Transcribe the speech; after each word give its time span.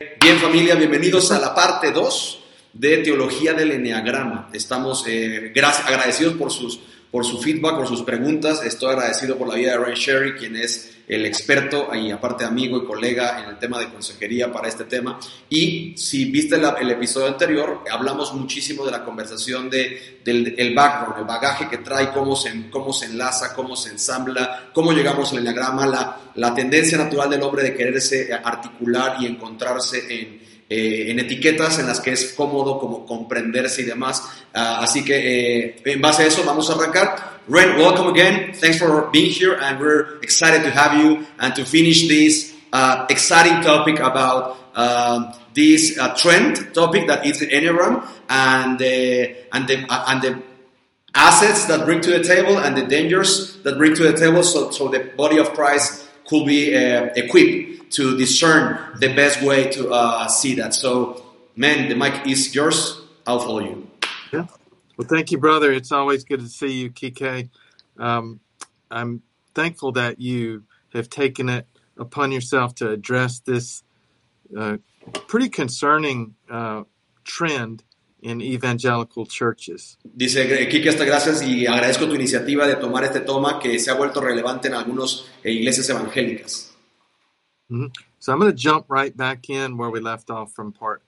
Bien 0.00 0.38
familia, 0.38 0.76
bienvenidos 0.76 1.30
a 1.30 1.38
la 1.38 1.54
parte 1.54 1.92
2 1.92 2.38
de 2.72 2.96
Teología 2.98 3.52
del 3.52 3.72
Enneagrama. 3.72 4.48
Estamos 4.50 5.04
eh, 5.06 5.52
agradecidos 5.54 6.36
por, 6.36 6.50
sus, 6.50 6.80
por 7.10 7.24
su 7.24 7.40
feedback, 7.40 7.76
por 7.76 7.88
sus 7.88 8.02
preguntas. 8.02 8.62
Estoy 8.62 8.90
agradecido 8.90 9.36
por 9.36 9.48
la 9.48 9.54
vida 9.54 9.72
de 9.72 9.78
Ray 9.78 9.94
Sherry, 9.94 10.34
quien 10.34 10.56
es 10.56 10.96
el 11.08 11.26
experto 11.26 11.92
y 11.92 12.12
aparte 12.12 12.44
amigo 12.44 12.78
y 12.78 12.84
colega 12.86 13.42
en 13.42 13.50
el 13.50 13.58
tema 13.58 13.80
de 13.80 13.88
consejería 13.88 14.52
para 14.52 14.68
este 14.68 14.84
tema. 14.84 15.18
Y 15.48 15.92
si 15.96 16.26
viste 16.26 16.54
el 16.54 16.90
episodio 16.90 17.26
anterior, 17.26 17.82
hablamos 17.90 18.32
muchísimo 18.32 18.84
de 18.84 18.92
la 18.92 19.04
conversación 19.04 19.68
de, 19.68 20.20
del 20.24 20.54
el 20.56 20.72
background, 20.72 21.18
el 21.18 21.24
bagaje 21.24 21.68
que 21.68 21.78
trae, 21.78 22.12
cómo 22.12 22.36
se, 22.36 22.70
cómo 22.70 22.92
se 22.92 23.06
enlaza, 23.06 23.54
cómo 23.54 23.74
se 23.74 23.90
ensambla, 23.90 24.70
cómo 24.72 24.92
llegamos 24.92 25.32
al 25.32 25.38
enneagrama, 25.38 25.84
la, 25.84 26.20
la 26.36 26.54
tendencia 26.54 26.96
natural 26.96 27.28
del 27.28 27.42
hombre 27.42 27.64
de 27.64 27.74
quererse 27.74 28.32
articular 28.32 29.16
y 29.18 29.26
encontrarse 29.26 30.14
en, 30.14 30.39
eh, 30.72 31.10
en 31.10 31.18
etiquetas 31.18 31.80
en 31.80 31.88
las 31.88 31.98
que 31.98 32.12
es 32.12 32.32
cómodo 32.36 32.78
como 32.78 33.04
comprenderse 33.04 33.82
y 33.82 33.86
demás. 33.86 34.22
Uh, 34.54 34.78
así 34.84 35.04
que 35.04 35.16
eh, 35.66 35.76
en 35.84 36.00
base 36.00 36.22
a 36.22 36.26
eso 36.26 36.44
vamos 36.44 36.70
a 36.70 36.74
arrancar. 36.74 37.40
Ren, 37.48 37.76
welcome 37.76 38.08
again. 38.08 38.52
Thanks 38.54 38.78
for 38.78 39.10
being 39.12 39.32
here 39.32 39.58
and 39.60 39.80
we're 39.80 40.20
excited 40.22 40.62
to 40.62 40.70
have 40.70 40.96
you 40.96 41.26
and 41.40 41.56
to 41.56 41.64
finish 41.64 42.06
this 42.06 42.54
uh, 42.72 43.06
exciting 43.10 43.60
topic 43.62 43.98
about 43.98 44.58
uh, 44.76 45.32
this 45.54 45.98
trend 46.16 46.72
topic 46.72 47.08
that 47.08 47.26
is 47.26 47.40
the 47.40 47.48
Enneagram 47.48 48.06
and 48.28 48.78
the, 48.78 49.50
and 49.52 49.66
the, 49.66 49.84
uh, 49.88 50.04
and 50.06 50.22
the 50.22 50.40
assets 51.16 51.64
that 51.64 51.84
bring 51.84 52.00
to 52.00 52.12
the 52.12 52.22
table 52.22 52.58
and 52.58 52.76
the 52.76 52.86
dangers 52.86 53.60
that 53.64 53.76
bring 53.76 53.92
to 53.96 54.04
the 54.04 54.16
table 54.16 54.44
so, 54.44 54.70
so 54.70 54.86
the 54.86 55.00
body 55.16 55.38
of 55.38 55.52
Christ 55.52 56.06
could 56.28 56.46
be 56.46 56.76
uh, 56.76 57.08
equipped 57.16 57.79
to 57.90 58.16
discern 58.16 58.78
the 58.98 59.14
best 59.14 59.42
way 59.42 59.70
to 59.70 59.90
uh, 59.90 60.28
see 60.28 60.54
that. 60.54 60.74
So, 60.74 61.24
man, 61.56 61.88
the 61.88 61.94
mic 61.94 62.26
is 62.26 62.54
yours. 62.54 63.00
I'll 63.26 63.40
follow 63.40 63.60
you. 63.60 63.88
Yeah. 64.32 64.46
Well, 64.96 65.08
thank 65.08 65.32
you, 65.32 65.38
brother. 65.38 65.72
It's 65.72 65.92
always 65.92 66.24
good 66.24 66.40
to 66.40 66.48
see 66.48 66.72
you, 66.72 66.90
Kike. 66.90 67.48
Um, 67.98 68.40
I'm 68.90 69.22
thankful 69.54 69.92
that 69.92 70.20
you 70.20 70.64
have 70.92 71.08
taken 71.08 71.48
it 71.48 71.66
upon 71.96 72.32
yourself 72.32 72.74
to 72.76 72.90
address 72.90 73.40
this 73.40 73.82
uh, 74.56 74.78
pretty 75.28 75.48
concerning 75.48 76.34
uh, 76.50 76.84
trend 77.24 77.82
in 78.22 78.40
evangelical 78.40 79.26
churches. 79.26 79.96
Dice 80.04 80.68
Kike, 80.68 80.88
hasta 80.88 81.04
gracias 81.04 81.42
y 81.42 81.66
agradezco 81.66 82.06
tu 82.06 82.14
iniciativa 82.14 82.66
de 82.66 82.76
tomar 82.76 83.04
este 83.04 83.20
toma 83.20 83.58
que 83.58 83.78
se 83.78 83.90
ha 83.90 83.94
vuelto 83.94 84.20
relevante 84.20 84.68
en 84.68 84.74
algunas 84.74 85.26
eh, 85.42 85.52
iglesias 85.52 85.88
evangélicas. 85.88 86.69
Mm-hmm. 87.70 87.86
So 88.18 88.32
I'm 88.32 88.38
going 88.38 88.50
to 88.50 88.56
jump 88.56 88.86
right 88.88 89.16
back 89.16 89.48
in 89.48 89.76
where 89.76 89.90
we 89.90 90.00
left 90.00 90.30
off 90.30 90.52
from 90.52 90.72
part 90.72 91.02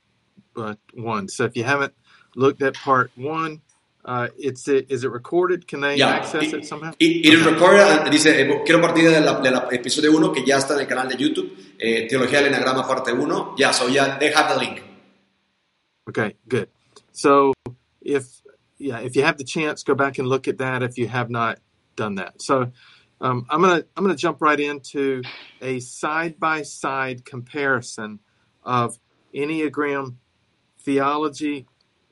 uh, 0.56 0.74
one. 0.94 1.28
So 1.28 1.44
if 1.44 1.56
you 1.56 1.64
haven't 1.64 1.92
looked 2.36 2.62
at 2.62 2.74
part 2.74 3.10
one, 3.16 3.60
uh, 4.04 4.28
it's 4.36 4.66
it, 4.69 4.91
is 4.91 5.04
it 5.04 5.10
recorded? 5.10 5.69
Can 5.69 5.80
they 5.80 5.96
yeah. 5.96 6.08
access 6.08 6.44
it, 6.44 6.54
it 6.54 6.66
somehow? 6.66 6.92
It, 6.98 7.26
it 7.26 7.34
is 7.34 7.44
recorded. 7.44 7.81
Uh, 7.81 8.09
dice, 8.10 8.26
eh, 8.26 8.62
quiero 8.64 8.81
partir 8.81 9.10
del 9.10 9.42
de 9.42 9.76
episodio 9.76 10.12
1 10.12 10.32
que 10.32 10.44
ya 10.44 10.56
está 10.56 10.75
en 10.75 10.81
el 10.81 10.87
canal 10.87 11.09
de 11.09 11.16
YouTube, 11.16 11.53
eh, 11.78 12.09
Teología 12.09 12.42
del 12.42 12.53
Enagrama 12.53 12.87
parte 12.87 13.12
1. 13.12 13.54
Yeah, 13.56 13.70
so 13.72 13.87
yeah, 13.87 14.19
they 14.19 14.32
have 14.32 14.48
the 14.48 14.58
link. 14.58 14.82
Okay, 16.08 16.34
good. 16.48 16.69
So 17.12 17.53
if 18.00 18.42
yeah, 18.78 18.98
if 18.98 19.14
you 19.14 19.22
have 19.22 19.38
the 19.38 19.44
chance, 19.44 19.84
go 19.84 19.94
back 19.94 20.19
and 20.19 20.26
look 20.26 20.48
at 20.48 20.58
that 20.58 20.82
if 20.82 20.98
you 20.98 21.06
have 21.06 21.31
not 21.31 21.58
done 21.94 22.16
that. 22.16 22.42
So 22.42 22.72
um, 23.22 23.47
I'm 23.49 23.62
gonna 23.62 23.84
I'm 23.97 24.05
gonna 24.05 24.16
jump 24.16 24.43
right 24.43 24.59
into 24.59 25.22
a 25.62 25.78
side 25.81 26.38
by 26.38 26.62
side 26.62 27.25
comparison 27.25 28.19
of 28.65 28.99
Enneagram 29.33 30.16
theology 30.81 31.66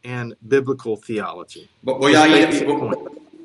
and 0.04 0.36
biblical 0.46 0.96
theology. 0.96 1.68
Voy 1.82 2.14
a, 2.14 2.26
ir, 2.26 2.96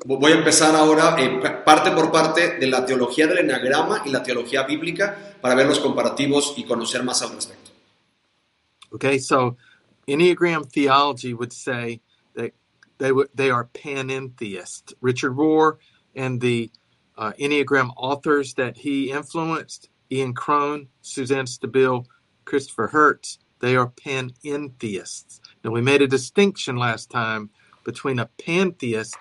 voy 0.06 0.32
a 0.32 0.36
empezar 0.36 0.74
ahora 0.76 1.16
eh, 1.18 1.62
parte 1.64 1.90
por 1.90 2.10
parte 2.12 2.58
de 2.58 2.66
la 2.68 2.86
teología 2.86 3.26
del 3.26 3.38
enneagrama 3.38 4.02
y 4.06 4.10
la 4.10 4.22
teología 4.22 4.62
bíblica 4.62 5.34
para 5.40 5.56
ver 5.56 5.66
los 5.66 5.80
comparativos 5.80 6.54
y 6.56 6.64
conocer 6.64 7.02
más 7.02 7.20
al 7.22 7.30
respecto. 7.34 7.72
Okay, 8.92 9.18
so 9.18 9.56
Enneagram 10.06 10.64
theology 10.70 11.34
would 11.34 11.52
say 11.52 12.00
that 12.34 12.52
they 12.98 13.10
they 13.34 13.50
are 13.50 13.68
panentheist. 13.74 14.94
Richard 15.00 15.32
Rohr 15.32 15.78
and 16.14 16.40
the 16.40 16.70
uh, 17.16 17.32
Enneagram 17.38 17.90
authors 17.96 18.54
that 18.54 18.78
he 18.78 19.10
influenced 19.10 19.88
Ian 20.10 20.34
Cron, 20.34 20.88
Suzanne 21.02 21.46
Stabile, 21.46 22.06
Christopher 22.44 22.88
Heuertz. 22.92 23.38
They 23.60 23.74
are 23.74 23.88
panentheists. 23.88 25.40
Now, 25.64 25.70
we 25.70 25.80
made 25.80 26.02
a 26.02 26.06
distinction 26.06 26.76
last 26.76 27.10
time 27.10 27.50
between 27.84 28.18
a 28.18 28.26
pantheist 28.26 29.16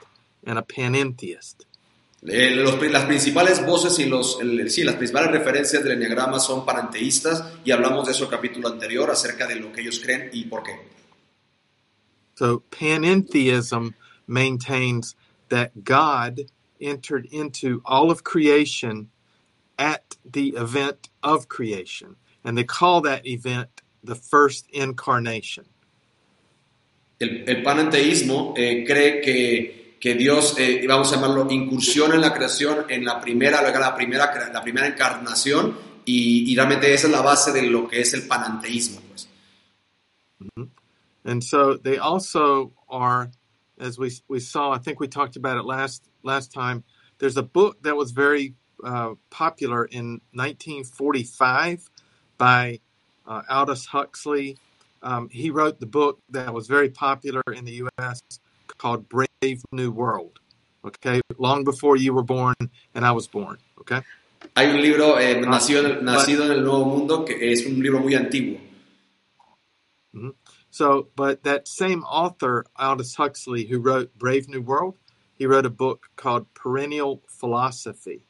and 0.45 0.59
a 0.59 0.61
panentheist. 0.61 1.65
Eh, 2.27 2.55
los, 2.55 2.81
las 2.91 3.05
principales 3.05 3.63
voces 3.65 3.99
y 3.99 4.05
los, 4.05 4.39
el, 4.41 4.69
sí, 4.71 4.83
las 4.83 4.95
principales 4.95 5.31
referencias 5.31 5.83
del 5.83 5.93
enneagrama 5.93 6.39
son 6.39 6.65
panenteístas 6.65 7.43
y 7.63 7.71
hablamos 7.71 8.07
de 8.07 8.13
eso 8.13 8.23
el 8.23 8.31
capítulo 8.31 8.67
anterior 8.67 9.11
acerca 9.11 9.45
de 9.45 9.55
lo 9.55 9.71
que 9.71 9.81
ellos 9.81 10.01
creen 10.03 10.29
y 10.33 10.45
por 10.45 10.63
qué. 10.63 10.71
So 12.33 12.63
panentheism 12.71 13.93
maintains 14.27 15.15
that 15.49 15.71
God 15.83 16.49
entered 16.85 17.25
into 17.31 17.81
all 17.85 18.11
of 18.11 18.23
creation 18.23 19.09
at 19.77 20.15
the 20.23 20.49
event 20.55 21.09
of 21.21 21.47
creation. 21.47 22.15
And 22.43 22.57
they 22.57 22.63
call 22.63 23.01
that 23.01 23.25
event 23.25 23.81
the 24.03 24.15
first 24.15 24.67
incarnation. 24.71 25.65
El, 27.19 27.43
el 27.47 27.63
panenteísmo 27.63 28.53
eh, 28.57 28.83
cree 28.85 29.21
que, 29.21 29.97
que 29.99 30.15
Dios, 30.15 30.59
eh, 30.59 30.85
vamos 30.87 31.11
a 31.11 31.15
llamarlo, 31.15 31.49
incursión 31.49 32.13
en 32.13 32.21
la 32.21 32.33
creación 32.33 32.85
en 32.89 33.05
la 33.05 33.21
primera, 33.21 33.61
la 33.61 33.95
primera, 33.95 34.51
la 34.53 34.61
primera 34.61 34.87
encarnación 34.87 35.77
y, 36.03 36.51
y 36.51 36.55
realmente 36.55 36.93
esa 36.93 37.07
es 37.07 37.13
la 37.13 37.21
base 37.21 37.51
de 37.51 37.63
lo 37.63 37.87
que 37.87 38.01
es 38.01 38.13
el 38.13 38.27
panenteísmo. 38.27 39.01
Pues. 39.09 39.29
Mm 40.39 40.47
-hmm. 40.55 40.69
And 41.25 41.43
so 41.43 41.77
they 41.77 41.97
also 41.97 42.73
are, 42.87 43.31
as 43.79 43.97
we, 43.97 44.11
we 44.27 44.39
saw, 44.39 44.71
I 44.71 44.77
think 44.77 44.99
we 44.99 45.07
talked 45.07 45.35
about 45.35 45.57
it 45.57 45.65
last 45.65 46.03
last 46.23 46.51
time. 46.51 46.83
There's 47.19 47.37
a 47.37 47.43
book 47.43 47.81
that 47.83 47.95
was 47.95 48.11
very 48.11 48.55
uh, 48.83 49.15
popular 49.29 49.85
in 49.85 50.21
1945 50.33 51.89
by 52.37 52.79
uh, 53.25 53.41
Aldous 53.49 53.85
Huxley. 53.85 54.57
Um, 55.01 55.29
he 55.29 55.49
wrote 55.49 55.79
the 55.79 55.85
book 55.85 56.19
that 56.29 56.53
was 56.53 56.67
very 56.67 56.89
popular 56.89 57.43
in 57.53 57.65
the 57.65 57.73
U.S. 57.73 58.21
called 58.77 59.07
Brave 59.07 59.61
New 59.71 59.91
World. 59.91 60.39
Okay, 60.83 61.21
long 61.37 61.63
before 61.63 61.97
you 61.97 62.13
were 62.13 62.23
born 62.23 62.55
and 62.93 63.05
I 63.05 63.11
was 63.11 63.27
born. 63.27 63.57
Okay. 63.79 64.01
Hay 64.55 64.69
un 64.69 64.81
libro 64.81 65.17
eh, 65.17 65.41
nacido, 65.41 66.01
nacido 66.01 66.45
en 66.45 66.51
el 66.51 66.63
Nuevo 66.63 66.85
Mundo 66.85 67.25
que 67.25 67.51
es 67.51 67.65
un 67.65 67.81
libro 67.81 67.99
muy 67.99 68.13
antiguo. 68.13 68.59
Mm-hmm. 70.13 70.29
So, 70.75 71.07
but 71.15 71.43
that 71.43 71.69
same 71.69 72.03
author, 72.03 72.65
Aldous 72.75 73.15
Huxley, 73.15 73.63
who 73.63 73.79
wrote 73.79 74.13
Brave 74.19 74.49
New 74.49 74.61
World, 74.61 74.95
he 75.33 75.45
wrote 75.45 75.65
a 75.65 75.69
book 75.69 76.09
called 76.17 76.53
Perennial 76.53 77.21
Philosophy. 77.29 78.27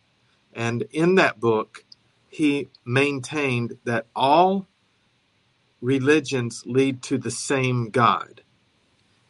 And 0.54 0.84
in 0.92 1.16
that 1.16 1.40
book, 1.40 1.84
he 2.30 2.70
maintained 2.86 3.80
that 3.86 4.06
all 4.16 4.68
religions 5.82 6.62
lead 6.68 7.02
to 7.10 7.18
the 7.18 7.32
same 7.32 7.90
God. 7.90 8.42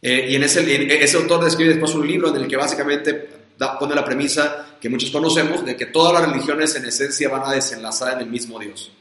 Eh, 0.04 0.32
y 0.32 0.36
en 0.36 0.44
ese, 0.44 0.58
en 0.58 1.02
ese 1.02 1.16
autor 1.16 1.42
describe 1.42 1.70
después 1.70 1.96
un 1.96 2.06
libro 2.06 2.36
en 2.36 2.36
el 2.36 2.50
que 2.50 2.58
básicamente 2.58 3.30
da, 3.58 3.80
pone 3.80 3.96
la 3.96 4.04
premisa 4.04 4.76
que 4.82 4.90
muchos 4.90 5.10
conocemos 5.10 5.64
de 5.64 5.78
que 5.78 5.86
todas 5.86 6.12
las 6.12 6.30
religiones 6.30 6.76
en 6.76 6.84
esencia 6.84 7.30
van 7.30 7.44
a 7.46 7.54
desenlazar 7.54 8.16
en 8.16 8.28
el 8.28 8.30
mismo 8.30 8.60
Dios. 8.60 8.92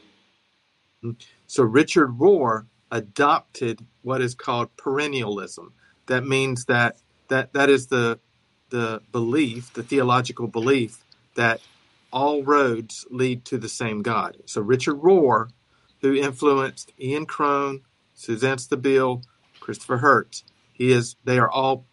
So 1.47 1.65
Richard 1.65 2.17
Rohr 2.17 2.65
adopted 2.91 3.85
what 4.01 4.21
is 4.21 4.35
called 4.35 4.75
perennialism. 4.77 5.71
That 6.07 6.25
means 6.25 6.65
that 6.65 6.97
that, 7.27 7.53
that 7.53 7.69
is 7.69 7.87
the 7.87 8.19
the 8.69 9.01
belief, 9.11 9.73
the 9.73 9.83
theological 9.83 10.47
belief, 10.47 11.03
that 11.35 11.61
all 12.11 12.43
roads 12.43 13.05
lead 13.09 13.45
to 13.45 13.57
the 13.57 13.69
same 13.69 14.01
God. 14.01 14.37
So 14.45 14.61
Richard 14.61 15.01
Rohr, 15.01 15.49
who 16.01 16.13
influenced 16.13 16.91
Ian 16.99 17.25
Cron, 17.25 17.81
Suzanne 18.13 18.57
Stabile, 18.57 19.23
Christopher 19.59 19.99
Heuertz. 19.99 20.43
He 20.73 20.91
is. 20.91 21.15
They 21.23 21.37
are 21.39 21.49
all 21.49 21.85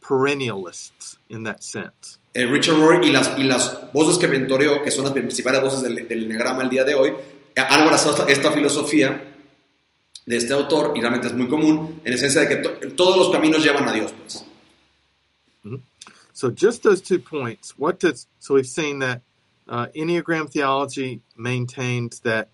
perennialists 0.00 1.18
in 1.28 1.44
that 1.44 1.62
sense. 1.62 2.18
Eh, 2.34 2.44
Richard 2.44 2.76
Rohr 2.76 3.02
y 3.02 3.10
las, 3.12 3.28
y 3.38 3.44
las 3.44 3.92
voces 3.92 4.18
que 4.18 4.28
mentoreó, 4.28 4.82
que 4.82 4.90
son 4.90 5.04
las 5.04 5.12
principales 5.12 5.62
voces 5.62 5.82
del, 5.82 6.06
del 6.06 6.24
Enneagrama 6.24 6.62
el 6.62 6.68
día 6.68 6.84
de 6.84 6.94
hoy, 6.94 7.10
eh, 7.54 7.60
han 7.60 7.80
abrazado 7.82 8.14
esta, 8.14 8.30
esta 8.30 8.52
filosofía 8.52 9.35
de 10.26 10.36
este 10.36 10.52
autor 10.52 10.92
y 10.96 11.00
realmente 11.00 11.28
es 11.28 11.34
muy 11.34 11.48
común, 11.48 12.00
en 12.04 12.12
esencia 12.12 12.42
de 12.42 12.48
que 12.48 12.56
to- 12.56 12.94
todos 12.94 13.16
los 13.16 13.30
caminos 13.30 13.64
llevan 13.64 13.88
a 13.88 13.92
Dios. 13.92 14.12
Pues. 14.12 14.44
So 16.32 16.50
just 16.50 16.82
those 16.82 17.00
two 17.00 17.18
points. 17.18 17.78
What 17.78 17.98
does 17.98 18.26
so 18.40 18.54
we've 18.54 18.66
seen 18.66 18.98
that 18.98 19.22
uh, 19.68 19.86
Enneagram 19.96 20.50
theology 20.50 21.22
maintains 21.36 22.20
that 22.20 22.50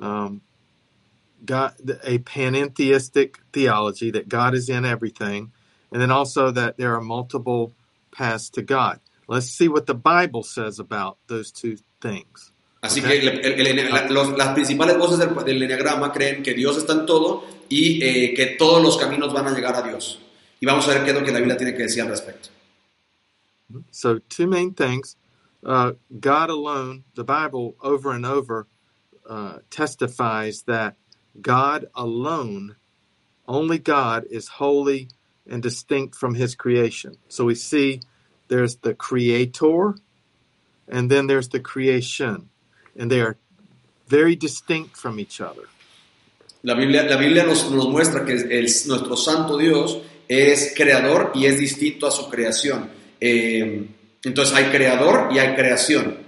um, 0.00 0.40
God 1.44 1.74
a 2.04 2.18
panentheistic 2.18 3.36
theology 3.52 4.10
that 4.12 4.28
God 4.28 4.54
is 4.54 4.68
in 4.70 4.84
everything, 4.86 5.52
and 5.92 6.00
then 6.00 6.10
also 6.10 6.50
that 6.50 6.78
there 6.78 6.94
are 6.94 7.00
multiple 7.02 7.72
paths 8.10 8.48
to 8.50 8.62
God. 8.62 9.00
Let's 9.28 9.46
see 9.50 9.68
what 9.68 9.86
the 9.86 9.94
Bible 9.94 10.42
says 10.42 10.78
about 10.78 11.18
those 11.26 11.52
two 11.52 11.76
things. 12.00 12.52
Así 12.82 13.00
Ok. 13.00 13.06
que 13.06 13.18
el- 13.18 13.28
el- 13.60 13.78
el- 13.78 13.90
la- 13.90 14.08
los- 14.08 14.36
las 14.36 14.48
principales 14.54 14.96
voces 14.96 15.18
del, 15.18 15.34
del 15.44 15.62
Enneagrama 15.62 16.12
creen 16.12 16.42
que 16.42 16.54
Dios 16.54 16.78
está 16.78 16.94
en 16.94 17.06
todo 17.06 17.44
y 17.68 18.02
eh, 18.02 18.34
que 18.34 18.46
todos 18.58 18.82
los 18.82 18.96
caminos 18.96 19.32
van 19.32 19.46
a 19.48 19.54
llegar 19.54 19.74
a 19.76 19.82
Dios. 19.82 20.18
Y 20.60 20.66
vamos 20.66 20.86
a 20.88 20.94
ver 20.94 21.04
qué 21.04 21.10
es 21.10 21.18
lo 21.18 21.24
que 21.24 21.32
la 21.32 21.38
Biblia 21.38 21.56
tiene 21.56 21.74
que 21.74 21.82
decir 21.84 22.02
al 22.02 22.08
respecto. 22.08 22.48
So, 23.90 24.18
two 24.28 24.46
main 24.46 24.74
things. 24.74 25.16
Uh, 25.62 25.92
God 26.18 26.50
alone, 26.50 27.04
the 27.14 27.22
Bible 27.24 27.76
over 27.82 28.12
and 28.12 28.24
over 28.26 28.66
uh, 29.28 29.58
testifies 29.70 30.62
that 30.64 30.96
God 31.40 31.86
alone, 31.94 32.76
only 33.46 33.78
God, 33.78 34.24
is 34.30 34.48
holy 34.58 35.08
and 35.48 35.62
distinct 35.62 36.16
from 36.16 36.34
his 36.34 36.54
creation. 36.56 37.16
So, 37.28 37.44
we 37.44 37.54
see 37.54 38.00
there's 38.48 38.76
the 38.76 38.94
creator 38.94 39.94
and 40.88 41.08
then 41.10 41.26
there's 41.28 41.48
the 41.50 41.60
creation, 41.60 42.49
and 42.98 43.10
they 43.10 43.20
are 43.20 43.36
very 44.08 44.36
distinct 44.36 44.96
from 44.96 45.18
each 45.18 45.40
other. 45.40 45.68
La 46.62 46.74
Biblia, 46.74 47.04
la 47.08 47.16
Biblia 47.16 47.44
nos, 47.44 47.70
nos 47.70 47.86
muestra 47.86 48.24
que 48.26 48.32
el- 48.34 48.66
nuestro 48.86 49.16
santo 49.16 49.56
Dios 49.56 49.98
es 50.28 50.74
creador 50.76 51.32
y 51.34 51.46
es 51.46 51.58
distinto 51.58 52.06
a 52.06 52.10
su 52.10 52.28
creación. 52.28 52.90
Eh, 53.20 53.86
entonces 54.24 54.54
hay 54.54 54.70
creador 54.70 55.28
y 55.32 55.38
hay 55.38 55.54
creación. 55.56 56.18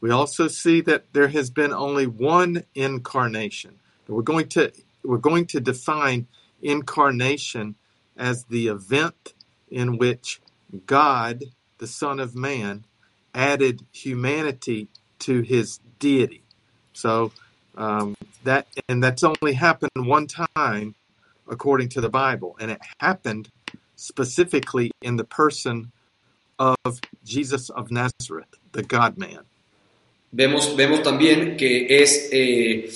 We 0.00 0.10
also 0.10 0.48
see 0.48 0.80
that 0.82 1.12
there 1.12 1.28
has 1.28 1.50
been 1.50 1.72
only 1.72 2.06
one 2.06 2.64
incarnation. 2.74 3.78
We're 4.08 4.22
going 4.22 4.48
to 4.48 4.72
we're 5.04 5.18
going 5.18 5.46
to 5.46 5.60
define 5.60 6.26
incarnation 6.62 7.76
as 8.16 8.44
the 8.44 8.68
event 8.68 9.34
in 9.70 9.98
which 9.98 10.40
God, 10.86 11.44
the 11.78 11.86
Son 11.86 12.18
of 12.18 12.34
Man, 12.34 12.84
added 13.34 13.84
humanity 13.92 14.88
to 15.20 15.42
his 15.42 15.80
deity. 15.98 16.42
So 16.92 17.32
um, 17.76 18.14
that 18.44 18.66
and 18.88 19.02
that's 19.02 19.24
only 19.24 19.54
happened 19.54 19.90
one 19.96 20.26
time 20.26 20.94
according 21.48 21.88
to 21.90 22.00
the 22.00 22.08
Bible, 22.08 22.56
and 22.60 22.70
it 22.70 22.80
happened 23.00 23.48
specifically 23.96 24.90
in 25.02 25.16
the 25.16 25.24
person 25.24 25.90
of 26.58 27.00
Jesus 27.24 27.70
of 27.70 27.90
Nazareth, 27.90 28.54
the 28.72 28.82
God 28.82 29.18
man. 29.18 29.40
Vemos, 30.32 30.76
vemos 30.76 31.00
también 31.00 31.58
que 31.58 31.86
es, 31.90 32.28
eh, 32.30 32.88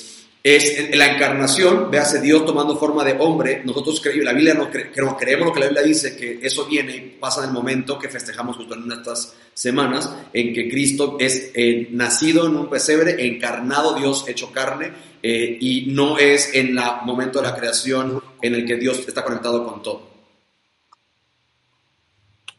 es 0.45 0.97
la 0.97 1.07
encarnación, 1.07 1.91
véase 1.91 2.21
Dios 2.21 2.45
tomando 2.45 2.77
forma 2.77 3.03
de 3.03 3.17
hombre. 3.19 3.63
Nosotros 3.65 4.01
creemos, 4.01 4.27
la 4.27 4.33
Biblia 4.33 4.55
no 4.55 4.71
creemos 4.71 5.47
lo 5.47 5.53
que 5.53 5.61
la 5.61 5.67
Biblia 5.67 5.83
dice, 5.83 6.17
que 6.17 6.39
eso 6.41 6.67
viene 6.67 6.95
y 6.95 7.01
pasa 7.19 7.43
en 7.43 7.49
el 7.49 7.53
momento 7.53 7.99
que 7.99 8.09
festejamos 8.09 8.57
justo 8.57 8.75
en 8.75 8.93
estas 8.93 9.35
semanas, 9.55 10.15
en 10.33 10.53
que 10.53 10.69
Cristo 10.69 11.17
es 11.19 11.51
eh, 11.55 11.89
nacido 11.91 12.47
en 12.47 12.57
un 12.57 12.69
pesebre, 12.69 13.27
encarnado 13.27 13.95
Dios 13.95 14.29
hecho 14.29 14.53
carne, 14.53 14.93
eh, 15.23 15.57
y 15.59 15.87
no 15.87 16.19
es 16.19 16.55
en 16.55 16.79
el 16.79 16.85
momento 17.05 17.41
de 17.41 17.49
la 17.49 17.57
creación 17.57 18.23
en 18.41 18.55
el 18.55 18.67
que 18.67 18.77
Dios 18.77 19.03
está 19.09 19.25
conectado 19.25 19.67
con 19.67 19.83
todo. 19.83 20.15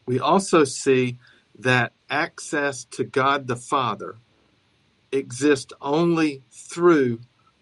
we 0.06 0.20
also 0.20 0.64
see 0.64 1.18
that 1.58 1.94
access 2.10 2.86
to 2.86 3.04
God 3.04 3.48
the 3.48 3.56
Father 3.56 4.16
exists 5.12 5.74
only 5.82 6.44
through 6.52 7.20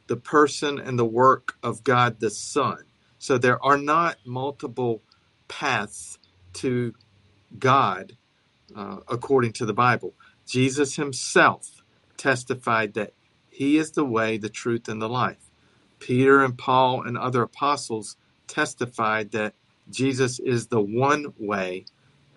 the 0.07 0.17
person 0.17 0.79
and 0.79 0.99
the 0.99 1.05
work 1.05 1.55
of 1.63 1.83
God 1.83 2.19
the 2.19 2.29
Son. 2.29 2.83
So 3.19 3.37
there 3.37 3.63
are 3.63 3.77
not 3.77 4.17
multiple 4.25 5.01
paths 5.47 6.19
to 6.53 6.93
God 7.57 8.17
uh, 8.75 8.97
according 9.07 9.53
to 9.53 9.65
the 9.65 9.73
Bible. 9.73 10.13
Jesus 10.47 10.95
himself 10.95 11.83
testified 12.17 12.93
that 12.95 13.13
he 13.49 13.77
is 13.77 13.91
the 13.91 14.05
way, 14.05 14.37
the 14.37 14.49
truth, 14.49 14.87
and 14.87 15.01
the 15.01 15.09
life. 15.09 15.49
Peter 15.99 16.43
and 16.43 16.57
Paul 16.57 17.03
and 17.03 17.17
other 17.17 17.43
apostles 17.43 18.17
testified 18.47 19.31
that 19.31 19.53
Jesus 19.89 20.39
is 20.39 20.67
the 20.67 20.81
one 20.81 21.33
way 21.39 21.85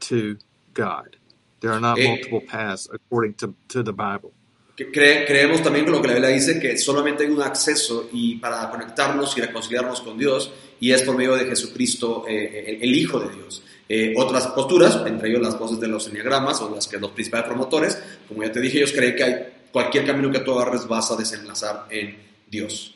to 0.01 0.39
God. 0.75 1.17
There 1.61 1.73
are 1.73 1.81
not 1.81 2.01
multiple 2.01 2.41
paths 2.41 2.89
according 2.93 3.35
to, 3.35 3.55
to 3.69 3.83
the 3.83 3.93
Bible. 3.93 4.33
Que 4.77 4.93
cre- 4.93 5.27
creemos 5.27 5.63
también 5.63 5.87
con 5.87 5.95
lo 5.95 6.03
que 6.03 6.09
la 6.09 6.15
Biblia 6.15 6.31
dice, 6.31 6.61
que 6.61 6.77
solamente 6.77 7.25
hay 7.25 7.31
un 7.31 7.41
acceso 7.41 8.11
y 8.13 8.37
para 8.37 8.69
conectarnos 8.71 9.37
y 9.39 9.41
reconciliarnos 9.41 10.03
con 10.03 10.19
Dios, 10.19 10.53
y 10.79 10.93
es 10.93 11.03
por 11.03 11.17
medio 11.17 11.35
de 11.35 11.47
Jesucristo, 11.47 12.27
eh, 12.29 12.65
el, 12.69 12.83
el 12.83 12.95
Hijo 12.95 13.19
de 13.21 13.35
Dios. 13.35 13.63
Eh, 13.89 14.15
otras 14.17 14.49
posturas, 14.49 15.01
entre 15.07 15.31
ellos 15.31 15.41
las 15.41 15.59
voces 15.59 15.81
de 15.81 15.89
los 15.89 16.07
enneagramas 16.09 16.61
o 16.61 16.75
las 16.75 16.87
que 16.89 16.99
los 16.99 17.13
principales 17.13 17.47
promotores, 17.47 18.03
como 18.29 18.43
ya 18.43 18.53
te 18.53 18.61
dije, 18.61 18.79
ellos 18.79 18.93
creen 18.93 19.17
que 19.17 19.25
hay 19.25 19.35
cualquier 19.73 20.05
camino 20.05 20.31
que 20.31 20.41
tú 20.41 20.53
agarres 20.59 20.87
vas 20.87 21.11
a 21.11 21.17
desenlazar 21.17 21.87
en 21.91 22.17
Dios. 22.51 22.95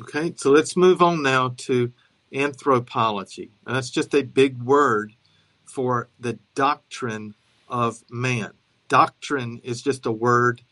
Okay, 0.00 0.32
so 0.36 0.50
let's 0.50 0.76
move 0.76 1.02
on 1.02 1.22
now 1.22 1.54
to 1.66 1.90
anthropology. 2.32 3.50
And 3.66 3.74
that's 3.74 3.90
just 3.90 4.14
a 4.14 4.22
big 4.22 4.62
word 4.62 5.14
for 5.64 6.08
the 6.20 6.38
doctrine 6.54 7.34
of 7.68 8.02
man. 8.10 8.52
Doctrine 8.88 9.60
is 9.64 9.82
just 9.82 10.06
a 10.06 10.12
word 10.12 10.62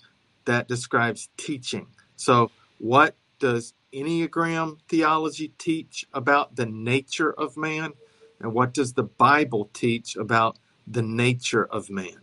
that 0.44 0.69
describes 0.69 1.28
teaching. 1.37 1.87
So, 2.16 2.50
what 2.78 3.16
does 3.38 3.75
Enneagram 3.93 4.78
theology 4.88 5.49
teach 5.59 6.06
about 6.12 6.56
the 6.56 6.66
nature 6.66 7.33
of 7.33 7.56
man? 7.56 7.92
And 8.40 8.52
what 8.52 8.75
does 8.75 8.92
the 8.92 9.02
Bible 9.02 9.71
teach 9.73 10.16
about 10.16 10.59
the 10.87 11.02
nature 11.02 11.64
of 11.64 11.90
man? 11.90 12.21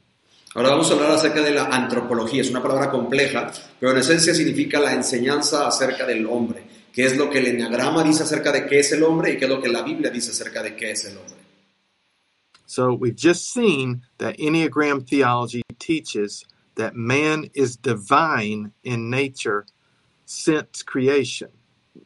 Ahora 0.54 0.70
vamos 0.70 0.92
a 0.92 0.96
hablar 0.96 1.12
acerca 1.12 1.42
de 1.42 1.52
la 1.52 1.68
antropología. 1.68 2.42
Es 2.42 2.50
una 2.50 2.62
palabra 2.62 2.92
compleja, 2.92 3.52
pero 3.80 3.94
en 3.94 4.00
esencia 4.00 4.34
significa 4.34 4.80
la 4.80 4.94
enseñanza 4.94 5.66
acerca 5.66 6.06
del 6.06 6.26
hombre. 6.26 6.64
¿Qué 6.92 7.06
es 7.06 7.16
lo 7.16 7.30
que 7.30 7.40
el 7.40 7.48
enneagrama 7.48 8.04
dice 8.04 8.24
acerca 8.24 8.52
de 8.52 8.66
qué 8.66 8.80
es 8.80 8.92
el 8.92 9.04
hombre 9.04 9.32
y 9.32 9.38
qué 9.38 9.46
es 9.46 9.50
lo 9.50 9.62
que 9.62 9.70
la 9.70 9.82
Biblia 9.82 10.12
dice 10.12 10.32
acerca 10.32 10.62
de 10.62 10.76
qué 10.76 10.92
es 10.92 11.06
el 11.06 11.18
hombre? 11.18 11.38
So 12.66 12.94
we've 12.94 13.16
just 13.16 13.52
seen 13.54 14.02
that 14.18 14.38
Enneagram 14.38 15.06
theology 15.08 15.62
teaches 15.82 16.46
that 16.76 16.94
man 16.96 17.50
is 17.54 17.76
divine 17.76 18.72
in 18.84 19.10
nature 19.10 19.66
since 20.26 20.84
creation, 20.84 21.50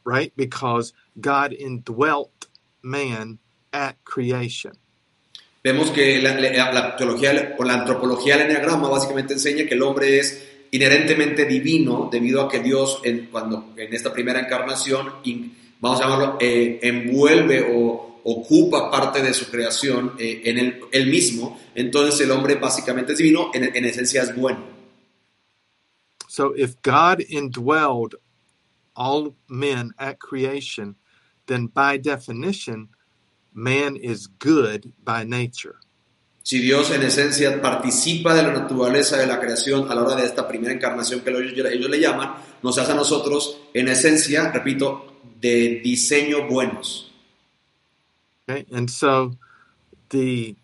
right? 0.04 0.32
Because 0.36 0.92
God 1.20 1.52
indwelt 1.52 2.48
man 2.82 3.38
at 3.72 3.96
creation. 4.04 4.72
Vemos 5.62 5.90
que 5.90 6.20
la, 6.22 6.34
la- 6.40 6.72
la 6.72 6.96
teología 6.96 7.54
o 7.58 7.64
la 7.64 7.74
antropología 7.74 8.36
del 8.36 8.46
enneagrama 8.50 8.88
básicamente 8.88 9.34
enseña 9.34 9.66
que 9.66 9.74
el 9.74 9.82
hombre 9.82 10.18
es 10.18 10.42
inherentemente 10.70 11.44
divino 11.44 12.08
debido 12.10 12.42
a 12.42 12.48
que 12.48 12.60
Dios 12.60 13.00
en, 13.04 13.26
cuando, 13.26 13.72
en 13.76 13.92
esta 13.92 14.12
primera 14.12 14.40
encarnación, 14.40 15.08
in- 15.24 15.56
vamos 15.80 16.00
a 16.00 16.04
llamarlo, 16.04 16.38
eh, 16.40 16.78
envuelve 16.82 17.66
o 17.72 18.15
ocupa 18.28 18.90
parte 18.90 19.22
de 19.22 19.32
su 19.32 19.48
creación 19.50 20.14
eh, 20.18 20.42
en 20.44 20.58
él 20.90 21.06
mismo. 21.06 21.60
Entonces 21.74 22.20
el 22.20 22.32
hombre 22.32 22.56
básicamente 22.56 23.12
es 23.12 23.18
divino, 23.18 23.50
en, 23.54 23.64
en 23.74 23.84
esencia 23.84 24.22
es 24.22 24.34
bueno. 24.34 24.76
So 26.28 26.52
if 26.56 26.74
God 26.82 27.20
indwelled 27.28 28.16
all 28.94 29.36
men 29.48 29.92
at 29.98 30.18
creation, 30.18 30.96
then 31.46 31.68
by 31.68 31.98
definition, 31.98 32.88
man 33.54 33.96
is 33.96 34.26
good 34.26 34.92
by 35.04 35.24
nature. 35.24 35.76
Si 36.42 36.60
Dios 36.60 36.90
en 36.90 37.02
esencia 37.02 37.60
participa 37.60 38.34
de 38.34 38.42
la 38.42 38.52
naturaleza 38.52 39.16
de 39.16 39.26
la 39.26 39.40
creación 39.40 39.90
a 39.90 39.94
la 39.94 40.02
hora 40.02 40.16
de 40.16 40.26
esta 40.26 40.46
primera 40.46 40.72
encarnación 40.72 41.20
que 41.20 41.30
ellos, 41.30 41.66
ellos 41.72 41.90
le 41.90 42.00
llaman, 42.00 42.34
nos 42.62 42.76
hace 42.78 42.92
a 42.92 42.94
nosotros 42.94 43.62
en 43.72 43.88
esencia, 43.88 44.52
repito, 44.52 45.20
de 45.40 45.80
diseño 45.82 46.46
buenos. 46.48 47.05
Okay, 48.48 48.64
and 48.72 48.88
so 48.88 49.32
the 50.10 50.56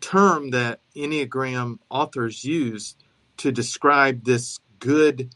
term 0.00 0.50
that 0.50 0.80
Enneagram 0.94 1.78
authors 1.90 2.44
use 2.44 2.94
to 3.38 3.50
describe 3.50 4.24
this 4.24 4.60
good 4.78 5.34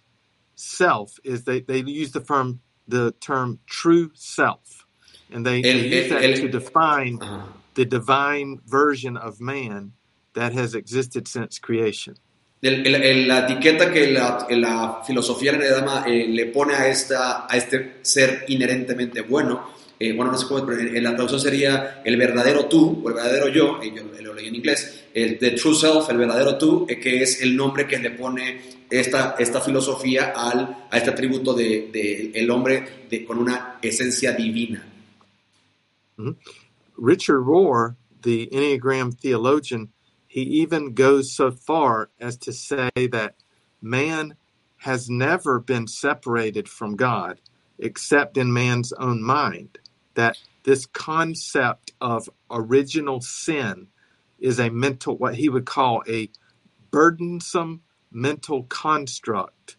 self 0.54 1.18
is 1.24 1.44
they, 1.44 1.60
they 1.60 1.78
use 1.78 2.12
the 2.12 2.20
term 2.20 2.60
the 2.86 3.12
term 3.20 3.58
true 3.66 4.10
self. 4.14 4.86
And 5.32 5.46
they, 5.46 5.62
they 5.62 5.86
use 5.86 6.08
that 6.10 6.20
to 6.22 6.48
define 6.48 7.18
Ajá. 7.18 7.44
the 7.74 7.84
divine 7.84 8.60
version 8.66 9.16
of 9.16 9.40
man 9.40 9.92
that 10.34 10.52
has 10.52 10.74
existed 10.74 11.28
since 11.28 11.58
creation. 11.58 12.16
El- 12.62 12.86
el- 12.86 13.02
el- 13.02 13.26
la 13.28 13.46
etiqueta 13.46 13.92
que 13.92 14.12
la, 14.12 14.46
la 14.50 15.02
filosofía 15.02 15.52
del 15.52 15.62
Enneagrama 15.62 16.04
eh, 16.06 16.26
le 16.28 16.46
pone 16.46 16.74
a, 16.74 16.88
esta, 16.88 17.46
a 17.48 17.56
este 17.56 18.04
ser 18.04 18.44
inherentemente 18.48 19.22
bueno, 19.22 19.62
eh, 20.00 20.12
bueno, 20.14 20.32
no 20.32 20.38
sé 20.38 20.46
cómo, 20.46 20.64
pero 20.64 20.82
la 20.82 21.10
traducción 21.10 21.40
sería 21.40 22.00
el 22.04 22.16
verdadero 22.16 22.64
tú, 22.66 23.02
o 23.04 23.08
el 23.10 23.14
verdadero 23.14 23.48
yo, 23.48 23.82
yo 23.82 24.22
lo 24.22 24.34
leí 24.34 24.48
en 24.48 24.54
inglés, 24.54 25.04
el 25.12 25.38
the 25.38 25.50
true 25.50 25.74
self, 25.74 26.08
el 26.08 26.16
verdadero 26.16 26.56
tú, 26.56 26.86
eh, 26.88 26.98
que 26.98 27.22
es 27.22 27.42
el 27.42 27.54
nombre 27.54 27.86
que 27.86 27.98
le 27.98 28.10
pone 28.12 28.62
esta, 28.88 29.36
esta 29.38 29.60
filosofía 29.60 30.32
al, 30.34 30.86
a 30.90 30.96
este 30.96 31.10
atributo 31.10 31.52
de, 31.52 31.90
de 31.92 32.32
el 32.34 32.50
hombre 32.50 33.04
de- 33.10 33.24
con 33.26 33.38
una 33.38 33.78
esencia 33.82 34.32
divina. 34.32 34.86
Richard 36.96 37.40
Rohr, 37.40 37.96
the 38.22 38.46
Enneagram 38.52 39.12
theologian, 39.12 39.88
he 40.26 40.42
even 40.42 40.94
goes 40.94 41.30
so 41.30 41.50
far 41.50 42.08
as 42.20 42.36
to 42.38 42.52
say 42.52 42.90
that 42.94 43.34
man 43.82 44.36
has 44.78 45.10
never 45.10 45.58
been 45.58 45.86
separated 45.86 46.68
from 46.68 46.96
God 46.96 47.38
except 47.78 48.36
in 48.38 48.52
man's 48.52 48.92
own 48.94 49.22
mind. 49.22 49.78
That 50.20 50.36
this 50.64 50.84
concept 50.84 51.92
of 52.00 52.28
original 52.50 53.20
sin 53.22 53.88
is 54.38 54.60
a 54.60 54.68
mental, 54.68 55.16
what 55.16 55.34
he 55.34 55.48
would 55.48 55.64
call 55.64 56.02
a 56.06 56.28
burdensome 56.90 57.80
mental 58.12 58.64
construct 58.64 59.76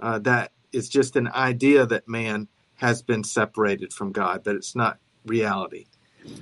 uh, 0.00 0.18
that 0.20 0.52
is 0.72 0.88
just 0.88 1.14
an 1.14 1.28
idea 1.28 1.86
that 1.86 2.08
man 2.08 2.48
has 2.76 3.02
been 3.02 3.22
separated 3.24 3.92
from 3.92 4.12
God, 4.12 4.42
but 4.44 4.56
it's 4.56 4.74
not 4.74 4.98
reality. 5.24 5.86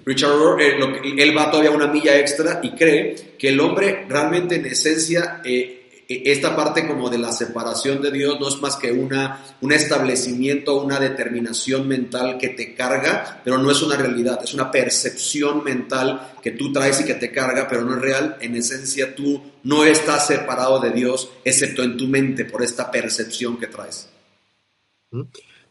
Richard 0.05 0.29
Rohr, 0.29 0.61
eh, 0.61 0.79
lo 0.79 0.87
él 0.97 1.35
va 1.35 1.51
todavía 1.51 1.71
una 1.71 1.87
milla 1.87 2.19
extra 2.19 2.61
y 2.63 2.71
cree 2.71 3.37
que 3.39 3.51
el 3.51 3.61
hombre 3.61 4.07
realmente 4.09 4.57
en 4.57 4.65
esencia, 4.65 5.43
eh, 5.45 5.84
esta 6.09 6.55
parte 6.55 6.87
como 6.87 7.09
de 7.09 7.19
la 7.19 7.33
separación 7.33 8.03
de 8.03 8.11
Dios 8.11 8.39
no 8.39 8.49
es 8.49 8.61
más 8.61 8.77
que 8.77 8.93
una, 8.93 9.45
un 9.61 9.73
establecimiento, 9.73 10.83
una 10.83 11.01
determinación 11.01 11.89
mental 11.89 12.39
que 12.39 12.49
te 12.51 12.75
carga, 12.75 13.41
pero 13.45 13.59
no 13.59 13.71
es 13.71 13.83
una 13.83 13.97
realidad, 13.97 14.41
es 14.43 14.55
una 14.55 14.71
percepción 14.71 15.65
mental 15.65 16.35
que 16.43 16.53
tú 16.53 16.73
traes 16.73 17.01
y 17.01 17.05
que 17.05 17.15
te 17.15 17.33
carga, 17.33 17.67
pero 17.69 17.83
no 17.83 17.95
es 17.95 18.03
real. 18.03 18.37
En 18.41 18.55
esencia 18.55 19.15
tú 19.15 19.43
no 19.63 19.85
estás 19.85 20.27
separado 20.27 20.79
de 20.81 20.91
Dios, 20.91 21.31
excepto 21.45 21.83
en 21.83 21.97
tu 21.97 22.07
mente, 22.07 22.45
por 22.45 22.63
esta 22.63 22.91
percepción 22.91 23.57
que 23.57 23.67
traes. 23.67 24.09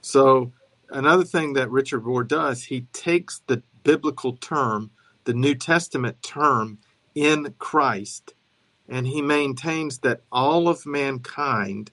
So, 0.02 0.52
another 0.90 1.26
thing 1.26 1.54
that 1.54 1.70
Richard 1.70 2.04
Rohr 2.04 2.28
does, 2.28 2.66
he 2.72 2.88
takes 2.92 3.42
the 3.48 3.62
biblical 3.84 4.34
term, 4.34 4.92
the 5.26 5.34
New 5.34 5.56
Testament 5.56 6.22
term, 6.22 6.80
in 7.14 7.54
Christ, 7.60 8.34
and 8.88 9.08
he 9.08 9.22
maintains 9.22 10.00
that 10.00 10.22
all 10.32 10.68
of 10.68 10.86
mankind 10.86 11.92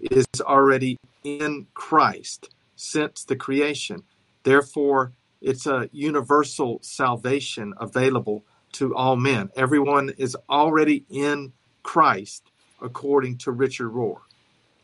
is 0.00 0.26
already 0.40 0.98
in 1.24 1.66
Christ 1.74 2.50
since 2.76 3.24
the 3.24 3.36
creation. 3.36 4.02
Therefore, 4.42 5.12
it's 5.40 5.66
a 5.66 5.88
universal 5.92 6.78
salvation 6.82 7.74
available 7.78 8.44
to 8.72 8.94
all 8.94 9.16
men. 9.16 9.50
Everyone 9.56 10.12
is 10.18 10.36
already 10.48 11.04
in 11.10 11.52
Christ, 11.82 12.42
according 12.80 13.38
to 13.38 13.52
Richard 13.52 13.90
Rohr. 13.90 14.20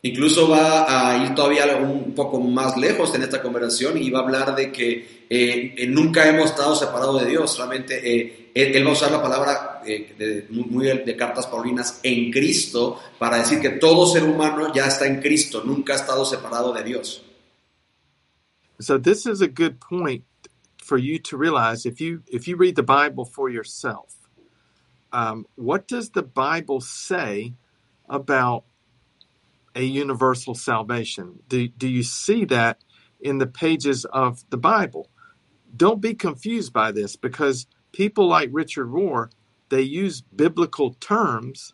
Incluso 0.05 0.49
va 0.49 0.83
a 0.83 1.23
ir 1.23 1.33
todavía 1.33 1.77
un 1.77 2.13
poco 2.13 2.37
más 2.41 2.75
lejos 2.75 3.15
en 3.15 3.23
esta 3.23 3.41
conversación 3.41 3.97
y 3.97 4.09
va 4.09 4.19
a 4.19 4.23
hablar 4.23 4.53
de 4.53 4.69
que 4.69 5.25
eh, 5.29 5.75
eh, 5.77 5.87
nunca 5.87 6.27
hemos 6.27 6.47
estado 6.51 6.75
separados 6.75 7.21
de 7.21 7.29
Dios. 7.29 7.51
Solamente 7.51 8.01
eh, 8.03 8.51
él 8.53 8.85
va 8.85 8.89
a 8.89 8.93
usar 8.93 9.11
la 9.11 9.21
palabra 9.21 9.72
eh, 9.85 10.15
de, 10.17 10.47
muy 10.49 10.85
de 10.85 11.15
cartas 11.15 11.47
paulinas 11.47 11.99
en 12.03 12.31
Cristo 12.31 12.99
para 13.19 13.37
decir 13.37 13.59
que 13.59 13.69
todo 13.69 14.05
ser 14.05 14.23
humano 14.23 14.73
ya 14.73 14.85
está 14.87 15.07
en 15.07 15.21
Cristo, 15.21 15.63
nunca 15.63 15.93
ha 15.93 15.95
estado 15.97 16.25
separado 16.25 16.73
de 16.73 16.83
Dios. 16.83 17.23
So 18.79 18.97
this 18.97 19.25
is 19.25 19.41
a 19.41 19.47
good 19.47 19.79
point 19.79 20.23
for 20.83 20.97
you 20.97 21.19
to 21.19 21.37
realize 21.37 21.85
if 21.85 22.01
you 22.01 22.23
if 22.27 22.47
you 22.47 22.57
read 22.57 22.75
the 22.75 22.83
Bible 22.83 23.25
for 23.25 23.49
yourself. 23.49 24.15
Um, 25.11 25.45
what 25.55 25.87
does 25.87 26.09
the 26.09 26.23
Bible 26.23 26.81
say 26.81 27.53
about 28.09 28.63
a 29.75 29.83
universal 29.83 30.55
salvation? 30.55 31.39
Do 31.47 31.67
do 31.67 31.87
you 31.87 32.03
see 32.03 32.45
that 32.45 32.79
in 33.21 33.37
the 33.37 33.47
pages 33.47 34.05
of 34.05 34.43
the 34.49 34.57
Bible? 34.57 35.09
Don't 35.75 36.01
be 36.01 36.13
confused 36.13 36.73
by 36.73 36.91
this 36.91 37.15
because 37.15 37.65
people 37.91 38.27
like 38.27 38.49
Richard 38.51 38.87
Rohr 38.87 39.31
they 39.73 39.81
use 39.81 40.21
biblical 40.21 40.93
terms, 40.99 41.73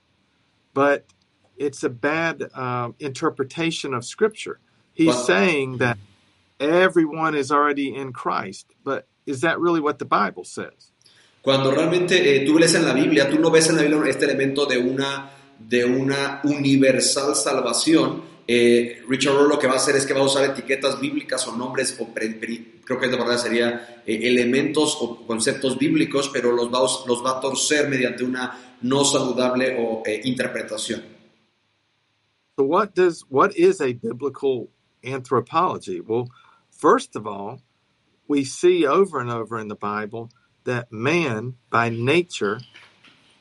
but 0.74 1.06
it's 1.58 1.84
a 1.84 1.90
bad 1.90 2.50
uh, 2.56 2.90
interpretation 3.00 3.94
of 3.94 4.06
Scripture. 4.06 4.60
He's 4.94 5.08
Well- 5.08 5.26
saying 5.26 5.78
that 5.80 5.98
everyone 6.60 7.36
is 7.36 7.52
already 7.52 7.94
in 7.94 8.14
Christ, 8.14 8.68
but 8.84 9.08
is 9.26 9.42
that 9.42 9.60
really 9.60 9.82
what 9.82 10.00
the 10.00 10.06
Bible 10.06 10.46
says? 10.46 10.92
Cuando 11.42 11.72
realmente 11.72 12.12
eh, 12.20 12.46
tú 12.46 12.58
lees 12.60 12.76
en 12.76 12.86
la 12.86 12.94
Biblia, 12.94 13.30
tú 13.30 13.40
no 13.40 13.50
ves 13.50 13.70
en 13.70 13.76
la 13.78 13.84
Biblia 13.84 14.10
este 14.10 14.26
elemento 14.26 14.66
de 14.68 14.78
una, 14.78 15.30
de 15.58 15.86
una 15.86 16.42
universal 16.44 17.34
salvación. 17.36 18.22
Eh, 18.52 19.04
Richard 19.08 19.36
Rohr 19.36 19.48
lo 19.48 19.60
que 19.60 19.68
va 19.68 19.74
a 19.74 19.78
hacer 19.78 19.96
es 19.96 20.08
que 20.08 20.14
va 20.16 20.22
a 20.22 20.24
usar 20.24 20.44
etiquetas 20.44 21.00
bíblicas 21.00 21.48
o 21.48 21.56
nombres, 21.56 21.96
o 22.00 22.08
pre- 22.12 22.34
pre- 22.34 22.82
creo 22.84 23.00
que 23.00 23.08
de 23.08 23.16
verdad 23.16 23.38
sería 23.38 24.02
eh, 24.08 24.22
elementos 24.24 24.98
o 25.00 25.24
conceptos 25.28 25.78
bíblicos, 25.78 26.30
pero 26.30 26.52
los 26.52 26.68
va, 26.74 26.80
los 26.80 27.24
va 27.24 27.38
a 27.38 27.40
torcer 27.40 27.88
mediante 27.88 28.24
una 28.24 28.58
no 28.82 29.06
saludable 29.06 29.78
o, 29.78 30.02
eh, 30.04 30.22
interpretación. 30.24 31.04
So 32.58 32.66
what 32.66 32.96
does 32.96 33.24
what 33.30 33.56
is 33.56 33.80
a 33.82 33.94
biblical 33.94 34.70
anthropology? 35.04 36.02
Well, 36.02 36.32
first 36.72 37.16
of 37.16 37.28
all, 37.28 37.62
we 38.28 38.44
see 38.46 38.88
over 38.88 39.20
and 39.22 39.30
over 39.30 39.60
in 39.60 39.68
the 39.68 39.76
Bible 39.76 40.32
that 40.64 40.92
man 40.92 41.54
by 41.70 41.90
nature, 41.90 42.62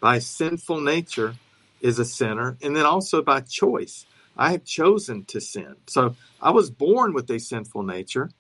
by 0.01 0.19
sinful 0.19 0.83
nature, 0.83 1.37
is 1.81 1.99
a 1.99 2.05
sinner, 2.05 2.59
and 2.63 2.77
then 2.77 2.85
also 2.85 3.23
by 3.23 3.41
choice. 3.41 4.05
I 4.39 4.53
have 4.53 4.65
chosen 4.65 5.25
to 5.27 5.41
sin. 5.41 5.75
So 5.89 6.15
I 6.41 6.51
was 6.51 6.71
born 6.71 7.13
with 7.13 7.29
a 7.31 7.41
sinful 7.41 7.83
nature 7.83 8.31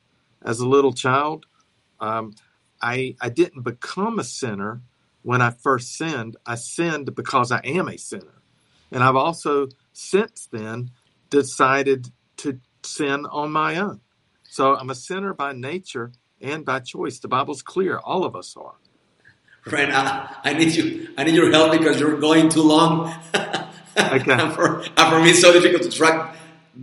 as 0.43 0.61
a 0.61 0.69
little 0.69 0.93
child. 0.93 1.47
Um, 1.99 2.35
I 2.81 3.17
I 3.21 3.28
didn't 3.28 3.62
become 3.62 4.19
a 4.19 4.25
sinner 4.25 4.81
when 5.23 5.43
I 5.43 5.50
first 5.50 5.97
sinned. 5.97 6.37
I 6.47 6.55
sinned 6.55 7.14
because 7.14 7.50
I 7.50 7.59
am 7.64 7.88
a 7.88 7.99
sinner. 7.99 8.43
And 8.93 9.02
I've 9.02 9.17
also 9.17 9.69
since 9.93 10.47
then 10.47 10.90
decided 11.28 12.12
to 12.38 12.61
sin 12.85 13.26
on 13.26 13.50
my 13.50 13.76
own. 13.76 14.00
So 14.45 14.76
I'm 14.76 14.90
a 14.90 14.95
sinner 14.95 15.35
by 15.35 15.52
nature 15.52 16.12
and 16.40 16.64
by 16.64 16.78
choice. 16.81 17.19
The 17.19 17.28
Bible's 17.28 17.62
clear. 17.62 17.99
All 17.99 18.25
of 18.25 18.37
us 18.37 18.57
are. 18.57 18.76
Friend, 19.62 19.93
I, 19.93 20.35
I 20.45 20.55
need 20.55 20.75
you. 20.75 21.09
I 21.19 21.25
need 21.25 21.35
your 21.35 21.50
help 21.50 21.73
because 21.73 22.00
you're 22.00 22.19
going 22.19 22.49
too 22.49 22.62
long. 22.62 23.12
Okay. 24.21 24.33
and, 24.33 24.52
for, 24.52 24.83
and 24.97 25.09
for 25.11 25.19
me, 25.21 25.31
it's 25.31 25.40
so 25.40 25.52
difficult 25.52 25.83
to 25.83 25.90
track 25.90 26.35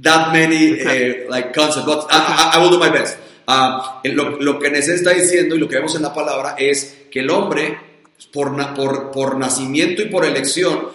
that 0.02 0.32
many 0.34 0.74
Okay. 0.82 1.26
uh, 1.26 1.30
like 1.30 1.54
concepts. 1.54 1.86
But 1.86 2.08
I, 2.12 2.52
I, 2.54 2.58
I 2.58 2.62
will 2.62 2.70
do 2.72 2.80
my 2.80 2.90
best. 2.90 3.18
Ah, 3.48 4.02
lo, 4.04 4.38
lo 4.42 4.60
que 4.60 4.70
Nesé 4.70 4.96
está 4.96 5.12
diciendo 5.12 5.56
y 5.56 5.60
lo 5.60 5.68
que 5.70 5.76
vemos 5.76 5.96
en 5.96 6.02
la 6.02 6.14
palabra 6.14 6.56
es 6.58 7.06
que 7.12 7.20
el 7.20 7.30
hombre, 7.30 7.78
por, 8.34 8.74
por, 8.74 9.12
por 9.12 9.38
nacimiento 9.38 10.02
y 10.02 10.06
por 10.06 10.26
elección, 10.26 10.90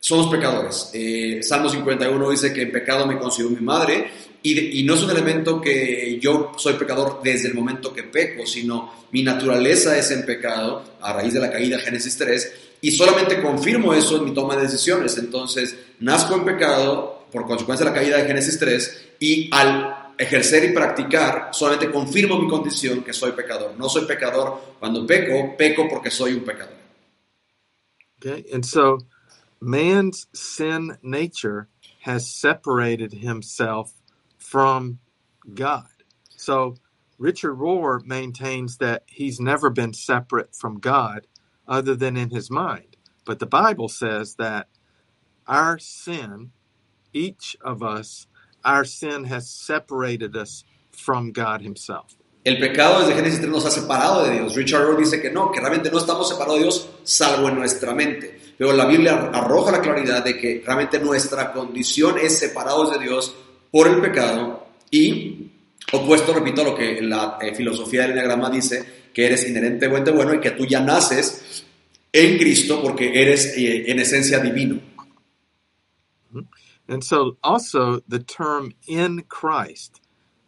somos 0.00 0.28
pecadores. 0.28 0.90
Eh, 0.94 1.40
Salmo 1.42 1.68
51 1.68 2.30
dice 2.30 2.52
que 2.54 2.62
en 2.62 2.72
pecado 2.72 3.06
me 3.06 3.18
concibió 3.18 3.50
mi 3.50 3.60
madre 3.60 4.10
y, 4.42 4.54
de- 4.54 4.62
y 4.78 4.82
no 4.84 4.94
es 4.94 5.02
un 5.02 5.10
elemento 5.10 5.60
que 5.60 6.18
yo 6.18 6.52
soy 6.56 6.72
pecador 6.74 7.20
desde 7.22 7.48
el 7.48 7.54
momento 7.54 7.92
que 7.92 8.04
peco, 8.04 8.46
sino 8.46 9.06
mi 9.12 9.22
naturaleza 9.22 9.98
es 9.98 10.10
en 10.10 10.24
pecado 10.24 10.82
a 11.02 11.12
raíz 11.12 11.34
de 11.34 11.40
la 11.40 11.50
caída, 11.50 11.78
Génesis 11.78 12.16
3, 12.16 12.52
y 12.80 12.90
solamente 12.90 13.42
confirmo 13.42 13.92
eso 13.92 14.16
en 14.16 14.24
mi 14.24 14.34
toma 14.34 14.56
de 14.56 14.62
decisiones. 14.62 15.16
Entonces, 15.18 15.76
nazco 16.00 16.34
en 16.34 16.44
pecado 16.44 17.26
por 17.30 17.46
consecuencia 17.46 17.84
de 17.84 17.92
la 17.92 17.96
caída 17.96 18.16
de 18.18 18.26
Génesis 18.26 18.58
3 18.58 19.08
y 19.20 19.48
al 19.52 20.12
ejercer 20.18 20.64
y 20.64 20.72
practicar 20.72 21.48
solamente 21.52 21.90
confirmo 21.90 22.38
mi 22.38 22.48
condición 22.48 23.02
que 23.02 23.12
soy 23.12 23.32
pecador. 23.32 23.74
No 23.78 23.88
soy 23.88 24.04
pecador 24.04 24.76
cuando 24.78 25.06
peco, 25.06 25.56
peco 25.56 25.88
porque 25.88 26.10
soy 26.10 26.34
un 26.34 26.44
pecador. 26.44 26.76
Okay. 28.18 28.44
And 28.52 28.64
so 28.64 28.98
man's 29.60 30.26
sin 30.34 30.98
nature 31.02 31.68
has 32.02 32.30
separated 32.30 33.14
himself 33.14 33.92
from 34.36 34.98
God. 35.54 35.88
So 36.36 36.76
Richard 37.18 37.54
Rohr 37.54 38.04
maintains 38.04 38.76
that 38.78 39.04
he's 39.06 39.40
never 39.40 39.70
been 39.70 39.94
separate 39.94 40.54
from 40.54 40.80
God 40.80 41.26
other 41.70 41.94
than 41.94 42.16
in 42.16 42.30
his 42.30 42.50
mind. 42.50 42.96
But 43.24 43.38
the 43.38 43.46
Bible 43.46 43.88
says 43.88 44.34
that 44.34 44.66
our 45.46 45.78
sin, 45.78 46.50
each 47.12 47.56
of 47.62 47.82
us, 47.82 48.26
our 48.64 48.84
sin 48.84 49.24
has 49.24 49.48
separated 49.48 50.36
us 50.36 50.64
from 50.90 51.32
God 51.32 51.62
Himself. 51.62 52.16
El 52.42 52.58
pecado 52.58 53.00
desde 53.00 53.14
Génesis 53.14 53.40
3 53.40 53.50
nos 53.50 53.66
ha 53.66 53.70
separado 53.70 54.24
de 54.24 54.32
Dios. 54.32 54.56
Richard 54.56 54.86
Rohr 54.86 54.98
dice 54.98 55.20
que 55.20 55.30
no, 55.30 55.52
que 55.52 55.60
realmente 55.60 55.90
no 55.90 55.98
estamos 55.98 56.28
separados 56.28 56.56
de 56.56 56.62
Dios 56.62 56.88
salvo 57.04 57.48
en 57.48 57.56
nuestra 57.56 57.94
mente. 57.94 58.40
Pero 58.56 58.72
la 58.72 58.86
Biblia 58.86 59.30
arroja 59.32 59.72
la 59.72 59.80
claridad 59.80 60.24
de 60.24 60.38
que 60.38 60.62
realmente 60.64 60.98
nuestra 60.98 61.52
condición 61.52 62.16
es 62.18 62.38
separados 62.38 62.92
de 62.92 62.98
Dios 63.04 63.34
por 63.70 63.88
el 63.88 64.00
pecado 64.00 64.66
y 64.90 65.50
opuesto, 65.92 66.32
repito, 66.32 66.64
lo 66.64 66.74
que 66.74 67.00
la 67.02 67.38
eh, 67.40 67.54
filosofía 67.54 68.02
del 68.02 68.12
Enneagrama 68.12 68.48
dice, 68.48 68.99
que 69.12 69.26
eres 69.26 69.48
inherentemente 69.48 70.10
bueno 70.10 70.34
y 70.34 70.40
que 70.40 70.50
tú 70.50 70.66
ya 70.66 70.80
naces 70.80 71.64
en 72.12 72.38
Cristo 72.38 72.80
porque 72.82 73.20
eres 73.20 73.56
eh, 73.56 73.90
en 73.90 73.98
esencia 73.98 74.40
divino. 74.40 74.80
And 76.88 77.04
so 77.04 77.36
also 77.42 78.00
the 78.08 78.18
term 78.18 78.72
in 78.88 79.22
Christ, 79.28 80.00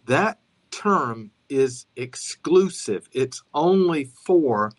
that 0.07 0.41
term 0.73 1.31
is 1.49 1.87
exclusive. 1.95 3.09
It's 3.13 3.43
only 3.55 4.05
for 4.05 4.73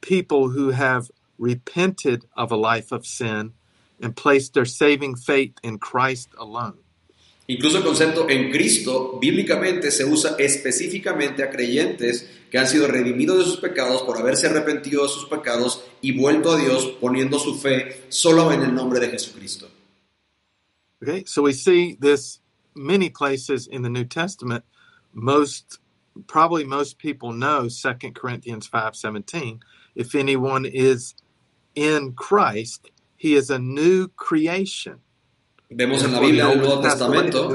people 0.00 0.48
who 0.48 0.70
have 0.70 1.10
repented 1.36 2.24
of 2.36 2.50
a 2.50 2.56
life 2.56 2.90
of 2.90 3.04
sin 3.04 3.52
and 4.00 4.16
placed 4.16 4.54
their 4.54 4.64
saving 4.64 5.16
faith 5.16 5.54
in 5.62 5.78
Christ 5.78 6.30
alone. 6.38 6.78
Incluso 7.48 7.78
el 7.78 7.84
concepto 7.84 8.28
en 8.28 8.50
Cristo 8.50 9.18
bíblicamente 9.20 9.90
se 9.90 10.04
usa 10.04 10.36
específicamente 10.38 11.42
a 11.42 11.50
creyentes 11.50 12.28
que 12.50 12.58
han 12.58 12.66
sido 12.66 12.86
redimidos 12.86 13.38
de 13.38 13.44
sus 13.44 13.56
pecados 13.58 14.02
por 14.02 14.18
haberse 14.18 14.46
arrepentido 14.46 15.02
de 15.02 15.08
sus 15.08 15.26
pecados 15.26 15.84
y 16.00 16.18
vuelto 16.18 16.52
a 16.52 16.56
Dios 16.58 16.86
poniendo 17.00 17.38
su 17.38 17.54
fe 17.58 18.04
solo 18.08 18.52
en 18.52 18.62
el 18.62 18.74
nombre 18.74 19.00
de 19.00 19.08
Jesucristo. 19.08 19.68
Okay, 21.02 21.24
so 21.26 21.42
we 21.42 21.52
see 21.52 21.96
this 22.00 22.40
many 22.74 23.08
places 23.08 23.68
in 23.68 23.82
the 23.82 23.88
New 23.88 24.04
Testament. 24.04 24.64
Most, 25.12 25.78
probably 26.26 26.64
most 26.64 26.98
people 26.98 27.32
know 27.32 27.68
2 27.68 28.12
Corinthians 28.12 28.68
5.17. 28.68 29.60
If 29.94 30.14
anyone 30.14 30.64
is 30.64 31.14
in 31.74 32.14
Christ, 32.14 32.90
he 33.16 33.34
is 33.34 33.50
a 33.50 33.58
new 33.58 34.08
creation. 34.08 35.00
Vemos 35.70 36.02
en 36.02 36.12
la 36.12 36.20
Biblia 36.20 36.46
del 36.46 36.58
Nuevo 36.58 36.82
Testamento 36.82 37.48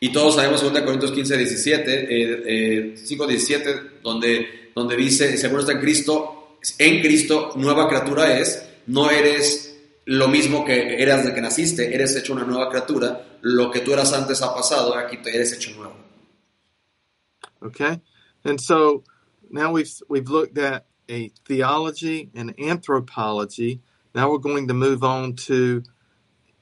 y 0.00 0.12
todos 0.12 0.34
sabemos 0.34 0.62
2 0.62 0.82
Corintios 0.82 1.12
15, 1.12 1.36
17, 1.36 1.92
eh, 1.92 2.42
eh, 2.46 2.96
5, 2.96 3.26
17, 3.26 3.80
donde, 4.02 4.70
donde 4.74 4.96
dice, 4.96 5.36
según 5.36 5.60
está 5.60 5.72
en 5.72 5.80
Cristo, 5.80 6.58
en 6.78 7.00
Cristo 7.00 7.52
nueva 7.56 7.88
criatura 7.88 8.38
es, 8.38 8.68
no 8.86 9.10
eres 9.10 9.78
lo 10.04 10.28
mismo 10.28 10.64
que 10.64 11.02
eras 11.02 11.24
de 11.24 11.34
que 11.34 11.40
naciste, 11.40 11.94
eres 11.94 12.14
hecho 12.14 12.32
una 12.32 12.44
nueva 12.44 12.68
criatura, 12.68 13.38
lo 13.42 13.70
que 13.70 13.80
tú 13.80 13.92
eras 13.92 14.12
antes 14.12 14.42
ha 14.42 14.54
pasado, 14.54 14.94
aquí 14.94 15.16
te 15.18 15.34
eres 15.34 15.52
hecho 15.52 15.74
nuevo. 15.76 15.96
Okay, 17.62 18.00
and 18.44 18.60
so 18.60 19.02
now 19.50 19.72
we've 19.72 19.90
we've 20.08 20.28
looked 20.28 20.58
at 20.58 20.84
a 21.08 21.30
theology 21.46 22.30
and 22.34 22.54
anthropology. 22.60 23.80
Now 24.14 24.30
we're 24.30 24.38
going 24.38 24.68
to 24.68 24.74
move 24.74 25.02
on 25.02 25.34
to 25.46 25.82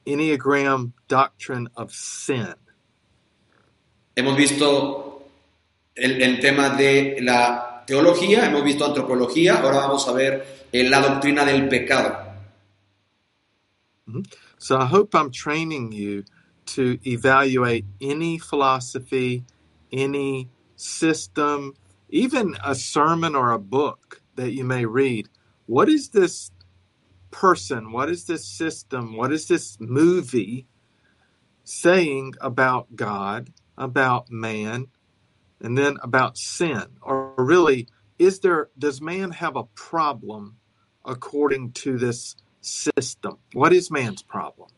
Enneagram 0.07 0.93
doctrine 1.07 1.67
of 1.75 1.91
sin. 1.91 2.55
Hemos 4.15 4.37
visto 4.37 5.27
el, 5.93 6.21
el 6.21 6.39
tema 6.39 6.69
de 6.69 7.17
la 7.21 7.83
teología, 7.85 8.45
hemos 8.45 8.63
visto 8.63 8.85
antropología, 8.85 9.61
ahora 9.61 9.79
vamos 9.79 10.07
a 10.07 10.13
ver 10.13 10.67
eh, 10.71 10.89
la 10.89 11.01
doctrina 11.01 11.45
del 11.45 11.67
pecado. 11.67 12.17
Mhm. 14.07 14.23
So 14.57 14.77
I 14.77 14.85
hope 14.85 15.15
I'm 15.15 15.31
training 15.31 15.91
you 15.91 16.23
to 16.75 16.97
evaluate 17.05 17.85
any 18.01 18.39
philosophy, 18.39 19.43
any 19.91 20.49
system, 20.75 21.73
even 22.09 22.55
a 22.63 22.75
sermon 22.75 23.35
or 23.35 23.51
a 23.51 23.59
book 23.59 24.21
that 24.35 24.51
you 24.51 24.63
may 24.63 24.85
read. 24.85 25.29
What 25.67 25.89
is 25.89 26.09
this 26.09 26.51
person? 27.31 27.91
What 27.91 28.09
is 28.09 28.25
this 28.25 28.45
system? 28.45 29.15
What 29.15 29.31
is 29.31 29.47
this 29.47 29.77
movie 29.79 30.67
saying 31.63 32.35
about 32.41 32.95
God, 32.95 33.51
about 33.77 34.29
man, 34.29 34.87
and 35.61 35.77
then 35.77 35.97
about 36.01 36.37
sin? 36.37 36.85
Or 37.01 37.33
really, 37.37 37.87
is 38.17 38.39
there 38.39 38.69
does 38.77 39.01
man 39.01 39.31
have 39.31 39.55
a 39.55 39.63
problem 39.75 40.57
according 41.03 41.71
to 41.83 41.97
this 41.97 42.35
system? 42.61 43.37
What 43.53 43.73
is 43.73 43.91
man's 43.91 44.23
problem? 44.23 44.69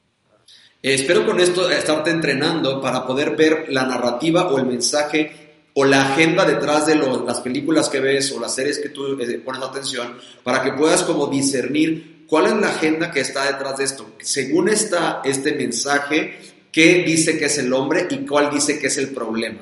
Eh, 0.84 0.94
espero 0.94 1.26
con 1.26 1.40
esto 1.40 1.70
estarte 1.70 2.12
entrenando 2.12 2.80
para 2.80 3.06
poder 3.06 3.36
ver 3.36 3.68
la 3.70 3.86
narrativa 3.86 4.48
o 4.52 4.58
el 4.58 4.66
mensaje 4.66 5.48
o 5.74 5.86
la 5.86 6.14
agenda 6.14 6.46
detrás 6.46 6.88
de 6.88 6.96
las 6.96 7.40
películas 7.40 7.90
que 7.90 8.00
ves 8.00 8.32
o 8.32 8.40
las 8.40 8.56
series 8.56 8.80
que 8.80 8.90
tú 8.90 9.20
eh, 9.20 9.40
pones 9.40 9.62
atención, 9.62 10.18
para 10.44 10.64
que 10.64 10.72
puedas 10.72 11.04
como 11.04 11.28
discernir 11.28 12.26
cuál 12.28 12.48
es 12.48 12.54
la 12.54 12.70
agenda 12.70 13.12
que 13.12 13.20
está 13.20 13.46
detrás 13.46 13.78
de 13.78 13.84
esto. 13.84 14.14
Según 14.20 14.70
está 14.70 15.22
este 15.24 15.54
mensaje, 15.54 16.40
¿qué 16.78 17.04
dice 17.04 17.40
que 17.40 17.46
es 17.46 17.58
el 17.58 17.74
hombre 17.74 18.08
y 18.08 18.24
cuál 18.24 18.52
dice 18.52 18.78
que 18.78 18.86
es 18.86 19.00
el 19.00 19.12
problema? 19.12 19.58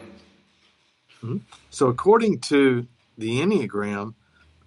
So, 1.69 1.87
according 1.87 2.41
to 2.49 2.85
the 3.17 3.39
Enneagram, 3.39 4.15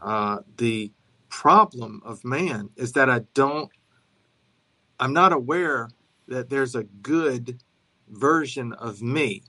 uh, 0.00 0.38
the 0.56 0.90
problem 1.28 2.00
of 2.06 2.24
man 2.24 2.70
is 2.74 2.92
that 2.92 3.10
I 3.10 3.20
don't, 3.34 3.70
I'm 4.98 5.12
not 5.12 5.34
aware 5.34 5.90
that 6.28 6.48
there's 6.48 6.74
a 6.74 6.84
good 6.84 7.62
version 8.08 8.72
of 8.72 9.02
me, 9.02 9.42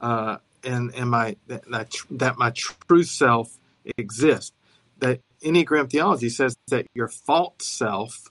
uh, 0.00 0.38
and 0.62 0.94
and 0.94 1.10
my 1.10 1.36
that, 1.48 1.64
that 2.12 2.38
my 2.38 2.50
true 2.50 3.02
self 3.02 3.58
exists. 3.98 4.52
That 4.98 5.20
Enneagram 5.42 5.90
theology 5.90 6.28
says 6.28 6.56
that 6.68 6.86
your 6.94 7.08
false 7.08 7.66
self 7.66 8.30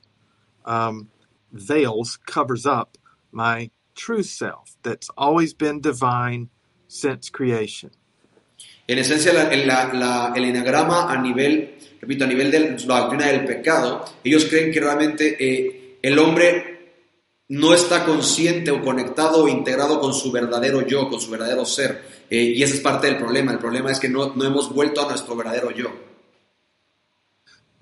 um, 0.63 1.09
veils, 1.51 2.17
covers 2.25 2.65
up 2.65 2.97
my 3.33 3.69
true 3.95 4.23
self 4.23 4.75
that's 4.83 5.09
always 5.17 5.53
been 5.55 5.81
divine 5.81 6.49
since 6.87 7.29
creation. 7.31 7.91
En 8.87 8.99
esencia, 8.99 9.33
la- 9.33 9.49
la- 9.55 9.93
la- 9.93 10.33
el 10.35 10.45
enagrama 10.45 11.11
a 11.11 11.17
nivel, 11.19 11.75
repito, 11.99 12.23
a 12.25 12.27
nivel 12.27 12.51
de 12.51 12.77
la 12.85 12.99
doctrina 13.01 13.27
del 13.27 13.43
pecado, 13.45 14.05
ellos 14.23 14.45
creen 14.45 14.71
que 14.71 14.79
realmente 14.79 15.35
eh, 15.39 15.97
el 16.03 16.19
hombre 16.19 16.71
no 17.49 17.73
está 17.73 18.05
consciente 18.05 18.69
o 18.71 18.81
conectado 18.83 19.43
o 19.43 19.47
integrado 19.47 19.99
con 19.99 20.13
su 20.13 20.31
verdadero 20.31 20.81
yo, 20.85 21.09
con 21.09 21.19
su 21.19 21.29
verdadero 21.31 21.65
ser. 21.65 22.03
Eh, 22.29 22.53
y 22.55 22.63
ese 22.63 22.75
es 22.75 22.81
parte 22.81 23.07
del 23.07 23.17
problema. 23.17 23.51
El 23.51 23.59
problema 23.59 23.91
es 23.91 23.99
que 23.99 24.09
no, 24.09 24.33
no 24.35 24.45
hemos 24.45 24.71
vuelto 24.73 25.01
a 25.05 25.09
nuestro 25.09 25.35
verdadero 25.35 25.71
yo. 25.71 25.89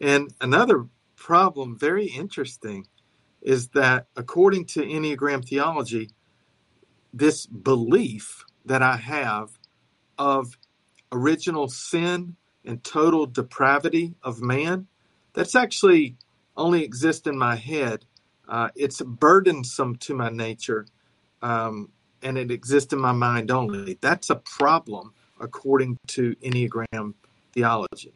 And 0.01 0.33
another 0.41 0.85
problem, 1.15 1.77
very 1.77 2.07
interesting, 2.07 2.87
is 3.43 3.67
that 3.69 4.07
according 4.15 4.65
to 4.65 4.81
Enneagram 4.81 5.47
theology, 5.47 6.09
this 7.13 7.45
belief 7.45 8.45
that 8.65 8.81
I 8.81 8.97
have 8.97 9.51
of 10.17 10.57
original 11.11 11.67
sin 11.67 12.35
and 12.65 12.83
total 12.83 13.25
depravity 13.25 14.15
of 14.23 14.41
man, 14.41 14.87
that's 15.33 15.55
actually 15.55 16.15
only 16.55 16.83
exists 16.83 17.27
in 17.27 17.37
my 17.37 17.55
head. 17.55 18.05
Uh, 18.47 18.69
it's 18.75 19.01
burdensome 19.01 19.95
to 19.97 20.13
my 20.13 20.29
nature, 20.29 20.85
um, 21.41 21.89
and 22.21 22.37
it 22.37 22.51
exists 22.51 22.93
in 22.93 22.99
my 22.99 23.11
mind 23.11 23.51
only. 23.51 23.97
That's 24.01 24.29
a 24.29 24.35
problem 24.35 25.13
according 25.39 25.97
to 26.07 26.35
Enneagram 26.35 27.13
theology. 27.53 28.13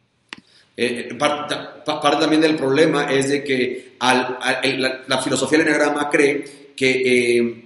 Eh, 0.80 1.12
parte, 1.18 1.56
pa- 1.84 2.00
parte 2.00 2.20
también 2.20 2.40
del 2.40 2.54
problema 2.54 3.10
es 3.12 3.28
de 3.30 3.42
que 3.42 3.96
la, 4.00 5.02
la 5.08 5.18
filosofía 5.18 5.58
del 5.58 5.66
enagrama 5.66 6.08
cree 6.08 6.72
que, 6.76 7.02
eh, 7.38 7.64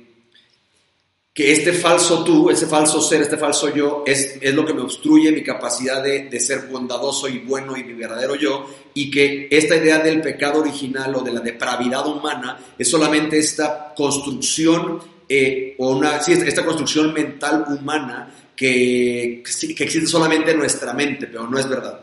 que 1.35 1.53
este 1.53 1.75
falso 1.75 2.25
tú, 2.25 2.48
ese 2.48 2.66
falso 2.66 3.03
ser, 3.03 3.20
este 3.20 3.37
falso 3.37 3.68
yo, 3.75 4.03
es, 4.07 4.38
es 4.40 4.55
lo 4.55 4.64
que 4.64 4.72
me 4.72 4.81
obstruye 4.81 5.31
mi 5.31 5.42
capacidad 5.42 6.03
de, 6.03 6.31
de 6.31 6.40
ser 6.40 6.68
bondadoso 6.70 7.29
y 7.29 7.40
bueno 7.40 7.77
y 7.77 7.85
mi 7.85 7.92
verdadero 7.92 8.35
yo, 8.35 8.66
y 8.94 9.11
que 9.11 9.46
esta 9.51 9.77
idea 9.77 9.98
del 9.98 10.22
pecado 10.22 10.61
original 10.61 11.14
o 11.14 11.20
de 11.20 11.33
la 11.33 11.40
depravidad 11.40 12.07
humana 12.07 12.59
es 12.79 12.88
solamente 12.88 13.38
esta 13.38 13.92
construcción, 13.94 14.98
eh, 15.29 15.75
o 15.79 15.90
una, 15.96 16.18
sí, 16.20 16.33
esta 16.33 16.64
construcción 16.64 17.12
mental 17.12 17.66
humana 17.68 18.33
que, 18.57 19.42
que 19.77 19.85
existe 19.85 20.07
solamente 20.07 20.53
en 20.53 20.59
nuestra 20.59 20.94
mente, 20.94 21.27
pero 21.27 21.46
no 21.46 21.59
es 21.59 21.68
verdad. 21.68 22.01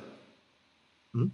Hmm? 1.14 1.28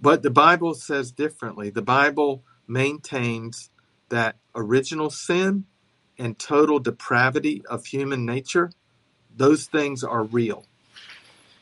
But 0.00 0.22
the 0.22 0.30
Bible 0.30 0.74
says 0.74 1.12
differently. 1.12 1.70
The 1.70 1.82
Bible 1.82 2.44
maintains 2.66 3.70
that 4.10 4.36
original 4.54 5.10
sin 5.10 5.64
and 6.18 6.38
total 6.38 6.78
depravity 6.78 7.62
of 7.68 7.86
human 7.86 8.24
nature, 8.26 8.70
those 9.34 9.66
things 9.66 10.04
are 10.04 10.24
real. 10.24 10.64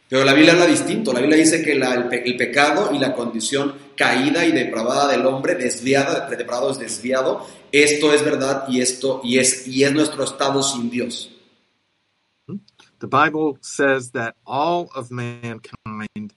Pero 0.08 0.24
la 0.26 0.34
Biblia 0.34 0.52
habla 0.52 0.66
distinto. 0.66 1.12
La 1.12 1.20
Biblia 1.20 1.38
dice 1.38 1.62
que 1.64 1.74
la- 1.74 1.94
el, 1.94 2.08
pe- 2.08 2.22
el 2.26 2.36
pecado 2.36 2.90
y 2.92 2.98
la 2.98 3.14
condición 3.14 3.74
caída 3.96 4.44
y 4.44 4.52
depravada 4.52 5.08
del 5.10 5.24
hombre, 5.24 5.54
desviada, 5.54 6.28
depravado 6.28 6.70
es 6.70 6.78
desviado. 6.78 7.46
Esto 7.72 8.12
es 8.12 8.22
verdad 8.22 8.66
y 8.68 8.82
esto 8.82 9.22
y 9.24 9.38
es 9.38 9.66
y 9.66 9.84
es 9.84 9.92
nuestro 9.94 10.24
estado 10.24 10.62
sin 10.62 10.90
Dios. 10.90 11.30
Hmm? 12.46 12.58
The 12.98 13.06
Bible 13.06 13.56
says 13.62 14.10
that 14.12 14.36
all 14.46 14.90
of 14.94 15.10
mankind 15.10 16.34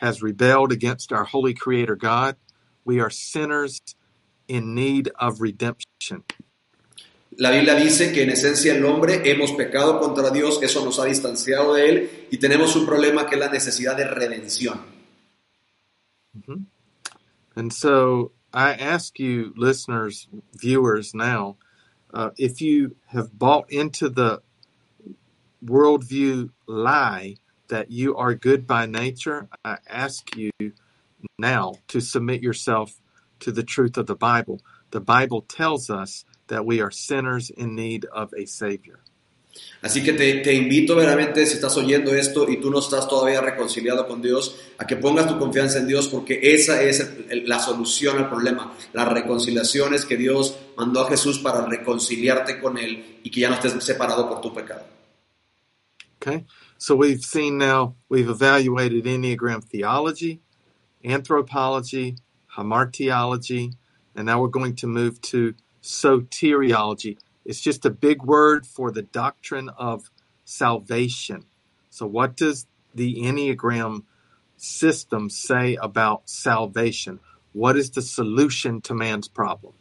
has 0.00 0.22
rebelled 0.22 0.72
against 0.72 1.12
our 1.12 1.24
holy 1.24 1.54
creator 1.54 1.96
God. 1.96 2.36
We 2.84 3.00
are 3.00 3.10
sinners 3.10 3.80
in 4.48 4.74
need 4.74 5.10
of 5.18 5.40
redemption. 5.40 6.24
La 7.38 7.50
Biblia 7.50 7.74
dice 7.74 8.12
que 8.12 8.22
en 8.22 8.30
esencia 8.30 8.74
el 8.74 8.84
hombre 8.86 9.30
hemos 9.30 9.52
pecado 9.52 10.00
contra 10.00 10.30
Dios, 10.30 10.58
eso 10.62 10.82
nos 10.84 10.98
ha 10.98 11.04
distanciado 11.04 11.74
de 11.74 11.88
Él 11.88 12.10
y 12.30 12.38
tenemos 12.38 12.74
un 12.76 12.86
problema 12.86 13.26
que 13.26 13.34
es 13.34 13.40
la 13.40 13.50
necesidad 13.50 13.96
de 13.96 14.04
redención. 14.04 14.80
And 17.54 17.72
so 17.72 18.32
I 18.54 18.72
ask 18.72 19.18
you, 19.18 19.52
listeners, 19.56 20.28
viewers, 20.54 21.14
now, 21.14 21.56
uh, 22.14 22.30
if 22.38 22.60
you 22.60 22.96
have 23.08 23.38
bought 23.38 23.70
into 23.70 24.08
the 24.08 24.40
worldview 25.64 26.50
lie 26.66 27.36
that 27.68 27.90
you 27.90 28.16
are 28.16 28.34
good 28.34 28.66
by 28.66 28.86
nature, 28.86 29.48
I 29.64 29.78
ask 29.88 30.36
you 30.36 30.50
now 31.38 31.74
to 31.88 32.00
submit 32.00 32.42
yourself 32.42 33.00
to 33.40 33.52
the 33.52 33.62
truth 33.62 33.96
of 33.98 34.06
the 34.06 34.14
Bible. 34.14 34.60
The 34.90 35.00
Bible 35.00 35.42
tells 35.42 35.90
us 35.90 36.24
that 36.48 36.64
we 36.64 36.80
are 36.80 36.90
sinners 36.90 37.50
in 37.50 37.74
need 37.74 38.06
of 38.12 38.32
a 38.34 38.46
Savior. 38.46 39.00
Así 39.82 40.02
que 40.04 40.12
te, 40.12 40.40
te 40.42 40.52
invito 40.52 40.94
verdaderamente, 40.96 41.46
si 41.46 41.54
estás 41.54 41.76
oyendo 41.78 42.12
esto 42.14 42.46
y 42.48 42.58
tú 42.60 42.70
no 42.70 42.78
estás 42.78 43.08
todavía 43.08 43.40
reconciliado 43.40 44.06
con 44.06 44.20
Dios, 44.20 44.54
a 44.78 44.86
que 44.86 44.96
pongas 44.96 45.26
tu 45.28 45.38
confianza 45.38 45.78
en 45.78 45.86
Dios 45.86 46.08
porque 46.08 46.38
esa 46.54 46.82
es 46.82 47.00
el- 47.00 47.26
el- 47.30 47.48
la 47.48 47.58
solución 47.58 48.18
al 48.18 48.28
problema. 48.28 48.74
La 48.92 49.06
reconciliación 49.06 49.94
es 49.94 50.04
que 50.04 50.16
Dios 50.18 50.58
mandó 50.76 51.00
a 51.00 51.08
Jesús 51.08 51.38
para 51.38 51.64
reconciliarte 51.64 52.60
con 52.60 52.76
Él 52.76 53.20
y 53.22 53.30
que 53.30 53.40
ya 53.40 53.48
no 53.48 53.54
estés 53.54 53.72
separado 53.82 54.28
por 54.28 54.42
tu 54.42 54.52
pecado. 54.52 54.84
Okay? 56.16 56.44
So 56.78 56.94
we've 56.94 57.24
seen 57.24 57.56
now, 57.56 57.94
we've 58.10 58.28
evaluated 58.28 59.04
Enneagram 59.04 59.64
theology, 59.64 60.40
anthropology, 61.02 62.16
hamartiology, 62.54 63.74
and 64.14 64.26
now 64.26 64.42
we're 64.42 64.48
going 64.48 64.76
to 64.76 64.86
move 64.86 65.20
to 65.22 65.54
soteriology. 65.82 67.16
It's 67.46 67.60
just 67.60 67.86
a 67.86 67.90
big 67.90 68.22
word 68.22 68.66
for 68.66 68.90
the 68.90 69.02
doctrine 69.02 69.70
of 69.70 70.10
salvation. 70.44 71.46
So, 71.88 72.06
what 72.06 72.36
does 72.36 72.66
the 72.94 73.22
Enneagram 73.22 74.02
system 74.58 75.30
say 75.30 75.76
about 75.76 76.28
salvation? 76.28 77.20
What 77.54 77.78
is 77.78 77.90
the 77.90 78.02
solution 78.02 78.82
to 78.82 78.94
man's 78.94 79.28
problem? 79.28 79.72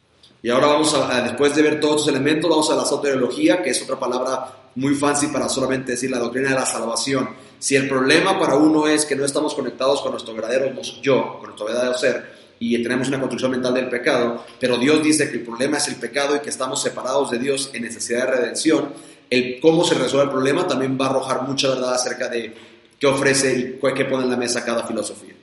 Y 0.42 0.52
ahora 0.52 0.68
vamos 0.68 0.94
a, 0.94 1.22
después 1.28 1.56
de 1.56 1.64
ver 1.64 1.82
todos 1.82 2.02
estos 2.02 2.14
elementos, 2.14 2.50
vamos 2.50 2.70
a 2.70 2.76
la 2.76 2.86
soteriología, 2.86 3.64
que 3.64 3.72
es 3.72 3.82
otra 3.82 4.00
palabra 4.00 4.65
muy 4.76 4.96
fancy 4.96 5.28
para 5.28 5.50
solamente 5.50 5.94
decir 5.94 6.12
la 6.12 6.20
doctrina 6.20 6.50
de 6.50 6.56
la 6.56 6.66
salvación. 6.66 7.30
Si 7.60 7.76
el 7.76 7.88
problema 7.88 8.38
para 8.40 8.56
uno 8.56 8.88
es 8.88 9.06
que 9.06 9.16
no 9.16 9.26
estamos 9.26 9.54
conectados 9.56 10.02
con 10.02 10.12
nuestro 10.12 10.34
verdadero 10.34 10.72
yo, 11.02 11.38
con 11.40 11.48
nuestro 11.48 11.66
verdadero 11.66 11.98
ser, 11.98 12.36
y 12.60 12.82
tenemos 12.82 13.08
una 13.08 13.20
construcción 13.20 13.52
mental 13.52 13.74
del 13.74 13.90
pecado, 13.90 14.46
pero 14.60 14.78
Dios 14.78 15.04
dice 15.04 15.30
que 15.30 15.38
el 15.38 15.44
problema 15.44 15.78
es 15.78 15.88
el 15.88 15.96
pecado 15.96 16.36
y 16.36 16.40
que 16.40 16.50
estamos 16.50 16.82
separados 16.82 17.32
de 17.32 17.40
Dios 17.40 17.72
en 17.74 17.84
necesidad 17.84 18.26
de 18.26 18.38
redención, 18.38 18.94
el 19.30 19.60
cómo 19.60 19.84
se 19.84 19.96
resuelve 19.96 20.26
el 20.26 20.32
problema 20.32 20.68
también 20.68 20.98
va 21.00 21.08
a 21.08 21.10
arrojar 21.10 21.48
mucha 21.48 21.70
verdad 21.70 21.94
acerca 21.94 22.30
de 22.30 22.54
qué 23.00 23.08
ofrece 23.08 23.80
y 23.82 23.94
qué 23.94 24.06
pone 24.06 24.24
en 24.24 24.30
la 24.30 24.38
mesa 24.38 24.64
cada 24.64 24.86
filosofía. 24.86 25.34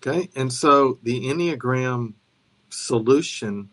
Okay, 0.00 0.30
and 0.36 0.52
so 0.52 0.98
the 1.02 1.28
Enneagram 1.28 2.14
solution, 2.70 3.70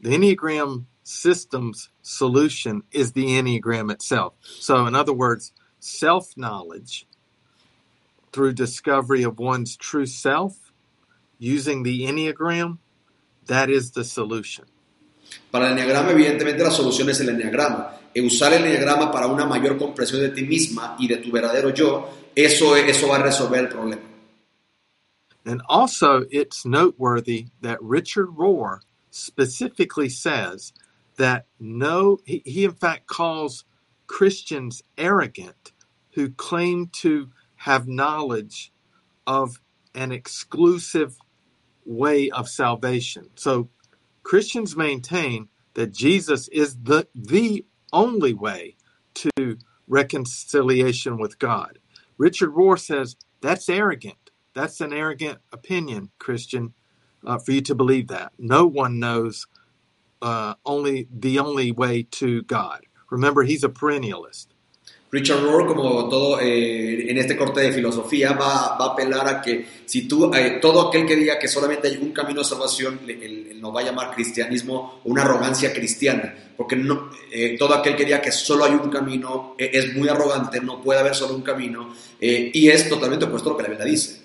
the 0.00 0.10
Enneagram 0.10 0.86
system's 1.08 1.88
solution 2.02 2.82
is 2.92 3.12
the 3.12 3.24
Enneagram 3.24 3.90
itself. 3.90 4.34
So, 4.42 4.86
in 4.86 4.94
other 4.94 5.12
words, 5.12 5.52
self 5.80 6.36
knowledge 6.36 7.06
through 8.32 8.52
discovery 8.52 9.22
of 9.22 9.38
one's 9.38 9.76
true 9.76 10.06
self 10.06 10.72
using 11.38 11.82
the 11.82 12.04
Enneagram, 12.04 12.78
that 13.46 13.70
is 13.70 13.92
the 13.92 14.04
solution. 14.04 14.66
Para 15.50 15.68
el 15.68 15.72
enneagrama, 15.72 16.10
evidentemente, 16.10 16.62
la 16.62 16.70
solución 16.70 17.08
es 17.08 17.20
el 17.20 17.28
enneagrama. 17.30 17.94
E 18.14 18.20
usar 18.20 18.52
el 18.52 18.64
enneagrama 18.64 19.10
para 19.10 19.26
una 19.26 19.46
mayor 19.46 19.78
comprensión 19.78 20.20
de 20.20 20.30
ti 20.30 20.42
misma 20.42 20.96
y 20.98 21.08
de 21.08 21.18
tu 21.18 21.30
verdadero 21.30 21.70
yo, 21.70 22.08
eso, 22.34 22.76
eso 22.76 23.08
va 23.08 23.16
a 23.16 23.22
resolver 23.22 23.60
el 23.60 23.68
problema. 23.68 24.02
And 25.44 25.62
also, 25.68 26.26
it's 26.30 26.66
noteworthy 26.66 27.46
that 27.62 27.78
Richard 27.80 28.28
Rohr 28.36 28.80
specifically 29.10 30.10
says 30.10 30.72
that 31.18 31.46
no, 31.60 32.18
he, 32.24 32.42
he 32.44 32.64
in 32.64 32.72
fact 32.72 33.06
calls 33.06 33.64
Christians 34.06 34.82
arrogant 34.96 35.72
who 36.12 36.30
claim 36.30 36.86
to 36.86 37.28
have 37.56 37.86
knowledge 37.86 38.72
of 39.26 39.60
an 39.94 40.10
exclusive 40.10 41.18
way 41.84 42.30
of 42.30 42.48
salvation. 42.48 43.30
So 43.34 43.68
Christians 44.22 44.76
maintain 44.76 45.48
that 45.74 45.92
Jesus 45.92 46.48
is 46.48 46.76
the, 46.82 47.06
the 47.14 47.64
only 47.92 48.34
way 48.34 48.76
to 49.14 49.58
reconciliation 49.86 51.18
with 51.18 51.38
God. 51.38 51.78
Richard 52.16 52.50
Rohr 52.50 52.78
says 52.78 53.16
that's 53.40 53.68
arrogant. 53.68 54.30
That's 54.54 54.80
an 54.80 54.92
arrogant 54.92 55.38
opinion, 55.52 56.10
Christian, 56.18 56.74
uh, 57.24 57.38
for 57.38 57.52
you 57.52 57.60
to 57.62 57.74
believe 57.74 58.08
that. 58.08 58.32
No 58.38 58.66
one 58.66 58.98
knows 58.98 59.46
uh, 60.22 60.54
only 60.64 61.08
the 61.10 61.38
only 61.38 61.72
way 61.72 62.02
to 62.20 62.42
God. 62.42 62.80
Remember, 63.10 63.42
he's 63.42 63.64
a 63.64 63.68
perennialist. 63.68 64.48
Richard 65.10 65.42
Rohr, 65.42 65.66
como 65.66 66.06
todo 66.10 66.38
eh, 66.38 67.10
en 67.10 67.16
este 67.16 67.34
corte 67.34 67.62
de 67.62 67.72
filosofía, 67.72 68.32
va, 68.32 68.76
va 68.76 68.88
a 68.88 68.92
apelar 68.92 69.26
a 69.26 69.40
que 69.40 69.66
si 69.86 70.06
tú, 70.06 70.30
eh, 70.34 70.58
todo 70.60 70.88
aquel 70.88 71.06
que 71.06 71.16
diga 71.16 71.38
que 71.38 71.48
solamente 71.48 71.88
hay 71.88 71.96
un 71.96 72.12
camino 72.12 72.42
de 72.42 72.44
salvación, 72.48 73.00
le- 73.06 73.58
va 73.58 73.80
a 73.80 73.84
llamar 73.84 74.14
cristianismo 74.14 75.00
una 75.04 75.22
arrogancia 75.22 75.72
cristiana, 75.72 76.52
porque 76.56 76.76
no, 76.76 77.10
eh, 77.32 77.56
todo 77.58 77.74
aquel 77.74 77.96
que 77.96 78.04
diga 78.04 78.20
que 78.20 78.30
solo 78.32 78.64
hay 78.64 78.72
un 78.72 78.90
camino 78.90 79.54
eh, 79.58 79.70
es 79.72 79.94
muy 79.96 80.08
arrogante, 80.08 80.60
no 80.60 80.82
puede 80.82 81.00
haber 81.00 81.14
solo 81.14 81.34
un 81.34 81.42
camino, 81.42 81.94
y 82.20 82.68
es 82.68 82.88
totalmente 82.88 83.24
opuesto 83.24 83.48
a 83.48 83.52
lo 83.52 83.56
que 83.56 83.62
la 83.62 83.68
Biblia 83.70 83.86
dice. 83.86 84.22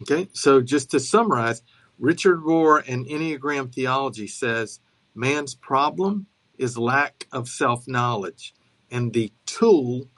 Okay, 0.00 0.28
so 0.32 0.60
just 0.60 0.90
to 0.92 1.00
summarize, 1.00 1.62
Richard 1.98 2.40
Rohr 2.40 2.82
and 2.86 3.06
Enneagram 3.06 3.72
theology 3.72 4.26
says 4.26 4.80
man's 5.14 5.54
problem 5.54 6.26
is 6.56 6.78
lack 6.78 7.26
of 7.32 7.48
self 7.48 7.86
knowledge, 7.88 8.54
and 8.90 9.12
the 9.12 9.32
tool 9.46 10.08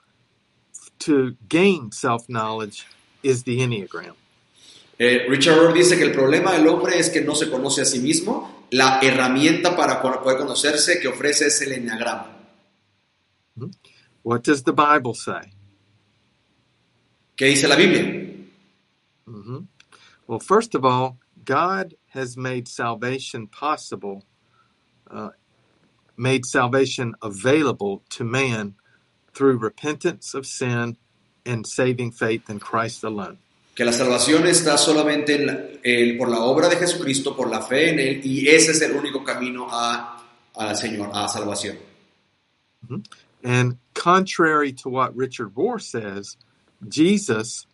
to 0.99 1.35
gain 1.47 1.91
self 1.91 2.29
knowledge 2.29 2.85
is 3.23 3.43
the 3.43 3.59
Enneagram. 3.59 4.15
Eh, 4.99 5.25
Richard 5.27 5.57
Rohr 5.57 5.73
dice 5.73 5.97
que 5.97 6.05
el 6.05 6.13
problema 6.13 6.51
del 6.51 6.67
hombre 6.67 6.99
es 6.99 7.09
que 7.09 7.21
no 7.21 7.33
se 7.33 7.49
conoce 7.49 7.81
a 7.81 7.85
sí 7.85 7.99
mismo, 7.99 8.67
la 8.71 8.99
herramienta 9.01 9.75
para 9.75 10.01
poder 10.01 10.37
conocerse 10.37 10.99
que 10.99 11.07
ofrece 11.07 11.47
es 11.47 11.61
el 11.61 11.71
enneagrama. 11.73 12.27
What 14.23 14.43
does 14.43 14.63
the 14.63 14.73
Bible 14.73 15.15
say? 15.15 15.53
¿Qué 17.35 17.47
dice 17.47 17.67
la 17.67 17.75
Biblia? 17.75 18.47
hmm 19.25 19.65
Well, 20.27 20.39
first 20.39 20.75
of 20.75 20.85
all, 20.85 21.17
God 21.45 21.95
has 22.09 22.37
made 22.37 22.67
salvation 22.67 23.47
possible, 23.47 24.25
uh, 25.09 25.29
made 26.17 26.45
salvation 26.45 27.15
available 27.21 28.03
to 28.11 28.23
man 28.23 28.75
through 29.33 29.57
repentance 29.57 30.33
of 30.33 30.45
sin 30.45 30.97
and 31.45 31.65
saving 31.65 32.11
faith 32.11 32.49
in 32.49 32.59
Christ 32.59 33.03
alone. 33.03 33.37
que 33.73 33.85
la 33.85 33.93
salvación 33.93 34.45
está 34.47 34.77
solamente 34.77 35.29
en 35.35 35.45
la- 35.47 35.59
el- 35.83 36.17
por 36.17 36.27
la 36.27 36.41
obra 36.41 36.67
de 36.67 36.75
Jesucristo, 36.75 37.35
por 37.35 37.49
la 37.49 37.61
fe 37.61 37.89
en 37.91 37.99
Él, 37.99 38.21
y 38.25 38.47
ese 38.49 38.71
es 38.71 38.81
el 38.81 38.91
único 38.91 39.23
camino 39.23 39.67
a, 39.71 40.21
al 40.55 40.75
Señor, 40.75 41.09
a 41.13 41.27
salvación. 41.29 41.77
And 43.43 43.77
contrary 43.93 44.73
to 44.73 44.89
what 44.89 45.15
Richard 45.15 45.55
Rohr 45.55 45.79
says, 45.81 46.35
Jesus 46.87 47.65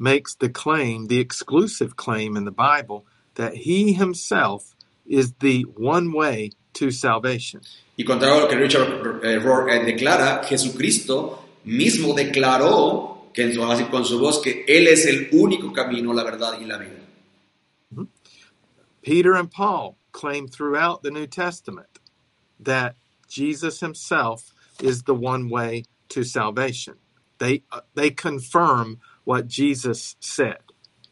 makes 0.00 0.34
the 0.34 0.48
claim, 0.48 1.06
the 1.06 1.20
exclusive 1.20 1.94
claim 1.94 2.36
in 2.36 2.44
the 2.44 2.50
Bible, 2.50 3.04
that 3.34 3.54
he 3.54 3.92
himself 3.92 4.74
is 5.06 5.34
the 5.40 5.62
one 5.76 6.12
way 6.12 6.50
to 6.72 6.90
salvation. 6.90 7.60
Y 7.98 8.04
contrario 8.04 8.38
a 8.38 8.40
lo 8.42 8.48
que 8.48 8.56
Richard 8.56 9.22
eh, 9.22 9.38
Rohr 9.38 9.68
eh, 9.68 9.84
declara, 9.84 10.42
Jesucristo 10.44 11.38
mismo 11.66 12.14
declaró 12.14 13.32
que 13.34 13.42
en 13.42 13.52
su, 13.54 13.90
con 13.90 14.04
su 14.04 14.18
voz 14.18 14.40
que 14.40 14.64
Él 14.66 14.86
es 14.86 15.06
el 15.06 15.28
único 15.32 15.72
camino, 15.72 16.12
la 16.14 16.24
verdad 16.24 16.58
y 16.60 16.64
la 16.64 16.78
vida. 16.78 16.96
Peter 19.02 19.34
and 19.34 19.50
Paul 19.50 19.96
claim 20.12 20.48
throughout 20.48 21.02
the 21.02 21.10
New 21.10 21.26
Testament 21.26 21.98
that 22.58 22.96
Jesus 23.28 23.80
himself 23.80 24.52
is 24.82 25.02
the 25.02 25.14
one 25.14 25.48
way 25.48 25.84
to 26.08 26.24
salvation. 26.24 26.94
They 27.38 27.62
uh, 27.72 27.80
they 27.94 28.10
confirm 28.10 28.98
what 29.30 29.46
Jesus 29.46 30.16
said. 30.18 30.58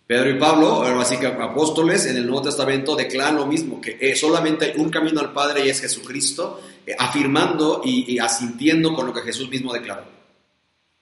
Pedro 0.08 0.30
y 0.30 0.38
Pablo, 0.40 0.82
así 0.82 1.18
que 1.18 1.26
apóstoles 1.26 2.06
en 2.06 2.16
el 2.16 2.26
Nuevo 2.26 2.42
Testamento 2.42 2.96
declaran 2.96 3.36
lo 3.36 3.46
mismo, 3.46 3.80
que 3.80 3.96
eh, 4.00 4.16
solamente 4.16 4.64
hay 4.64 4.80
un 4.80 4.90
camino 4.90 5.20
al 5.20 5.32
Padre 5.32 5.64
y 5.64 5.68
es 5.68 5.80
Jesucristo, 5.80 6.60
eh, 6.84 6.96
afirmando 6.98 7.82
y, 7.84 8.12
y, 8.12 8.18
asintiendo 8.18 8.92
con 8.92 9.06
lo 9.06 9.12
que 9.12 9.20
Jesús 9.20 9.48
mismo 9.48 9.72
declaró. 9.72 10.02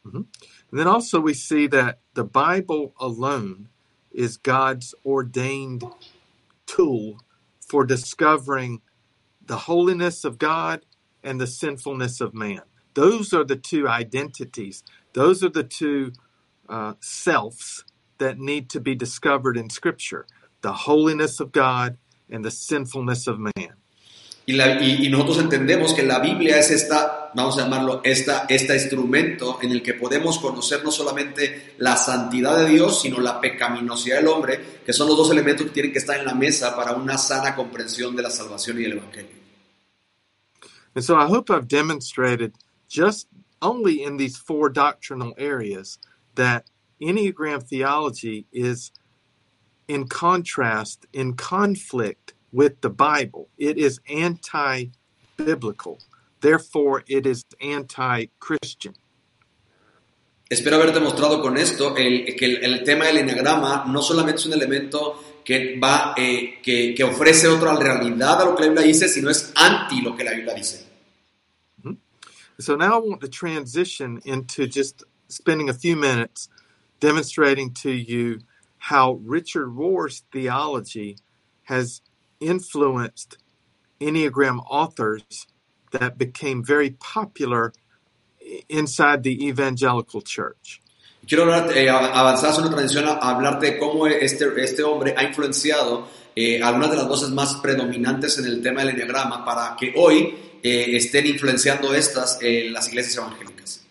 Mm 0.03 0.13
-hmm. 0.13 0.27
And 0.71 0.81
then 0.81 0.89
also 0.89 1.21
we 1.21 1.33
see 1.35 1.69
that 1.69 2.01
the 2.15 2.25
Bible 2.25 2.93
alone 2.99 3.69
is 4.11 4.37
God's 4.37 4.95
ordained 5.03 5.85
tool 6.67 7.17
for 7.61 7.87
discovering 7.87 8.83
the 9.47 9.61
holiness 9.69 10.25
of 10.25 10.37
God 10.37 10.85
and 11.23 11.41
the 11.41 11.47
sinfulness 11.47 12.21
of 12.21 12.35
man. 12.35 12.63
Those 12.95 13.37
are 13.37 13.47
the 13.47 13.61
two 13.71 13.87
identities. 13.89 14.83
Those 15.13 15.47
are 15.47 15.53
the 15.53 15.69
two 15.81 16.13
uh, 16.69 16.95
selves 17.01 17.85
that 18.19 18.39
need 18.39 18.71
to 18.71 18.81
be 18.81 18.95
discovered 18.95 19.57
in 19.57 19.71
Scripture 19.71 20.27
the 20.63 20.73
holiness 20.73 21.41
of 21.41 21.53
God 21.53 21.99
and 22.31 22.45
the 22.45 22.51
sinfulness 22.51 23.27
of 23.27 23.39
man. 23.39 23.77
Y, 24.49 24.53
la, 24.53 24.81
y, 24.81 25.05
y, 25.05 25.09
nosotros 25.09 25.39
entendemos 25.39 25.93
que 25.93 26.05
la 26.05 26.21
Biblia 26.21 26.57
es 26.57 26.71
esta, 26.71 27.33
vamos 27.35 27.59
a 27.59 27.63
llamarlo, 27.63 28.01
esta, 28.05 28.47
este 28.49 28.75
instrumento 28.75 29.59
en 29.61 29.73
el 29.73 29.83
que 29.83 29.95
podemos 29.95 30.39
conocer 30.39 30.85
no 30.85 30.93
solamente 30.93 31.75
la 31.79 31.97
santidad 31.97 32.57
de 32.57 32.69
Dios, 32.69 33.03
sino 33.03 33.19
la 33.19 33.41
pecaminosidad 33.41 34.19
del 34.19 34.29
hombre, 34.29 34.61
que 34.85 34.93
son 34.93 35.09
los 35.09 35.17
dos 35.17 35.33
elementos 35.33 35.67
que 35.67 35.73
tienen 35.73 35.93
que 35.93 35.99
estar 35.99 36.17
en 36.17 36.25
la 36.25 36.35
mesa 36.35 36.77
para 36.77 36.93
una 36.93 37.19
sana 37.19 37.57
comprensión 37.57 38.15
de 38.15 38.23
la 38.23 38.31
salvación 38.31 38.81
y 38.81 38.85
el 38.85 38.93
Evangelio. 38.93 39.37
And 40.95 41.05
so 41.05 41.17
I 41.17 41.27
hope 41.27 41.51
I've 41.51 41.67
demonstrated 41.67 42.55
just 42.89 43.27
only 43.61 44.03
in 44.03 44.17
these 44.17 44.39
four 44.39 44.71
doctrinal 44.71 45.35
areas 45.37 45.99
that 46.37 46.65
Enneagram 47.01 47.63
theology 47.63 48.47
is 48.53 48.93
in 49.89 50.09
contrast, 50.09 51.07
in 51.13 51.35
conflict 51.35 52.35
with 52.53 52.81
the 52.81 52.91
Bible. 52.91 53.49
It 53.59 53.77
is 53.77 54.01
anti 54.09 54.87
biblical. 55.37 55.99
Therefore, 56.41 57.05
it 57.07 57.27
is 57.27 57.45
anti 57.61 58.27
Christian. 58.41 58.95
Espero 60.49 60.77
haber 60.77 60.93
demostrado 60.93 61.43
con 61.43 61.57
esto 61.57 61.97
el, 61.97 62.37
que 62.37 62.47
el, 62.47 62.65
el, 62.65 62.85
tema 62.85 63.07
del 63.07 63.17
enneagrama 63.17 63.85
no 63.89 64.01
solamente 64.01 64.39
es 64.39 64.47
un 64.47 64.53
elemento 64.53 65.41
que, 65.45 65.77
va, 65.77 66.15
eh, 66.17 66.61
que, 66.63 66.95
que, 66.95 67.03
ofrece 67.03 67.49
otra 67.49 67.75
realidad 67.75 68.41
a 68.41 68.45
lo 68.45 68.55
que 68.55 68.63
la 68.63 68.69
Biblia 68.69 68.87
dice, 68.87 69.09
sino 69.09 69.29
es 69.29 69.53
anti 69.57 70.03
lo 70.03 70.15
que 70.15 70.23
la 70.23 70.33
Biblia 70.33 70.55
dice. 70.55 70.87
Mm 71.83 71.91
-hmm. 71.91 71.99
So 72.61 72.77
now 72.77 73.03
I 73.03 73.09
want 73.09 73.21
to 73.23 73.29
transition 73.29 74.21
into 74.25 74.67
just 74.67 75.03
spending 75.29 75.69
a 75.69 75.75
few 75.75 75.97
minutes 75.97 76.49
demonstrating 77.01 77.73
to 77.73 77.91
you 77.91 78.41
how 78.79 79.21
Richard 79.25 79.69
Rohr's 79.69 80.23
theology 80.33 81.19
has 81.65 82.01
influenced 82.41 83.39
Enneagram 84.01 84.63
authors 84.69 85.47
that 85.93 86.19
became 86.19 86.63
very 86.63 86.91
popular 86.91 87.73
inside 88.69 89.23
the 89.23 89.47
evangelical 89.47 90.21
church. 90.21 90.81
Quiero 91.27 91.43
hablar, 91.43 91.77
eh, 91.77 91.89
avanzar 91.89 92.57
una 92.61 92.71
transición 92.71 93.09
a, 93.09 93.15
hablarte 93.15 93.73
de 93.73 93.79
cómo 93.79 94.07
este, 94.07 94.47
este 94.63 94.83
hombre 94.85 95.15
ha 95.17 95.25
influenciado 95.25 96.07
eh, 96.37 96.63
algunas 96.63 96.91
de 96.91 96.97
las 96.97 97.09
voces 97.09 97.31
más 97.31 97.57
predominantes 97.57 98.39
en 98.39 98.45
el 98.45 98.63
tema 98.63 98.83
del 98.83 98.91
enneagrama 98.91 99.45
para 99.45 99.75
que 99.77 99.93
hoy 99.97 100.37
eh, 100.63 100.97
estén 100.97 101.27
influenciando 101.27 101.93
estas 101.95 102.39
en 102.43 102.73
las 102.73 102.89
iglesias 102.89 103.17
evangélicas. 103.17 103.85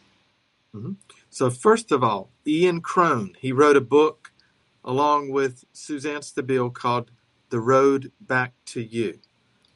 Mm 0.71 0.85
-hmm. 0.85 0.95
So 1.35 1.49
first 1.49 1.91
of 1.91 2.01
all, 2.01 2.29
Ian 2.47 2.79
Cron, 2.79 3.35
he 3.37 3.51
wrote 3.51 3.75
a 3.75 3.81
book 3.81 4.31
along 4.85 5.31
with 5.31 5.65
Suzanne 5.73 6.21
Stabile 6.21 6.73
called 6.73 7.11
The 7.49 7.59
Road 7.59 8.13
Back 8.21 8.53
to 8.67 8.81
You. 8.81 9.19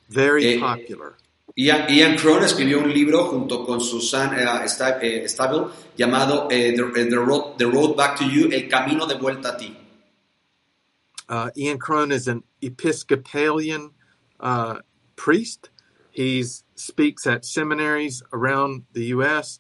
Very 0.08 0.56
eh, 0.56 0.60
popular. 0.62 1.18
Ian, 1.58 1.92
Ian 1.92 2.18
Cron 2.18 2.44
escribió 2.44 2.82
un 2.82 2.94
libro 2.94 3.26
junto 3.26 3.66
con 3.66 3.82
Suzanne 3.82 4.42
uh, 4.42 4.66
Stabile 4.70 5.70
llamado 5.98 6.46
uh, 6.46 6.48
the, 6.48 7.08
the, 7.10 7.20
Road, 7.20 7.58
the 7.58 7.68
Road 7.68 7.98
Back 7.98 8.16
to 8.20 8.26
You, 8.26 8.50
El 8.54 8.70
Camino 8.70 9.06
de 9.06 9.18
Vuelta 9.18 9.54
a 9.54 9.58
Ti. 9.58 9.78
Uh, 11.28 11.50
Ian 11.58 11.78
Cron 11.78 12.14
is 12.14 12.30
an 12.30 12.42
Episcopalian 12.62 13.92
priest. 15.18 15.70
He 16.10 16.42
speaks 16.76 17.28
at 17.28 17.44
seminaries 17.44 18.24
around 18.32 18.84
the 18.94 19.08
U.S. 19.08 19.60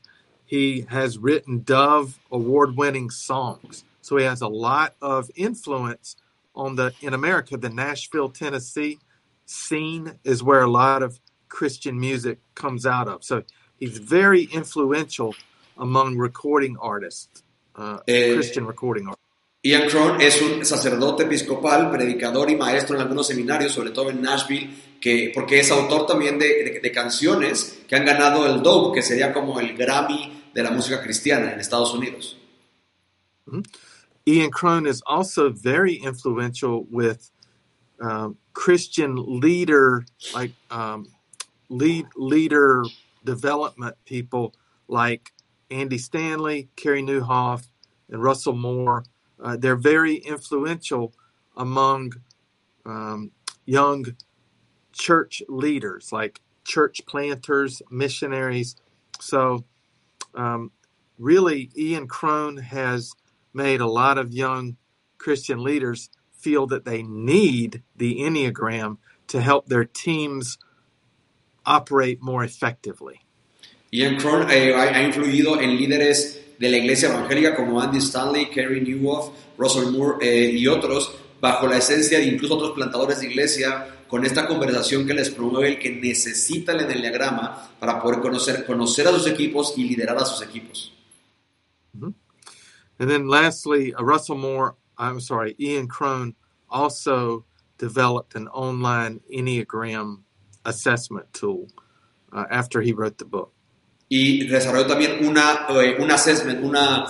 He 0.49 0.87
has 0.89 1.19
written 1.19 1.61
Dove 1.61 2.17
award 2.31 2.75
winning 2.75 3.11
songs. 3.11 3.83
So 4.01 4.17
he 4.17 4.25
has 4.25 4.41
a 4.41 4.47
lot 4.47 4.95
of 4.99 5.29
influence 5.35 6.15
on 6.55 6.75
the, 6.75 6.91
in 7.01 7.13
America, 7.13 7.55
the 7.55 7.69
Nashville, 7.69 8.29
Tennessee 8.29 8.97
scene 9.45 10.17
is 10.23 10.41
where 10.41 10.61
a 10.61 10.67
lot 10.67 11.03
of 11.03 11.19
Christian 11.49 11.99
music 11.99 12.39
comes 12.55 12.87
out 12.87 13.07
of. 13.07 13.23
So 13.23 13.43
he's 13.79 13.99
very 13.99 14.45
influential 14.45 15.35
among 15.77 16.17
recording 16.17 16.77
artists, 16.81 17.43
uh, 17.75 17.99
eh, 18.07 18.33
Christian 18.33 18.65
recording 18.65 19.05
artists. 19.05 19.23
Ian 19.63 19.87
Cron 19.87 20.19
es 20.19 20.41
un 20.41 20.65
sacerdote 20.65 21.25
episcopal, 21.25 21.91
predicador 21.91 22.49
y 22.49 22.55
maestro 22.55 22.95
en 22.95 23.03
algunos 23.03 23.27
seminarios, 23.27 23.73
sobre 23.73 23.91
todo 23.91 24.09
en 24.09 24.19
Nashville, 24.19 24.69
que, 24.99 25.31
porque 25.35 25.59
es 25.59 25.69
autor 25.69 26.07
también 26.07 26.39
de, 26.39 26.47
de, 26.47 26.79
de 26.81 26.91
canciones 26.91 27.81
que 27.87 27.95
han 27.95 28.05
ganado 28.05 28.47
el 28.47 28.63
Dove, 28.63 28.95
que 28.95 29.03
sería 29.03 29.31
como 29.31 29.59
el 29.59 29.77
Grammy 29.77 30.38
de 30.53 30.63
la 30.63 30.71
música 30.71 31.01
cristiana 31.01 31.51
en 31.51 31.59
Estados 31.59 31.93
Unidos. 31.93 32.35
Mm-hmm. 33.47 33.61
Ian 34.27 34.51
Cron 34.51 34.85
is 34.85 35.01
also 35.05 35.49
very 35.49 35.95
influential 35.95 36.85
with 36.91 37.31
um, 37.99 38.37
Christian 38.53 39.39
leader, 39.39 40.05
like 40.33 40.51
um, 40.69 41.07
lead 41.69 42.05
leader 42.15 42.83
development 43.25 43.95
people 44.05 44.53
like 44.87 45.31
Andy 45.71 45.97
Stanley, 45.97 46.69
Carey 46.75 47.01
Nieuwhof, 47.01 47.67
and 48.09 48.21
Russell 48.21 48.53
Moore. 48.53 49.03
Uh, 49.41 49.57
they're 49.57 49.75
very 49.75 50.15
influential 50.15 51.13
among 51.57 52.13
um, 52.85 53.31
young 53.65 54.05
church 54.93 55.41
leaders, 55.47 56.11
like 56.11 56.41
church 56.63 57.01
planters, 57.07 57.81
missionaries. 57.89 58.75
So 59.19 59.63
um, 60.35 60.71
really, 61.17 61.69
Ian 61.77 62.07
Cron 62.07 62.57
has 62.57 63.13
made 63.53 63.81
a 63.81 63.87
lot 63.87 64.17
of 64.17 64.33
young 64.33 64.77
Christian 65.17 65.63
leaders 65.63 66.09
feel 66.31 66.67
that 66.67 66.85
they 66.85 67.03
need 67.03 67.83
the 67.95 68.19
Enneagram 68.21 68.97
to 69.27 69.41
help 69.41 69.67
their 69.67 69.85
teams 69.85 70.57
operate 71.65 72.21
more 72.21 72.43
effectively. 72.43 73.21
Ian 73.91 74.17
Cron 74.17 74.49
eh, 74.49 74.71
ha 74.73 75.01
influido 75.01 75.59
en 75.61 75.77
líderes 75.77 76.39
de 76.59 76.69
la 76.69 76.77
iglesia 76.77 77.09
evangélica 77.09 77.55
como 77.55 77.81
Andy 77.81 77.99
Stanley, 77.99 78.45
Carey 78.45 78.81
Nieuwhof, 78.81 79.31
Russell 79.57 79.91
Moore 79.91 80.17
eh, 80.21 80.51
y 80.51 80.67
otros, 80.67 81.15
bajo 81.39 81.67
la 81.67 81.77
esencia 81.77 82.19
de 82.19 82.25
incluso 82.25 82.55
otros 82.55 82.71
plantadores 82.71 83.19
de 83.19 83.27
iglesia, 83.27 83.87
con 84.09 84.25
esta 84.25 84.47
conversación 84.47 85.05
que 85.05 85.13
les 85.13 85.29
promueve 85.29 85.69
el 85.69 85.79
que 85.79 85.91
necesita 85.91 86.73
el 86.73 86.81
enneagrama 86.81 87.69
para 87.79 88.01
poder 88.01 88.19
conocer, 88.19 88.65
conocer 88.65 89.07
a 89.07 89.11
sus 89.11 89.27
equipos 89.27 89.73
y 89.77 89.83
liderar 89.85 90.17
a 90.17 90.25
sus 90.25 90.41
equipos. 90.41 90.91
Mm 91.93 92.01
-hmm. 92.01 92.13
And 92.99 93.09
then 93.09 93.27
lastly, 93.27 93.93
uh, 93.93 94.03
Russell 94.03 94.35
Moore, 94.35 94.75
I'm 94.97 95.21
sorry, 95.21 95.55
Ian 95.59 95.87
Crone 95.87 96.33
also 96.67 97.45
developed 97.77 98.35
an 98.35 98.47
online 98.49 99.21
Enneagram 99.31 100.23
assessment 100.65 101.31
tool 101.31 101.67
uh, 102.33 102.45
after 102.49 102.81
he 102.81 102.91
wrote 102.91 103.17
the 103.17 103.25
book. 103.25 103.53
Y 104.09 104.47
desarrolló 104.47 104.87
también 104.87 105.25
una, 105.25 105.67
eh, 105.69 105.95
un 105.99 106.11
assessment, 106.11 106.63
una, 106.63 107.05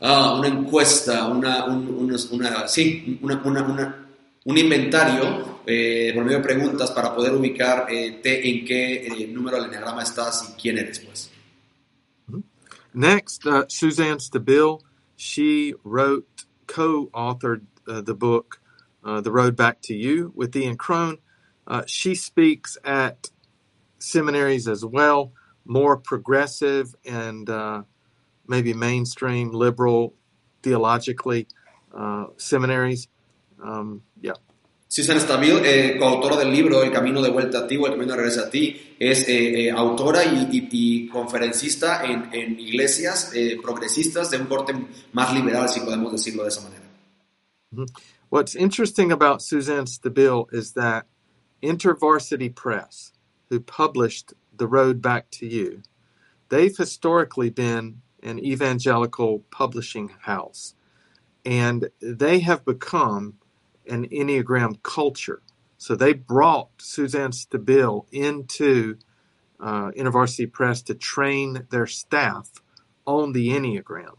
uh, 0.00 0.38
una 0.38 0.48
encuesta, 0.48 1.26
una, 1.26 1.64
un, 1.66 1.88
una, 1.88 2.16
una 2.30 2.68
sí, 2.68 3.18
una, 3.22 3.42
una, 3.44 4.03
un 4.44 4.58
inventario 4.58 5.60
eh, 5.66 6.12
por 6.14 6.24
medio 6.24 6.38
de 6.38 6.44
preguntas 6.44 6.90
para 6.90 7.14
poder 7.14 7.34
ubicar 7.34 7.86
eh, 7.90 8.20
te, 8.22 8.48
en 8.48 8.64
qué 8.64 9.06
eh, 9.06 9.26
número 9.28 9.56
del 9.56 9.66
enneagrama 9.66 10.02
estás 10.02 10.50
y 10.50 10.60
quién 10.60 10.78
eres, 10.78 11.00
pues. 11.00 11.30
Next, 12.92 13.44
uh, 13.46 13.64
Suzanne 13.68 14.20
Stabile, 14.20 14.80
she 15.16 15.74
wrote, 15.82 16.44
co-authored 16.66 17.62
uh, 17.88 18.00
the 18.02 18.14
book 18.14 18.60
uh, 19.04 19.20
The 19.20 19.32
Road 19.32 19.56
Back 19.56 19.82
to 19.82 19.94
You 19.94 20.32
with 20.34 20.54
Ian 20.54 20.76
Cron. 20.76 21.18
Uh, 21.66 21.82
she 21.86 22.14
speaks 22.14 22.78
at 22.84 23.30
seminaries 23.98 24.68
as 24.68 24.84
well, 24.84 25.32
more 25.64 25.96
progressive 25.96 26.94
and 27.04 27.50
uh, 27.50 27.82
maybe 28.46 28.74
mainstream 28.74 29.50
liberal 29.50 30.14
theologically 30.62 31.48
uh, 31.96 32.26
seminaries. 32.36 33.08
Um. 33.62 34.02
Susan 34.94 35.18
Stabile, 35.18 35.60
eh, 35.64 35.98
coautora 35.98 36.36
del 36.36 36.52
libro 36.52 36.80
El 36.80 36.92
Camino 36.92 37.20
de 37.20 37.28
Vuelta 37.28 37.58
a 37.58 37.66
Ti 37.66 37.76
o 37.78 37.86
El 37.86 37.94
Camino 37.94 38.12
de 38.12 38.16
Regreso 38.16 38.42
a 38.42 38.48
Ti, 38.48 38.94
es 38.96 39.28
eh, 39.28 39.66
eh, 39.66 39.70
autora 39.72 40.24
y, 40.24 40.48
y, 40.52 40.68
y, 40.70 41.08
conferencista 41.08 42.04
en, 42.04 42.32
en 42.32 42.60
iglesias 42.60 43.32
eh, 43.34 43.58
progresistas 43.60 44.30
de 44.30 44.38
un 44.38 44.46
corte 44.46 44.72
más 45.12 45.34
liberal, 45.34 45.68
si 45.68 45.80
podemos 45.80 46.12
decirlo 46.12 46.44
de 46.44 46.48
esa 46.48 46.60
manera. 46.60 46.84
What's 48.30 48.54
interesting 48.54 49.10
about 49.10 49.42
Suzanne 49.42 49.86
Stabile 49.86 50.46
is 50.52 50.74
that 50.74 51.06
InterVarsity 51.60 52.54
Press, 52.54 53.12
who 53.50 53.58
published 53.58 54.32
The 54.56 54.68
Road 54.68 55.02
Back 55.02 55.28
to 55.40 55.46
You, 55.48 55.82
they've 56.50 56.76
historically 56.76 57.50
been 57.50 58.02
an 58.22 58.38
evangelical 58.38 59.42
publishing 59.50 60.12
house, 60.20 60.76
and 61.44 61.90
they 62.00 62.38
have 62.46 62.64
become 62.64 63.40
an 63.88 64.08
Enneagram 64.08 64.82
culture. 64.82 65.42
So 65.78 65.94
they 65.94 66.12
brought 66.14 66.70
Suzanne 66.78 67.32
Stabile 67.32 68.06
into 68.12 68.96
uh, 69.60 69.90
InterVarsity 69.90 70.50
Press 70.50 70.82
to 70.82 70.94
train 70.94 71.66
their 71.70 71.86
staff 71.86 72.50
on 73.06 73.32
the 73.32 73.48
Enneagram. 73.48 74.16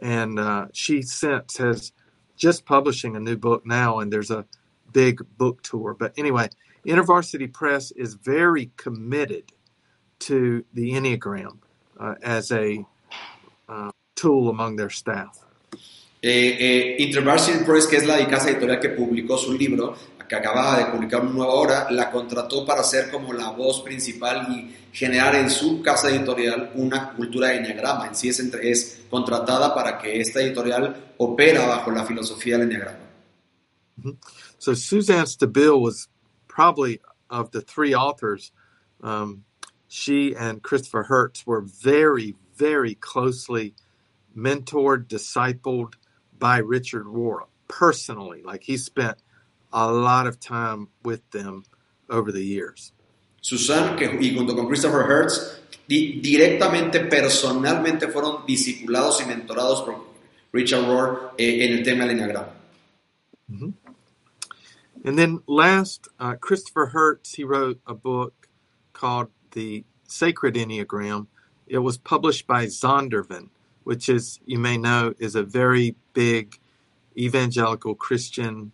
And 0.00 0.38
uh, 0.38 0.66
she 0.72 1.02
since 1.02 1.56
has 1.58 1.92
just 2.36 2.64
publishing 2.64 3.16
a 3.16 3.20
new 3.20 3.36
book 3.36 3.66
now, 3.66 3.98
and 3.98 4.12
there's 4.12 4.30
a 4.30 4.46
big 4.92 5.20
book 5.36 5.62
tour. 5.62 5.94
But 5.98 6.14
anyway, 6.16 6.48
InterVarsity 6.86 7.52
Press 7.52 7.90
is 7.92 8.14
very 8.14 8.70
committed 8.76 9.52
to 10.20 10.64
the 10.72 10.92
Enneagram 10.92 11.58
uh, 11.98 12.14
as 12.22 12.50
a 12.50 12.84
uh, 13.68 13.90
tool 14.14 14.48
among 14.48 14.76
their 14.76 14.90
staff. 14.90 15.44
Eh, 16.22 16.56
eh, 16.60 16.96
InterVarsity 17.02 17.64
Press, 17.64 17.86
que 17.86 17.96
es 17.96 18.06
la 18.06 18.26
casa 18.28 18.50
editorial 18.50 18.78
que 18.78 18.90
publicó 18.90 19.38
su 19.38 19.54
libro, 19.54 19.96
que 20.28 20.36
acababa 20.36 20.78
de 20.78 20.86
publicar 20.86 21.22
una 21.22 21.32
nueva 21.32 21.54
obra, 21.54 21.90
la 21.90 22.10
contrató 22.10 22.64
para 22.64 22.82
ser 22.84 23.10
como 23.10 23.32
la 23.32 23.50
voz 23.50 23.80
principal 23.80 24.46
y 24.52 24.76
generar 24.92 25.34
en 25.34 25.50
su 25.50 25.82
casa 25.82 26.10
editorial 26.10 26.72
una 26.74 27.14
cultura 27.14 27.48
de 27.48 27.56
enneagrama. 27.56 28.06
En 28.06 28.14
sí 28.14 28.28
es, 28.28 28.38
entre, 28.38 28.70
es 28.70 29.02
contratada 29.10 29.74
para 29.74 29.98
que 29.98 30.20
esta 30.20 30.40
editorial 30.40 31.14
opera 31.18 31.66
bajo 31.66 31.90
la 31.90 32.04
filosofía 32.04 32.58
del 32.58 32.70
enneagrama. 32.70 32.98
Mm-hmm. 33.98 34.16
So 34.58 34.74
Suzanne 34.74 35.26
Stabile 35.26 35.80
was 35.80 36.08
probably 36.46 37.00
of 37.30 37.50
the 37.52 37.60
three 37.60 37.94
authors, 37.94 38.52
um, 39.02 39.44
she 39.88 40.34
and 40.34 40.62
Christopher 40.62 41.04
Hertz 41.04 41.46
were 41.46 41.62
very, 41.62 42.34
very 42.56 42.94
closely 42.94 43.74
mentored, 44.36 45.08
discipled 45.08 45.94
by 46.40 46.58
Richard 46.58 47.06
Rohr 47.06 47.46
personally. 47.68 48.42
Like 48.42 48.64
he 48.64 48.76
spent 48.76 49.18
a 49.72 49.90
lot 49.92 50.26
of 50.26 50.40
time 50.40 50.88
with 51.04 51.22
them 51.30 51.62
over 52.08 52.32
the 52.32 52.42
years. 52.42 52.92
Susan 53.40 53.96
que, 53.96 54.08
y 54.20 54.34
junto 54.34 54.54
con 54.54 54.66
Christopher 54.66 55.06
Heuertz 55.06 55.60
di, 55.86 56.20
directamente, 56.20 57.00
personalmente 57.08 58.08
fueron 58.08 58.44
discipulados 58.46 59.20
y 59.22 59.26
mentorados 59.26 59.82
por 59.82 60.04
Richard 60.52 60.84
Rohr 60.84 61.34
eh, 61.38 61.64
en 61.64 61.78
el 61.78 61.84
tema 61.84 62.04
del 62.04 62.18
enneagrama. 62.18 62.52
Mm 63.48 63.60
-hmm. 63.60 63.72
And 65.04 65.18
then 65.18 65.42
last, 65.46 66.08
uh, 66.18 66.34
Christopher 66.34 66.90
Heuertz, 66.92 67.36
he 67.36 67.44
wrote 67.44 67.80
a 67.86 67.94
book 67.94 68.48
called 68.92 69.28
The 69.52 69.84
Sacred 70.06 70.56
Enneagram. 70.56 71.26
It 71.66 71.78
was 71.78 71.96
published 71.96 72.46
by 72.46 72.66
Zondervan, 72.66 73.48
which 73.84 74.08
is, 74.08 74.40
you 74.44 74.58
may 74.58 74.76
know, 74.76 75.14
is 75.18 75.34
a 75.34 75.42
very 75.42 75.96
big 76.12 76.58
evangelical 77.16 77.94
Christian 77.94 78.72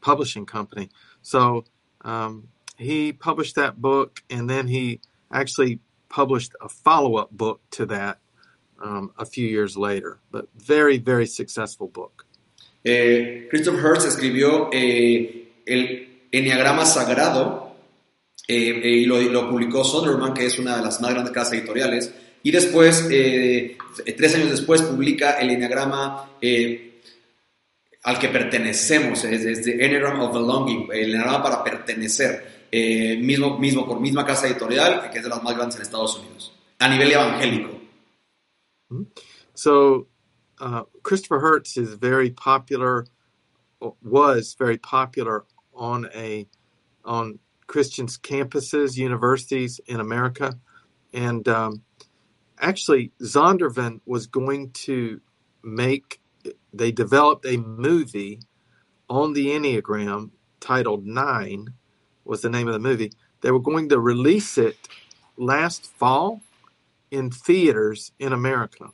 publishing 0.00 0.46
company. 0.46 0.90
So 1.22 1.64
um, 2.04 2.48
he 2.76 3.12
published 3.12 3.56
that 3.56 3.80
book, 3.80 4.22
and 4.28 4.48
then 4.48 4.68
he 4.68 5.00
actually 5.32 5.80
published 6.08 6.52
a 6.60 6.68
follow 6.68 7.16
up 7.16 7.30
book 7.30 7.60
to 7.72 7.86
that 7.86 8.18
um, 8.82 9.12
a 9.18 9.24
few 9.24 9.46
years 9.46 9.76
later. 9.76 10.20
But 10.30 10.48
very, 10.54 10.98
very 10.98 11.26
successful 11.26 11.88
book. 11.88 12.26
Eh, 12.84 13.46
Christopher 13.48 13.80
Heuertz 13.80 14.04
escribió 14.04 14.68
eh, 14.72 15.48
el 15.66 16.06
Enneagrama 16.30 16.84
Sagrado 16.84 17.74
eh, 18.46 18.80
eh, 18.84 18.88
y 18.90 19.06
lo, 19.06 19.20
lo, 19.22 19.48
publicó 19.48 19.82
Zondervan, 19.84 20.34
que 20.34 20.44
es 20.44 20.58
una 20.58 20.76
de 20.76 20.82
las 20.82 21.00
más 21.00 21.12
grandes 21.12 21.32
casas 21.32 21.54
editoriales. 21.54 22.12
Y 22.44 22.50
después, 22.50 23.08
eh, 23.10 23.78
tres 24.16 24.34
años 24.34 24.50
después, 24.50 24.82
publica 24.82 25.38
el 25.40 25.50
Enneagrama 25.50 26.28
al 28.02 28.18
que 28.18 28.28
pertenecemos, 28.28 29.24
es, 29.24 29.46
es 29.46 29.62
the 29.62 29.82
Enneagram 29.82 30.20
of 30.20 30.34
Belonging, 30.34 30.88
el 30.92 31.14
Enneagrama 31.14 31.42
para 31.42 31.64
pertenecer, 31.64 32.66
eh, 32.70 33.16
mismo, 33.16 33.58
mismo 33.58 33.86
por 33.86 33.98
misma 33.98 34.26
casa 34.26 34.46
editorial, 34.46 35.10
que 35.10 35.18
es 35.18 35.24
de 35.24 35.30
las 35.30 35.42
más 35.42 35.56
grandes 35.56 35.76
en 35.76 35.82
Estados 35.82 36.18
Unidos, 36.18 36.52
a 36.78 36.88
nivel 36.88 37.12
evangélico. 37.12 37.80
Mm-hmm. 38.90 39.06
So, 39.54 40.08
uh, 40.60 40.82
Christopher 41.02 41.40
Hertz 41.40 41.78
is 41.78 41.94
very 41.94 42.28
popular, 42.28 43.06
was 44.02 44.54
very 44.58 44.76
popular 44.76 45.44
on 45.72 46.10
a 46.14 46.46
on 47.06 47.38
Christians 47.66 48.18
campuses, 48.18 48.98
universities 48.98 49.80
in 49.86 50.00
America, 50.00 50.58
and 51.14 51.48
um, 51.48 51.82
actually 52.60 53.12
Zondervan 53.20 54.00
was 54.06 54.26
going 54.26 54.70
to 54.72 55.20
make 55.62 56.20
they 56.72 56.92
developed 56.92 57.46
a 57.46 57.56
movie 57.56 58.40
on 59.08 59.32
the 59.32 59.46
Enneagram 59.46 60.30
titled 60.60 61.06
Nine, 61.06 61.68
was 62.24 62.42
the 62.42 62.50
name 62.50 62.68
of 62.68 62.74
the 62.74 62.80
movie. 62.80 63.12
They 63.40 63.50
were 63.50 63.60
going 63.60 63.88
to 63.90 64.00
release 64.00 64.58
it 64.58 64.76
last 65.36 65.86
fall 65.86 66.40
in 67.10 67.30
theaters 67.30 68.12
in 68.18 68.32
America. 68.32 68.88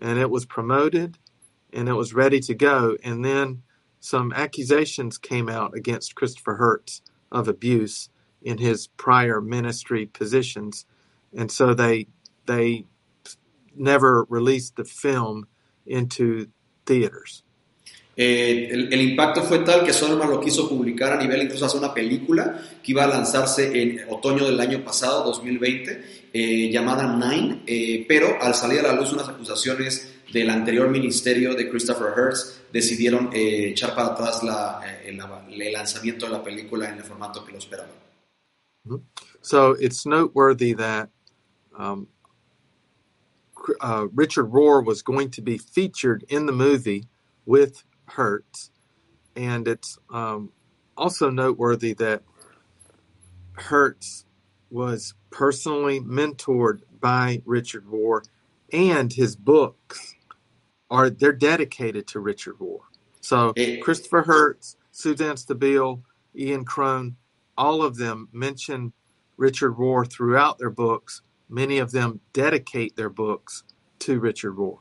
And 0.00 0.18
it 0.18 0.30
was 0.30 0.46
promoted 0.46 1.18
and 1.72 1.88
it 1.88 1.94
was 1.94 2.14
ready 2.14 2.40
to 2.40 2.54
go. 2.54 2.96
And 3.02 3.24
then 3.24 3.62
some 4.00 4.32
accusations 4.32 5.18
came 5.18 5.48
out 5.48 5.76
against 5.76 6.14
Christopher 6.14 6.56
Heuertz 6.56 7.00
of 7.30 7.48
abuse 7.48 8.08
in 8.40 8.58
his 8.58 8.86
prior 8.86 9.40
ministry 9.40 10.06
positions. 10.06 10.86
And 11.36 11.50
so 11.50 11.74
they 11.74 12.06
they 12.48 12.86
never 13.76 14.26
released 14.28 14.74
the 14.74 14.84
film 14.84 15.46
into 15.86 16.48
theaters. 16.84 17.44
Eh, 18.16 18.68
el, 18.72 18.92
el, 18.92 19.00
impacto 19.00 19.44
fue 19.44 19.60
tal 19.60 19.84
que 19.84 19.92
Soderman 19.92 20.28
lo 20.28 20.40
quiso 20.40 20.68
publicar 20.68 21.12
a 21.12 21.22
nivel, 21.22 21.42
incluso 21.42 21.66
hacer 21.66 21.78
una 21.78 21.94
película 21.94 22.60
que 22.82 22.90
iba 22.90 23.04
a 23.04 23.06
lanzarse 23.06 23.80
en 23.80 24.00
otoño 24.10 24.44
del 24.44 24.58
año 24.58 24.82
pasado, 24.82 25.22
2020, 25.22 26.04
eh, 26.32 26.68
llamada 26.68 27.06
Nine, 27.06 27.62
eh, 27.64 28.04
pero 28.08 28.42
al 28.42 28.56
salir 28.56 28.80
a 28.80 28.88
la 28.88 28.94
luz 28.94 29.12
unas 29.12 29.28
acusaciones 29.28 30.16
del 30.32 30.50
anterior 30.50 30.88
ministerio 30.88 31.54
de 31.54 31.70
Christopher 31.70 32.08
Hertz, 32.16 32.60
decidieron 32.72 33.30
eh, 33.32 33.68
echar 33.68 33.94
para 33.94 34.08
atrás 34.08 34.42
la, 34.42 34.80
eh, 34.84 35.10
el, 35.10 35.62
el, 35.62 35.72
lanzamiento 35.72 36.26
de 36.26 36.32
la 36.32 36.42
película 36.42 36.88
en 36.90 36.98
el 36.98 37.04
formato 37.04 37.44
que 37.44 37.52
lo 37.52 37.58
esperaban. 37.58 37.94
Mm-hmm. 38.84 39.02
So 39.42 39.76
it's 39.78 40.04
noteworthy 40.04 40.74
that 40.74 41.10
um, 41.78 42.08
uh, 43.80 44.06
Richard 44.12 44.50
Rohr 44.50 44.84
was 44.84 45.02
going 45.02 45.30
to 45.32 45.42
be 45.42 45.58
featured 45.58 46.24
in 46.28 46.46
the 46.46 46.52
movie 46.52 47.08
with 47.46 47.84
Heuertz, 48.10 48.70
and 49.36 49.66
it's 49.66 49.98
um, 50.10 50.52
also 50.96 51.30
noteworthy 51.30 51.94
that 51.94 52.22
Heuertz 53.56 54.24
was 54.70 55.14
personally 55.30 56.00
mentored 56.00 56.80
by 57.00 57.42
Richard 57.44 57.86
Rohr, 57.86 58.24
and 58.72 59.12
his 59.12 59.36
books 59.36 60.14
are 60.90 61.10
they're 61.10 61.32
dedicated 61.32 62.06
to 62.08 62.20
Richard 62.20 62.58
Rohr. 62.58 62.80
So 63.20 63.52
Christopher 63.82 64.24
Heuertz, 64.24 64.76
Suzanne 64.90 65.36
Stabile, 65.36 66.02
Ian 66.34 66.64
Cron, 66.64 67.16
all 67.56 67.82
of 67.82 67.96
them 67.96 68.28
mention 68.32 68.92
Richard 69.36 69.72
Rohr 69.76 70.10
throughout 70.10 70.58
their 70.58 70.70
books 70.70 71.22
many 71.48 71.78
of 71.78 71.92
them 71.92 72.20
dedicate 72.32 72.96
their 72.96 73.10
books 73.10 73.64
to 74.00 74.20
Richard 74.20 74.52
Rohr. 74.52 74.80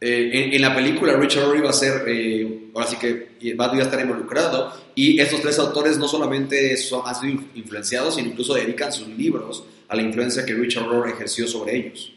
Eh, 0.00 0.30
en, 0.32 0.54
en, 0.54 0.62
la 0.62 0.74
película 0.74 1.16
Richard 1.16 1.44
Rohr 1.46 1.56
iba 1.56 1.70
a 1.70 1.72
ser, 1.72 2.04
eh, 2.06 2.70
ahora 2.72 2.86
sí 2.86 2.96
que 2.96 3.54
va 3.54 3.66
a 3.66 3.82
estar 3.82 4.00
involucrado 4.00 4.72
y 4.94 5.18
estos 5.18 5.40
tres 5.40 5.58
autores 5.58 5.98
no 5.98 6.06
solamente 6.06 6.76
son, 6.76 7.02
han 7.04 7.16
sido 7.16 7.42
influenciados, 7.54 8.14
sino 8.14 8.28
incluso 8.28 8.54
dedican 8.54 8.92
sus 8.92 9.08
libros 9.08 9.64
a 9.88 9.96
la 9.96 10.02
influencia 10.02 10.46
que 10.46 10.54
Richard 10.54 10.86
Rohr 10.86 11.08
ejerció 11.08 11.48
sobre 11.48 11.74
ellos. 11.74 12.12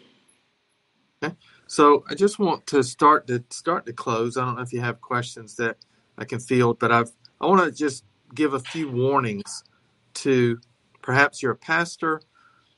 Okay. 1.23 1.35
So 1.65 2.03
I 2.07 2.13
just 2.13 2.37
want 2.37 2.67
to 2.67 2.83
start 2.83 3.25
to 3.27 3.43
start 3.49 3.85
to 3.87 3.93
close. 3.93 4.37
I 4.37 4.45
don't 4.45 4.55
know 4.55 4.61
if 4.61 4.73
you 4.73 4.81
have 4.81 5.01
questions 5.01 5.55
that 5.55 5.77
I 6.17 6.25
can 6.25 6.39
field, 6.39 6.77
but 6.77 6.91
I've 6.91 7.11
I 7.39 7.47
want 7.47 7.63
to 7.63 7.71
just 7.71 8.03
give 8.35 8.53
a 8.53 8.59
few 8.59 8.91
warnings 8.91 9.63
to 10.15 10.59
perhaps 11.01 11.41
you're 11.41 11.53
a 11.53 11.55
pastor 11.55 12.21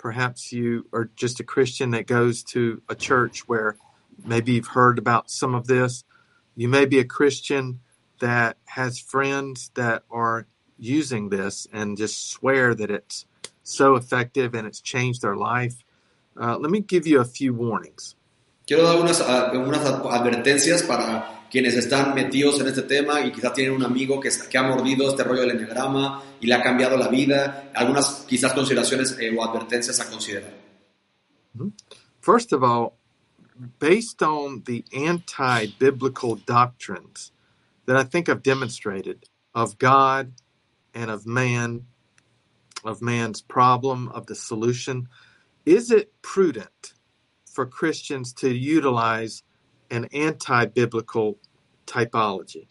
Perhaps 0.03 0.51
you 0.51 0.85
are 0.91 1.09
just 1.15 1.39
a 1.39 1.45
Christian 1.45 1.91
that 1.91 2.07
goes 2.07 2.43
to 2.51 2.81
a 2.89 2.93
church 2.93 3.47
where 3.47 3.77
maybe 4.25 4.51
you've 4.51 4.75
heard 4.75 4.99
about 4.99 5.31
some 5.31 5.55
of 5.55 5.67
this. 5.67 6.03
You 6.57 6.67
may 6.67 6.85
be 6.85 6.99
a 6.99 7.05
Christian 7.05 7.79
that 8.19 8.57
has 8.65 8.99
friends 8.99 9.71
that 9.75 10.03
are 10.11 10.45
using 10.77 11.29
this 11.29 11.69
and 11.71 11.95
just 11.97 12.29
swear 12.29 12.75
that 12.75 12.91
it's 12.91 13.25
so 13.63 13.95
effective 13.95 14.53
and 14.53 14.67
it's 14.67 14.81
changed 14.81 15.21
their 15.21 15.37
life. 15.37 15.85
Uh, 16.35 16.57
let 16.57 16.69
me 16.69 16.81
give 16.81 17.07
you 17.07 17.21
a 17.21 17.25
few 17.25 17.53
warnings. 17.53 18.15
Quiero 18.67 18.83
dar 18.83 18.99
unas, 18.99 19.21
ah, 19.21 19.51
unas 19.53 19.85
advertencias 19.85 20.85
para 20.85 21.23
quienes 21.53 21.75
están 21.75 22.15
metidos 22.15 22.59
en 22.61 22.67
este 22.69 22.81
tema 22.81 23.21
y 23.21 23.31
quizás 23.31 23.53
tienen 23.53 23.75
un 23.75 23.83
amigo 23.83 24.19
que, 24.19 24.31
que 24.49 24.57
ha 24.57 24.63
mordido 24.63 25.07
este 25.07 25.23
rollo 25.23 25.41
del 25.41 25.51
enneagrama 25.51 26.23
y 26.41 26.47
le 26.47 26.55
ha 26.55 26.63
cambiado 26.63 26.97
la 26.97 27.09
vida. 27.09 27.69
Algunas 27.75 28.25
quizás 28.27 28.53
consideraciones 28.53 29.15
eh, 29.19 29.31
o 29.37 29.43
advertencias 29.43 29.99
a 29.99 30.09
considerar. 30.09 30.51
First 32.21 32.53
of 32.53 32.63
all, 32.63 32.97
based 33.77 34.23
on 34.23 34.63
the 34.65 34.83
anti 34.93 35.67
biblical 35.77 36.37
doctrines 36.43 37.31
that 37.85 37.97
I 37.97 38.03
think 38.03 38.29
I've 38.29 38.41
demonstrated 38.41 39.29
of 39.53 39.77
God 39.77 40.33
and 40.95 41.11
of 41.11 41.27
man, 41.27 41.85
of 42.83 42.99
man's 42.99 43.43
problem, 43.43 44.09
of 44.09 44.25
the 44.25 44.33
solution, 44.33 45.07
is 45.67 45.91
it 45.91 46.19
prudent 46.23 46.95
for 47.45 47.67
Christians 47.67 48.33
to 48.41 48.49
utilize 48.49 49.43
an 49.93 50.07
anti 50.11 50.65
biblical 50.65 51.37
typology? 51.85 52.67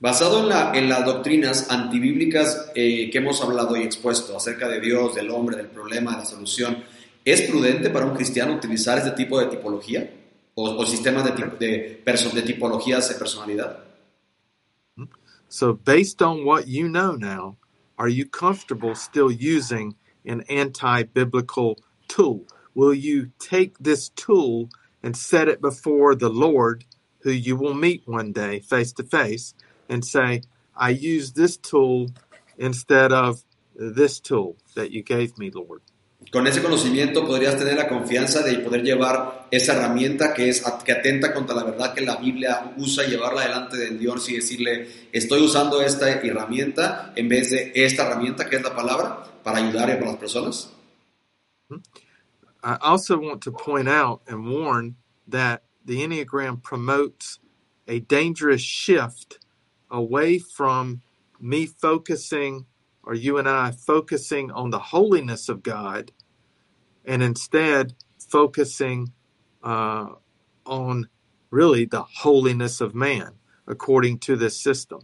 Basado 0.00 0.40
en, 0.40 0.48
la, 0.48 0.72
en 0.74 0.88
las 0.88 1.04
doctrinas 1.04 1.70
antibíblicas 1.70 2.72
eh, 2.74 3.08
que 3.10 3.18
hemos 3.18 3.40
hablado 3.42 3.76
y 3.76 3.82
expuesto 3.82 4.36
acerca 4.36 4.68
de 4.68 4.80
Dios, 4.80 5.14
del 5.14 5.30
hombre, 5.30 5.56
del 5.56 5.68
problema, 5.68 6.12
de 6.12 6.18
la 6.18 6.24
solución, 6.24 6.84
¿es 7.24 7.42
prudente 7.42 7.90
para 7.90 8.04
un 8.04 8.14
cristiano 8.14 8.54
utilizar 8.54 8.98
este 8.98 9.12
tipo 9.12 9.38
de 9.38 9.46
tipología 9.46 10.10
o, 10.54 10.70
o 10.76 10.84
sistemas 10.84 11.24
de, 11.24 11.32
de, 11.58 12.02
de 12.04 12.42
tipologías 12.42 13.08
de 13.08 13.14
personalidad? 13.14 13.84
So, 15.48 15.72
based 15.72 16.20
on 16.20 16.44
what 16.44 16.66
you 16.66 16.88
know 16.88 17.12
now, 17.12 17.56
are 17.96 18.08
you 18.08 18.26
comfortable 18.26 18.96
still 18.96 19.30
using 19.30 19.94
an 20.26 20.42
anti 20.50 21.04
biblical 21.04 21.78
tool? 22.08 22.44
Will 22.74 22.92
you 22.92 23.30
take 23.38 23.78
this 23.78 24.08
tool 24.10 24.68
and 25.04 25.14
set 25.14 25.48
it 25.48 25.60
before 25.60 26.14
the 26.14 26.30
Lord, 26.30 26.84
who 27.20 27.30
you 27.30 27.56
will 27.56 27.74
meet 27.74 28.02
one 28.06 28.32
day 28.32 28.60
face 28.60 28.90
to 28.94 29.04
face, 29.04 29.54
and 29.86 30.02
say, 30.02 30.40
I 30.74 30.90
use 30.90 31.32
this 31.32 31.58
tool 31.58 32.10
instead 32.56 33.12
of 33.12 33.44
this 33.76 34.18
tool 34.18 34.56
that 34.74 34.92
you 34.92 35.02
gave 35.02 35.36
me, 35.36 35.50
Lord? 35.50 35.82
Con 36.32 36.46
ese 36.46 36.62
conocimiento 36.62 37.26
podrías 37.26 37.58
tener 37.58 37.76
la 37.76 37.86
confianza 37.86 38.42
de 38.42 38.58
poder 38.60 38.82
llevar 38.82 39.46
esa 39.50 39.74
herramienta 39.74 40.32
que 40.32 40.48
es 40.48 40.64
que 40.82 40.92
atenta 40.92 41.34
contra 41.34 41.54
la 41.54 41.64
verdad 41.64 41.92
que 41.92 42.00
la 42.00 42.16
Biblia 42.16 42.72
usa 42.78 43.04
y 43.04 43.10
llevarla 43.10 43.42
delante 43.42 43.76
del 43.76 43.98
Dios 43.98 44.30
y 44.30 44.36
decirle, 44.36 44.88
estoy 45.12 45.42
usando 45.42 45.82
esta 45.82 46.10
herramienta 46.10 47.12
en 47.14 47.28
vez 47.28 47.50
de 47.50 47.72
esta 47.74 48.06
herramienta 48.06 48.48
que 48.48 48.56
es 48.56 48.62
la 48.62 48.74
palabra 48.74 49.22
para 49.42 49.58
ayudar 49.58 49.90
a 49.90 50.00
las 50.00 50.16
personas. 50.16 50.70
I 52.64 52.78
also 52.80 53.18
want 53.18 53.42
to 53.42 53.52
point 53.52 53.88
out 53.88 54.22
and 54.26 54.50
warn 54.50 54.96
that 55.28 55.64
the 55.84 56.00
Enneagram 56.00 56.62
promotes 56.62 57.38
a 57.86 58.00
dangerous 58.00 58.62
shift 58.62 59.38
away 59.90 60.38
from 60.38 61.02
me 61.38 61.66
focusing 61.66 62.64
or 63.02 63.14
you 63.14 63.36
and 63.36 63.46
I 63.46 63.70
focusing 63.70 64.50
on 64.50 64.70
the 64.70 64.78
holiness 64.78 65.50
of 65.50 65.62
God 65.62 66.10
and 67.04 67.22
instead 67.22 67.92
focusing 68.18 69.12
uh, 69.62 70.06
on 70.64 71.08
really 71.50 71.84
the 71.84 72.02
holiness 72.02 72.80
of 72.80 72.94
man 72.94 73.32
according 73.66 74.20
to 74.20 74.36
this 74.36 74.58
system. 74.58 75.00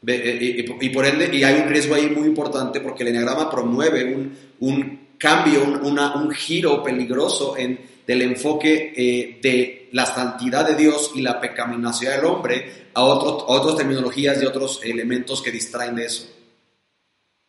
Y 0.00 0.90
por 0.94 1.04
ende, 1.04 1.28
y 1.36 1.42
hay 1.42 1.60
un 1.60 1.68
riesgo 1.68 1.94
ahí 1.94 2.08
muy 2.08 2.28
importante 2.28 2.80
porque 2.80 3.02
el 3.02 3.08
enneagrama 3.08 3.50
promueve 3.50 4.14
un, 4.14 4.36
un 4.60 5.07
cambio, 5.18 5.64
un, 5.64 5.84
una, 5.84 6.14
un 6.14 6.30
giro 6.30 6.82
peligroso 6.82 7.56
en, 7.56 7.78
del 8.06 8.22
enfoque 8.22 8.92
eh, 8.96 9.38
de 9.42 9.88
la 9.92 10.06
santidad 10.06 10.66
de 10.66 10.74
Dios 10.74 11.12
y 11.14 11.22
la 11.22 11.40
pecaminosidad 11.40 12.16
del 12.16 12.24
hombre 12.24 12.88
a, 12.94 13.02
otro, 13.02 13.46
a 13.46 13.60
otras 13.60 13.76
terminologías 13.76 14.42
y 14.42 14.46
otros 14.46 14.80
elementos 14.82 15.42
que 15.42 15.50
distraen 15.50 15.96
de 15.96 16.04
eso. 16.06 16.28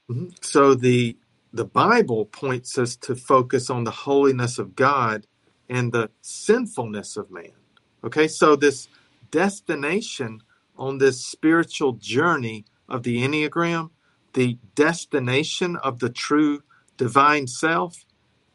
Mm-hmm. 0.09 0.29
So 0.41 0.75
the 0.75 1.15
the 1.51 1.65
Bible 1.65 2.25
points 2.25 2.77
us 2.77 2.95
to 2.97 3.15
focus 3.15 3.69
on 3.69 3.83
the 3.83 3.91
holiness 3.91 4.59
of 4.59 4.75
God 4.75 5.25
and 5.67 5.91
the 5.91 6.09
sinfulness 6.21 7.17
of 7.17 7.31
man. 7.31 7.53
Okay, 8.03 8.27
so 8.27 8.55
this 8.55 8.87
destination 9.31 10.41
on 10.77 10.97
this 10.97 11.23
spiritual 11.23 11.93
journey 11.93 12.65
of 12.87 13.03
the 13.03 13.23
Enneagram, 13.23 13.89
the 14.33 14.57
destination 14.75 15.75
of 15.77 15.99
the 15.99 16.09
true 16.09 16.63
divine 16.99 17.47
self, 17.47 18.05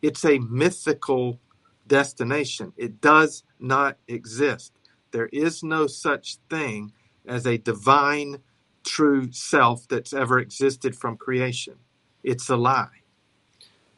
it's 0.03 0.25
a 0.25 0.39
mythical 0.39 1.41
destination. 1.87 2.73
It 2.77 3.01
does 3.01 3.43
not 3.59 3.97
exist. 4.07 4.73
There 5.11 5.31
is 5.33 5.63
no 5.63 5.87
such 5.87 6.37
thing 6.51 6.93
as 7.27 7.47
a 7.47 7.57
divine 7.57 8.43
true 8.85 9.33
self 9.33 9.89
that's 9.89 10.13
ever 10.13 10.39
existed 10.39 10.95
from 10.95 11.17
creation. 11.17 11.77
It's 12.23 12.49
a 12.51 12.57
lie. 12.57 13.01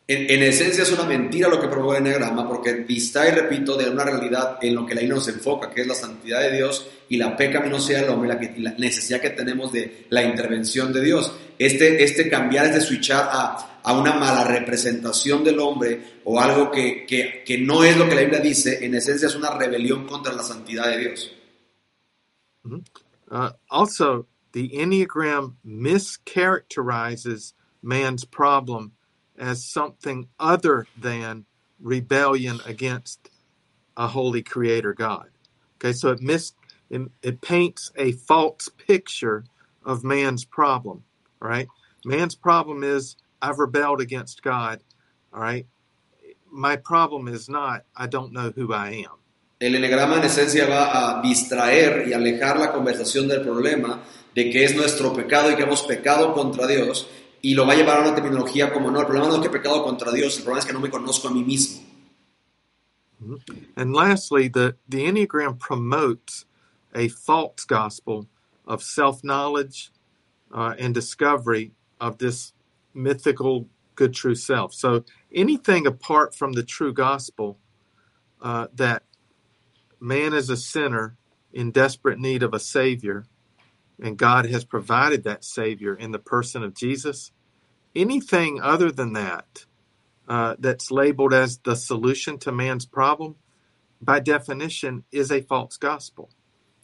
En, 0.09 0.31
en, 0.31 0.43
esencia 0.45 0.85
es 0.85 0.93
una 0.93 1.03
mentira 1.03 1.49
lo 1.49 1.61
que 1.61 1.67
promueve 1.67 1.99
el 1.99 2.07
enagrama 2.07 2.47
porque 2.47 2.85
distrae, 2.87 3.33
repito, 3.33 3.77
de 3.77 3.91
una 3.91 4.05
realidad 4.05 4.59
en 4.63 4.77
lo 4.77 4.87
que 4.87 4.95
la 4.95 5.01
Biblia 5.01 5.17
nos 5.17 5.27
enfoca, 5.27 5.69
que 5.69 5.81
es 5.81 5.87
la 5.89 5.97
santidad 5.97 6.43
de 6.43 6.53
Dios 6.53 6.87
y 7.09 7.17
la 7.17 7.37
pecaminosidad 7.37 8.03
del 8.03 8.11
hombre 8.11 8.29
la, 8.29 8.39
que, 8.39 8.55
la 8.61 8.71
necesidad 8.79 9.21
que 9.21 9.31
tenemos 9.31 9.73
de 9.73 10.07
la 10.11 10.23
intervención 10.23 10.93
de 10.93 11.03
Dios. 11.03 11.33
Este, 11.59 12.05
este 12.05 12.29
cambiar, 12.31 12.67
este 12.67 12.83
switchar 12.83 13.29
a, 13.33 13.76
a 13.87 13.93
una 13.93 14.15
mala 14.15 14.43
representación 14.43 15.45
del 15.45 15.61
hombre 15.61 16.21
o 16.25 16.41
algo 16.41 16.73
que, 16.73 17.07
que, 17.07 17.45
que 17.47 17.59
no 17.59 17.85
es 17.85 17.97
lo 17.97 18.09
que 18.09 18.17
la 18.17 18.23
Biblia 18.23 18.41
dice, 18.41 18.85
en 18.85 18.97
esencia 18.97 19.29
es 19.29 19.37
una 19.37 19.51
rebelión 19.51 20.09
contra 20.09 20.33
la 20.33 20.43
santidad 20.43 20.89
de 20.89 20.99
Dios. 20.99 21.31
Mm 22.65 22.73
-hmm. 22.73 22.83
uh, 23.31 23.53
also, 23.69 24.27
the 24.51 24.71
Enneagram 24.73 25.57
mischaracterizes 25.65 27.55
man's 27.81 28.25
problem 28.25 28.93
as 29.39 29.65
something 29.65 30.29
other 30.41 30.87
than 31.01 31.47
rebellion 31.79 32.61
against 32.67 33.31
a 33.97 34.09
holy 34.09 34.43
creator 34.43 34.95
God. 34.95 35.31
Okay, 35.77 35.93
so 35.93 36.11
it 36.11 36.21
mis 36.21 36.55
it, 36.91 37.03
it 37.23 37.41
paints 37.41 37.93
a 37.95 38.11
false 38.13 38.69
picture 38.87 39.45
of 39.85 40.03
man's 40.03 40.45
problem. 40.45 41.05
Right, 41.39 41.69
man's 42.05 42.35
problem 42.35 42.83
is 42.83 43.17
I've 43.41 43.59
rebelled 43.59 44.01
against 44.01 44.43
God. 44.43 44.81
All 45.33 45.41
right, 45.41 45.67
my 46.51 46.77
problem 46.77 47.29
is 47.29 47.49
not 47.49 47.85
I 47.97 48.07
don't 48.07 48.33
know 48.33 48.53
who 48.55 48.73
I 48.73 49.05
am. 49.07 49.19
El 49.59 49.75
enegrama 49.75 50.17
en 50.17 50.25
esencia 50.25 50.67
va 50.67 51.19
a 51.19 51.23
distraer 51.23 52.07
y 52.09 52.13
alejar 52.13 52.59
la 52.59 52.73
conversación 52.73 53.27
del 53.27 53.41
problema 53.41 54.03
de 54.35 54.51
que 54.51 54.65
es 54.65 54.77
nuestro 54.77 55.15
pecado 55.15 55.51
y 55.51 55.57
que 55.57 55.63
hemos 55.63 55.83
pecado 55.83 56.35
contra 56.35 56.67
Dios 56.67 57.09
y 57.41 57.55
lo 57.55 57.67
va 57.67 57.73
a 57.73 57.77
llevar 57.77 57.99
a 57.99 58.01
una 58.03 58.15
terminología 58.15 58.73
como 58.73 58.91
no, 58.91 59.01
el 59.01 59.07
problema 59.07 59.29
no 59.29 59.35
es 59.37 59.41
que 59.41 59.47
he 59.47 59.51
pecado 59.51 59.83
contra 59.83 60.13
Dios, 60.13 60.37
el 60.37 60.43
problema 60.43 60.61
es 60.61 60.67
que 60.67 60.73
no 60.73 60.81
me 60.81 60.91
conozco 60.91 61.29
a 61.29 61.31
mí 61.31 61.43
mismo. 61.43 61.83
Mm-hmm. 63.23 63.67
And 63.77 63.95
lastly, 63.95 64.49
the, 64.49 64.77
the 64.89 65.07
Enneagram 65.07 65.59
promotes 65.59 66.45
a 66.95 67.09
false 67.09 67.65
gospel 67.65 68.27
of 68.67 68.83
self 68.83 69.23
knowledge 69.23 69.91
uh, 70.53 70.75
and 70.79 70.95
discovery 70.95 71.73
of 72.01 72.19
this 72.19 72.53
mythical 72.97 73.69
good 73.95 74.15
true 74.15 74.35
self. 74.35 74.75
So 74.75 75.05
anything 75.35 75.87
apart 75.87 76.35
from 76.35 76.53
the 76.53 76.63
true 76.63 76.93
gospel 76.93 77.59
uh, 78.41 78.69
that 78.75 79.03
man 79.99 80.33
is 80.35 80.51
a 80.51 80.57
sinner 80.57 81.17
in 81.53 81.71
desperate 81.71 82.19
need 82.19 82.43
of 82.43 82.53
a 82.53 82.61
savior, 82.61 83.25
and 84.01 84.17
God 84.17 84.47
has 84.47 84.65
provided 84.65 85.25
that 85.25 85.43
savior 85.43 85.95
in 85.95 86.13
the 86.13 86.19
person 86.19 86.63
of 86.63 86.75
Jesus, 86.75 87.33
anything 87.95 88.61
other 88.61 88.93
than 88.93 89.15
that 89.15 89.65
uh, 90.29 90.57
that's 90.59 90.91
labeled 90.91 91.33
as 91.33 91.59
the 91.59 91.75
solution 91.75 92.39
to 92.39 92.53
man's 92.53 92.85
problem, 92.85 93.37
by 94.03 94.21
definition, 94.21 95.05
is 95.11 95.33
a 95.33 95.41
false 95.41 95.79
gospel. 95.79 96.29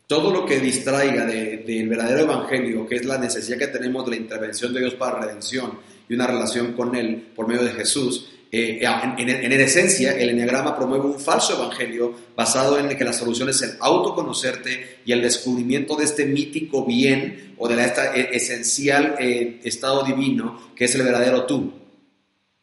Todo 0.09 0.31
lo 0.31 0.47
que 0.47 0.59
distraiga 0.61 1.27
del 1.27 1.65
de, 1.65 1.85
de 1.85 1.89
verdadero 1.89 2.25
evangelio, 2.25 2.89
que 2.89 2.97
es 2.97 3.05
la 3.05 3.19
necesidad 3.19 3.59
que 3.59 3.69
tenemos 3.69 4.05
de 4.05 4.13
la 4.13 4.17
intervención 4.17 4.73
de 4.73 4.81
Dios 4.81 4.95
para 4.95 5.21
redención 5.21 5.79
y 6.13 6.15
una 6.15 6.27
relación 6.27 6.75
con 6.75 6.95
Él 6.95 7.31
por 7.35 7.49
medio 7.49 7.65
de 7.65 7.73
Jesús, 7.73 8.29
eh, 8.51 8.81
en, 8.83 9.31
en, 9.31 9.51
en, 9.51 9.61
esencia, 9.63 10.13
el 10.13 10.29
enneagrama 10.29 10.77
promueve 10.77 11.07
un 11.07 11.19
falso 11.19 11.55
evangelio 11.55 12.15
basado 12.37 12.79
en 12.79 12.95
que 12.99 13.03
la 13.03 13.15
solución 13.15 13.49
es 13.49 13.63
el 13.63 13.71
autoconocerte 13.81 14.99
y 15.07 15.13
el 15.13 15.23
descubrimiento 15.23 15.97
de 15.97 16.05
este 16.05 16.27
mítico 16.27 16.85
bien 16.85 17.55
o 17.57 17.67
de 17.67 17.77
la, 17.77 17.87
esta 17.87 18.15
e, 18.15 18.37
esencial 18.37 19.17
eh, 19.19 19.61
estado 19.65 20.05
divino 20.05 20.75
que 20.77 20.85
es 20.85 20.95
el 20.95 21.03
verdadero 21.03 21.47
tú. 21.47 21.73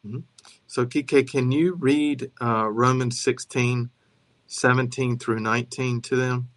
Mm 0.02 0.14
-hmm. 0.14 0.22
So, 0.68 0.86
Kike, 0.86 1.24
can 1.24 1.50
you 1.50 1.76
read 1.76 2.30
uh, 2.40 2.70
Romans 2.70 3.20
16, 3.20 3.90
17 4.46 5.18
through 5.18 5.40
19 5.40 6.00
to 6.02 6.14
them? 6.14 6.50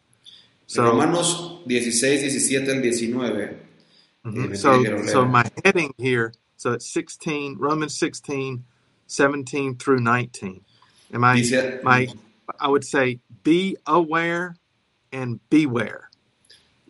So, 0.68 0.84
Romanos 0.84 1.64
16, 1.66 2.20
17 2.20 2.70
al 2.70 2.82
19. 2.82 3.58
Mm 4.24 4.34
-hmm. 4.36 4.56
so, 4.56 5.08
so 5.12 5.26
my 5.26 5.44
heading 5.64 5.92
here, 5.98 6.32
so 6.64 6.72
it's 6.72 6.90
16, 6.94 7.58
Romans 7.60 8.00
16, 8.00 8.64
17 9.08 9.76
through 9.76 10.00
19. 10.00 10.62
And 11.12 11.22
my, 11.22 11.36
Dice, 11.36 11.84
my, 11.84 12.08
I 12.58 12.70
would 12.70 12.86
say 12.86 13.20
be 13.44 13.76
aware 13.86 14.56
and 15.12 15.42
beware. 15.50 16.10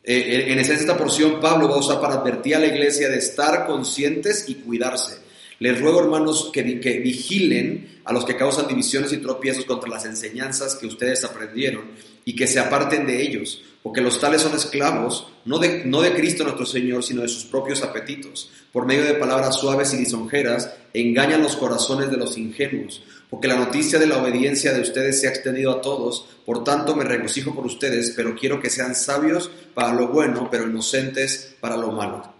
Eh, 0.05 0.51
en 0.51 0.59
esencia, 0.59 0.85
esta 0.85 0.95
porción 0.95 1.41
Pablo 1.41 1.67
va 1.69 1.75
a 1.75 1.79
usar 1.79 1.99
para 1.99 2.15
advertir 2.15 2.55
a 2.55 2.59
la 2.59 2.67
iglesia 2.67 3.09
de 3.09 3.17
estar 3.17 3.65
conscientes 3.65 4.47
y 4.47 4.55
cuidarse. 4.55 5.22
Les 5.63 5.79
ruego, 5.79 6.01
hermanos, 6.01 6.49
que, 6.51 6.61
vigilen 6.61 8.01
a 8.03 8.11
los 8.11 8.25
que 8.25 8.35
causan 8.35 8.67
divisiones 8.67 9.13
y 9.13 9.19
tropiezos 9.19 9.63
contra 9.63 9.89
las 9.89 10.03
enseñanzas 10.03 10.75
que 10.75 10.87
ustedes 10.87 11.23
aprendieron 11.23 11.85
y 12.25 12.35
que 12.35 12.47
se 12.47 12.59
aparten 12.59 13.07
de 13.07 13.21
ellos, 13.21 13.63
porque 13.81 14.01
los 14.01 14.19
tales 14.19 14.41
son 14.41 14.53
esclavos, 14.57 15.31
no 15.45 15.59
de, 15.59 15.85
no 15.85 16.01
de 16.01 16.13
Cristo 16.15 16.43
nuestro 16.43 16.65
Señor, 16.65 17.01
sino 17.01 17.21
de 17.21 17.29
sus 17.29 17.45
propios 17.45 17.81
apetitos. 17.81 18.51
Por 18.73 18.85
medio 18.85 19.05
de 19.05 19.13
palabras 19.13 19.55
suaves 19.55 19.93
y 19.93 19.99
lisonjeras, 19.99 20.69
engañan 20.93 21.41
los 21.41 21.55
corazones 21.55 22.11
de 22.11 22.17
los 22.17 22.37
ingenuos, 22.37 23.01
porque 23.29 23.47
la 23.47 23.55
noticia 23.55 23.99
de 23.99 24.07
la 24.07 24.21
obediencia 24.21 24.73
de 24.73 24.81
ustedes 24.81 25.21
se 25.21 25.27
ha 25.27 25.31
extendido 25.31 25.71
a 25.71 25.81
todos, 25.81 26.25
por 26.45 26.65
tanto 26.65 26.93
me 26.93 27.05
regocijo 27.05 27.55
por 27.55 27.65
ustedes, 27.65 28.11
pero 28.17 28.35
quiero 28.35 28.59
que 28.59 28.69
sean 28.69 28.95
sabios 28.95 29.49
para 29.73 29.93
lo 29.93 30.09
bueno, 30.09 30.49
pero 30.51 30.67
inocentes 30.67 31.55
para 31.61 31.77
lo 31.77 31.93
malo. 31.93 32.32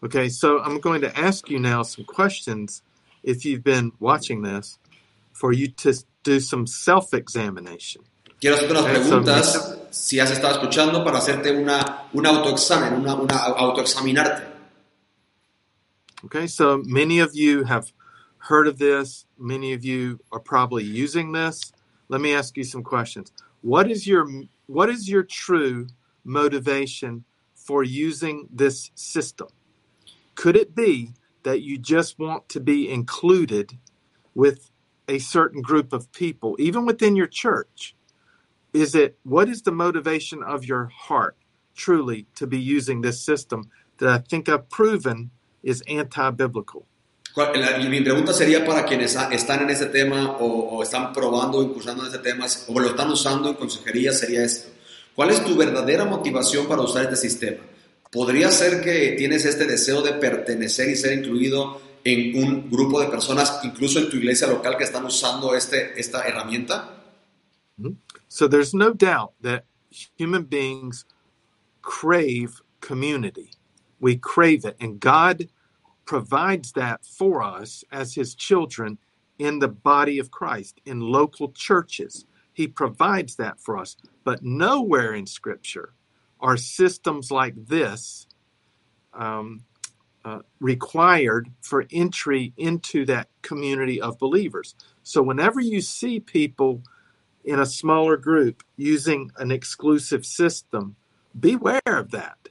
Okay, 0.00 0.28
so 0.28 0.60
I'm 0.60 0.78
going 0.78 1.00
to 1.00 1.18
ask 1.18 1.50
you 1.50 1.58
now 1.58 1.82
some 1.82 2.04
questions 2.04 2.82
if 3.24 3.44
you've 3.44 3.64
been 3.64 3.90
watching 3.98 4.42
this 4.42 4.78
for 5.32 5.52
you 5.52 5.68
to 5.68 5.92
do 6.22 6.38
some 6.38 6.66
self 6.68 7.12
examination. 7.12 8.02
Quiero 8.40 8.56
hacerte 8.56 8.70
unas 8.70 8.84
preguntas, 8.84 9.78
si 9.90 10.20
has 10.20 10.30
estado 10.30 10.54
escuchando, 10.54 11.04
para 11.04 11.18
hacerte 11.18 11.50
una, 11.50 12.06
un 12.12 12.24
autoexamen, 12.24 12.94
una, 13.00 13.16
una 13.16 13.34
autoexaminarte. 13.56 14.46
Okay, 16.26 16.46
so 16.46 16.78
many 16.84 17.18
of 17.18 17.34
you 17.34 17.64
have 17.64 17.92
heard 18.38 18.68
of 18.68 18.78
this. 18.78 19.26
Many 19.36 19.72
of 19.72 19.84
you 19.84 20.20
are 20.30 20.38
probably 20.38 20.84
using 20.84 21.32
this. 21.32 21.72
Let 22.08 22.20
me 22.20 22.32
ask 22.34 22.56
you 22.56 22.62
some 22.62 22.84
questions. 22.84 23.32
What 23.62 23.90
is 23.90 24.06
your 24.06 24.28
what 24.66 24.88
is 24.88 25.08
your 25.08 25.24
true 25.24 25.88
motivation 26.24 27.24
for 27.56 27.82
using 27.82 28.48
this 28.52 28.92
system? 28.94 29.48
Could 30.38 30.54
it 30.54 30.72
be 30.72 31.14
that 31.42 31.62
you 31.62 31.78
just 31.78 32.16
want 32.16 32.48
to 32.50 32.60
be 32.60 32.88
included 32.88 33.76
with 34.36 34.70
a 35.08 35.18
certain 35.18 35.62
group 35.62 35.92
of 35.92 36.12
people, 36.12 36.54
even 36.60 36.86
within 36.86 37.16
your 37.16 37.26
church? 37.26 37.96
Is 38.72 38.94
it 38.94 39.18
what 39.24 39.48
is 39.48 39.62
the 39.62 39.72
motivation 39.72 40.44
of 40.44 40.64
your 40.64 40.92
heart 40.94 41.36
truly 41.74 42.26
to 42.36 42.46
be 42.46 42.60
using 42.60 43.00
this 43.00 43.20
system 43.20 43.68
that 43.98 44.08
I 44.08 44.18
think 44.18 44.48
I've 44.48 44.70
proven 44.70 45.32
is 45.64 45.82
anti 45.88 46.30
biblical? 46.30 46.86
Mi 47.36 48.00
pregunta 48.00 48.32
sería 48.32 48.64
para 48.64 48.86
quienes 48.86 49.16
están 49.16 49.62
en 49.62 49.70
ese 49.70 49.86
tema 49.86 50.36
o, 50.38 50.78
o 50.78 50.82
están 50.84 51.12
probando 51.12 51.58
o 51.58 51.62
incursando 51.64 52.04
en 52.04 52.10
ese 52.10 52.18
tema 52.22 52.46
o 52.68 52.78
lo 52.78 52.90
están 52.90 53.10
usando 53.10 53.48
en 53.48 53.56
consejería, 53.56 54.12
sería 54.12 54.44
esto. 54.44 54.68
¿Cuál 55.16 55.30
es 55.30 55.44
tu 55.44 55.56
verdadera 55.56 56.04
motivación 56.04 56.68
para 56.68 56.82
usar 56.82 57.02
este 57.02 57.16
sistema? 57.16 57.58
¿Podría 58.10 58.50
ser 58.50 58.82
que 58.82 59.14
tienes 59.18 59.44
este 59.44 59.66
deseo 59.66 60.02
de 60.02 60.14
pertenecer 60.14 60.88
y 60.88 60.96
ser 60.96 61.18
incluido 61.18 61.80
en 62.04 62.42
un 62.42 62.70
grupo 62.70 63.00
de 63.00 63.08
personas, 63.08 63.60
incluso 63.64 63.98
en 63.98 64.08
tu 64.08 64.16
iglesia 64.16 64.46
local, 64.46 64.76
que 64.78 64.84
están 64.84 65.04
usando 65.04 65.54
este, 65.54 65.98
esta 65.98 66.26
herramienta? 66.26 67.04
Mm-hmm. 67.78 67.96
So 68.28 68.48
there's 68.48 68.72
no 68.72 68.92
doubt 68.92 69.32
that 69.42 69.64
human 70.18 70.44
beings 70.44 71.04
crave 71.82 72.60
community. 72.80 73.52
We 74.00 74.16
crave 74.16 74.64
it, 74.64 74.76
and 74.80 75.00
God 75.00 75.48
provides 76.04 76.72
that 76.72 77.04
for 77.04 77.42
us 77.42 77.84
as 77.90 78.14
His 78.14 78.34
children 78.34 78.98
in 79.38 79.58
the 79.58 79.68
body 79.68 80.18
of 80.18 80.30
Christ, 80.30 80.80
in 80.84 81.00
local 81.00 81.52
churches. 81.52 82.24
He 82.52 82.66
provides 82.66 83.36
that 83.36 83.60
for 83.60 83.76
us. 83.76 83.96
But 84.24 84.42
nowhere 84.42 85.14
in 85.14 85.26
Scripture 85.26 85.94
are 86.40 86.56
systems 86.56 87.30
like 87.30 87.54
this 87.66 88.26
um, 89.12 89.64
uh, 90.24 90.40
required 90.60 91.48
for 91.60 91.86
entry 91.90 92.52
into 92.56 93.04
that 93.06 93.28
community 93.42 94.00
of 94.00 94.18
believers. 94.18 94.74
So 95.02 95.22
whenever 95.22 95.60
you 95.60 95.80
see 95.80 96.20
people 96.20 96.82
in 97.44 97.60
a 97.60 97.66
smaller 97.66 98.16
group 98.16 98.62
using 98.76 99.30
an 99.38 99.50
exclusive 99.50 100.26
system, 100.26 100.96
beware 101.38 101.80
of 101.86 102.10
that. 102.10 102.47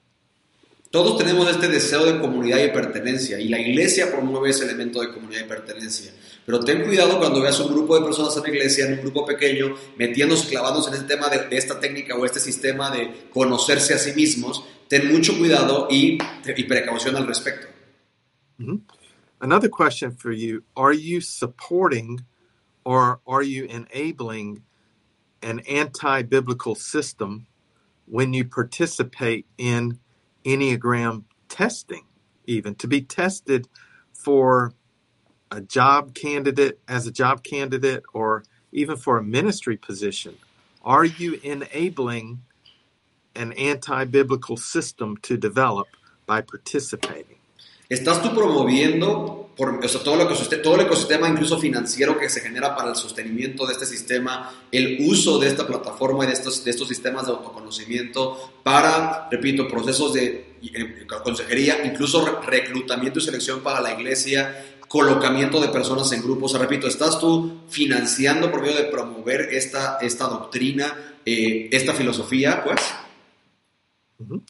Todos 0.97 1.15
tenemos 1.15 1.47
este 1.47 1.67
deseo 1.67 2.05
de 2.11 2.19
comunidad 2.19 2.57
y 2.57 2.69
pertenencia 2.69 3.39
y 3.39 3.49
la 3.49 3.59
iglesia 3.59 4.09
promueve 4.09 4.49
ese 4.49 4.65
elemento 4.65 4.99
de 4.99 5.13
comunidad 5.13 5.41
y 5.41 5.47
pertenencia. 5.47 6.11
Pero 6.43 6.59
ten 6.61 6.85
cuidado 6.85 7.19
cuando 7.19 7.39
veas 7.39 7.59
un 7.59 7.71
grupo 7.71 7.99
de 7.99 8.03
personas 8.03 8.35
en 8.35 8.41
la 8.41 8.49
iglesia, 8.49 8.87
en 8.87 8.93
un 8.93 9.01
grupo 9.01 9.23
pequeño, 9.23 9.75
metiéndose, 9.95 10.47
clavándose 10.49 10.89
en 10.89 10.95
el 10.95 11.05
tema 11.05 11.29
de, 11.29 11.55
esta 11.55 11.79
técnica 11.79 12.15
o 12.15 12.25
este 12.25 12.39
sistema 12.39 12.89
de 12.89 13.29
conocerse 13.31 13.93
a 13.93 13.99
sí 13.99 14.13
mismos. 14.13 14.63
Ten 14.87 15.11
mucho 15.13 15.37
cuidado 15.37 15.87
y, 15.91 16.17
y 16.55 16.63
precaución 16.63 17.15
al 17.15 17.27
respecto. 17.27 17.67
Mm 18.57 18.65
-hmm. 18.65 18.81
Another 19.39 19.69
question 19.69 20.17
for 20.17 20.33
you 20.33 20.63
Are 20.73 20.95
you 20.95 21.21
supporting 21.21 22.25
or 22.83 23.19
are 23.27 23.45
you 23.45 23.67
enabling 23.69 24.63
an 25.43 25.61
anti 25.69 26.23
biblical 26.23 26.73
system 26.73 27.45
when 28.07 28.33
you 28.33 28.45
participate 28.49 29.45
in 29.59 29.99
Enneagram 30.47 31.25
testing, 31.49 32.05
even 32.45 32.73
to 32.75 32.87
be 32.87 33.01
tested 33.01 33.67
for 34.13 34.73
a 35.51 35.59
job 35.59 36.13
candidate 36.13 36.79
as 36.87 37.05
a 37.05 37.11
job 37.11 37.43
candidate 37.43 38.03
or 38.13 38.43
even 38.71 38.95
for 38.95 39.17
a 39.17 39.23
ministry 39.23 39.75
position? 39.75 40.37
Are 40.83 41.05
you 41.05 41.39
enabling 41.43 42.43
an 43.35 43.51
anti 43.53 44.05
biblical 44.05 44.55
system 44.55 45.17
to 45.23 45.35
develop 45.37 45.87
by 46.25 46.41
participating? 46.41 47.37
¿Estás 47.89 48.21
tú 48.21 48.33
promoviendo 48.33 49.46
por, 49.58 49.84
o 49.84 49.89
sea, 49.89 50.03
todo, 50.03 50.16
el 50.16 50.22
ecosistema, 50.22 50.62
todo 50.62 50.76
el 50.76 50.82
ecosistema, 50.82 51.28
incluso 51.28 51.58
financiero, 51.60 52.18
que 52.20 52.30
se 52.30 52.41
genera 52.41 52.76
para 52.76 52.91
el 52.91 52.95
sostenimiento 52.95 53.66
de 53.66 53.74
este 53.74 53.88
sistema, 53.88 54.53
el 54.72 54.99
uso 55.01 55.39
de 55.39 55.47
esta 55.47 55.66
plataforma 55.66 56.24
y 56.24 56.28
de 56.28 56.34
estos, 56.34 56.64
de 56.64 56.70
estos 56.70 56.88
sistemas 56.88 57.26
de 57.26 57.32
autoconocimiento 57.32 58.53
para, 58.64 59.28
repito, 59.32 59.68
procesos 59.68 60.14
de 60.14 60.58
eh, 60.62 61.08
consejería, 61.24 61.84
incluso 61.84 62.39
reclutamiento 62.41 63.18
y 63.18 63.24
selección 63.24 63.62
para 63.62 63.82
la 63.82 63.93
iglesia, 63.93 64.78
colocamiento 64.88 65.60
de 65.60 65.70
personas 65.70 66.12
en 66.12 66.22
grupos. 66.22 66.51
O 66.51 66.58
sea, 66.58 66.68
repito, 66.68 66.88
¿estás 66.88 67.20
tú 67.20 67.62
financiando 67.68 68.51
por 68.51 68.62
medio 68.62 68.78
de 68.78 68.86
promover 68.86 69.49
esta, 69.51 69.97
esta 70.01 70.26
doctrina, 70.26 71.16
eh, 71.26 71.68
esta 71.72 71.93
filosofía, 71.93 72.64
pues? 72.64 72.80
Mm 74.20 74.34
-hmm. 74.34 74.41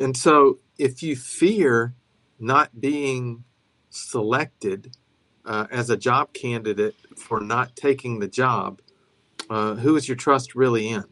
And 0.00 0.16
so, 0.16 0.58
if 0.76 1.02
you 1.02 1.16
fear 1.16 1.92
not 2.38 2.70
being 2.72 3.44
selected 3.90 4.96
uh, 5.44 5.66
as 5.70 5.90
a 5.90 5.96
job 5.96 6.32
candidate 6.32 6.94
for 7.16 7.40
not 7.40 7.76
taking 7.76 8.20
the 8.20 8.28
job, 8.28 8.80
uh, 9.50 9.74
who 9.74 9.96
is 9.96 10.08
your 10.08 10.16
trust 10.16 10.54
really 10.54 10.88
in? 10.88 11.04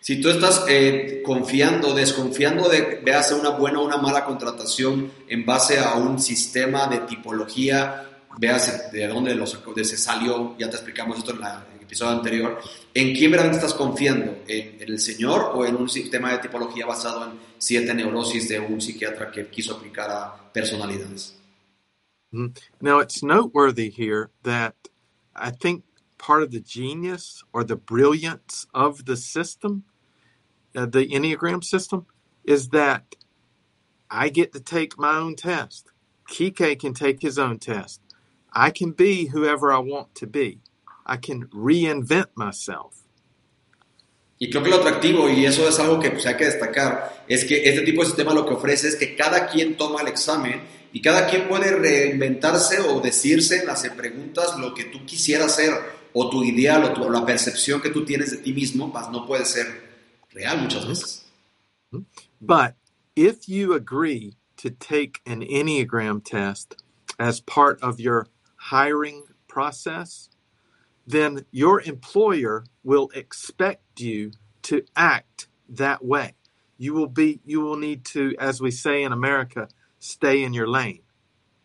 Si 0.00 0.20
tú 0.20 0.28
estás 0.28 0.64
eh, 0.68 1.22
confiando, 1.24 1.94
desconfiando 1.94 2.68
de 2.68 3.02
que 3.02 3.12
hacer 3.12 3.38
una 3.38 3.50
buena 3.50 3.80
o 3.80 3.86
una 3.86 3.96
mala 3.96 4.24
contratación 4.24 5.10
en 5.28 5.46
base 5.46 5.78
a 5.78 5.94
un 5.94 6.18
sistema 6.18 6.86
de 6.86 6.98
tipología, 7.00 8.06
veas 8.38 8.92
de 8.92 9.06
dónde 9.06 9.34
los, 9.34 9.58
de 9.74 9.84
se 9.84 9.96
salió, 9.96 10.56
ya 10.58 10.68
te 10.68 10.76
explicamos 10.76 11.18
esto 11.18 11.32
en, 11.32 11.40
la, 11.40 11.66
en, 11.70 11.78
el 11.78 11.84
episodio 11.84 12.12
anterior, 12.12 12.60
¿en 12.92 13.14
quién 13.14 13.32
realmente 13.32 13.58
estás 13.58 13.74
confiando? 13.74 14.42
¿En, 14.46 14.82
¿En, 14.82 14.90
el 14.90 14.98
Señor 14.98 15.52
o 15.54 15.64
en 15.64 15.76
un 15.76 15.88
sistema 15.88 16.32
de 16.32 16.38
tipología 16.38 16.84
basado 16.84 17.24
en 17.24 17.38
siete 17.56 17.94
neurosis 17.94 18.48
de 18.48 18.60
un 18.60 18.80
psiquiatra 18.80 19.30
que 19.30 19.48
quiso 19.48 19.76
aplicar 19.76 20.10
a 20.10 20.52
personalidades? 20.52 21.39
Mm-hmm. 22.34 22.46
Now, 22.80 22.98
it's 22.98 23.22
noteworthy 23.22 23.90
here 23.90 24.30
that 24.42 24.74
I 25.34 25.50
think 25.50 25.84
part 26.18 26.42
of 26.42 26.50
the 26.50 26.60
genius 26.60 27.42
or 27.52 27.64
the 27.64 27.76
brilliance 27.76 28.66
of 28.74 29.06
the 29.06 29.16
system, 29.16 29.84
uh, 30.76 30.86
the 30.86 31.08
Enneagram 31.08 31.64
system, 31.64 32.06
is 32.44 32.68
that 32.68 33.16
I 34.10 34.28
get 34.28 34.52
to 34.52 34.60
take 34.60 34.98
my 34.98 35.16
own 35.16 35.36
test. 35.36 35.90
Kike 36.28 36.78
can 36.78 36.94
take 36.94 37.20
his 37.22 37.38
own 37.38 37.58
test. 37.58 38.00
I 38.52 38.70
can 38.70 38.92
be 38.92 39.26
whoever 39.26 39.72
I 39.72 39.78
want 39.78 40.14
to 40.16 40.26
be. 40.26 40.60
I 41.06 41.16
can 41.16 41.46
reinvent 41.48 42.28
myself. 42.34 42.99
Y 44.42 44.48
creo 44.48 44.62
que 44.62 44.70
lo 44.70 44.76
atractivo, 44.76 45.28
y 45.28 45.44
eso 45.44 45.68
es 45.68 45.78
algo 45.78 46.00
que 46.00 46.10
pues, 46.10 46.24
hay 46.24 46.34
que 46.34 46.46
destacar, 46.46 47.24
es 47.28 47.44
que 47.44 47.62
este 47.68 47.82
tipo 47.82 48.00
de 48.00 48.06
sistema 48.06 48.32
lo 48.32 48.46
que 48.46 48.54
ofrece 48.54 48.88
es 48.88 48.96
que 48.96 49.14
cada 49.14 49.46
quien 49.46 49.76
toma 49.76 50.00
el 50.00 50.08
examen 50.08 50.62
y 50.94 51.02
cada 51.02 51.26
quien 51.26 51.46
puede 51.46 51.70
reinventarse 51.76 52.80
o 52.80 53.00
decirse 53.00 53.58
en 53.58 53.66
las 53.66 53.86
preguntas 53.90 54.58
lo 54.58 54.72
que 54.72 54.84
tú 54.84 55.04
quisieras 55.04 55.54
ser 55.54 55.74
o 56.14 56.30
tu 56.30 56.42
ideal 56.42 56.84
o, 56.84 56.94
tu, 56.94 57.04
o 57.04 57.10
la 57.10 57.26
percepción 57.26 57.82
que 57.82 57.90
tú 57.90 58.02
tienes 58.06 58.30
de 58.30 58.38
ti 58.38 58.54
mismo, 58.54 58.88
más 58.88 59.10
no 59.10 59.26
puede 59.26 59.44
ser 59.44 59.66
real 60.30 60.62
muchas 60.62 60.88
veces. 60.88 61.26
But 62.40 62.76
if 63.14 63.46
you 63.46 63.74
agree 63.74 64.36
to 64.56 64.70
take 64.70 65.20
an 65.26 65.42
Enneagram 65.42 66.24
test 66.24 66.82
as 67.18 67.42
part 67.42 67.78
of 67.82 68.00
your 68.00 68.28
hiring 68.56 69.24
process, 69.48 70.29
then 71.06 71.44
your 71.50 71.80
employer 71.80 72.64
will 72.84 73.10
expect 73.14 74.00
you 74.00 74.32
to 74.62 74.84
act 74.96 75.48
that 75.68 76.04
way. 76.04 76.34
You 76.78 76.94
will 76.94 77.08
be 77.08 77.40
you 77.44 77.60
will 77.60 77.76
need 77.76 78.04
to, 78.06 78.34
as 78.38 78.60
we 78.60 78.70
say 78.70 79.02
in 79.02 79.12
America, 79.12 79.68
stay 79.98 80.42
in 80.42 80.52
your 80.52 80.68
lane. 80.68 81.02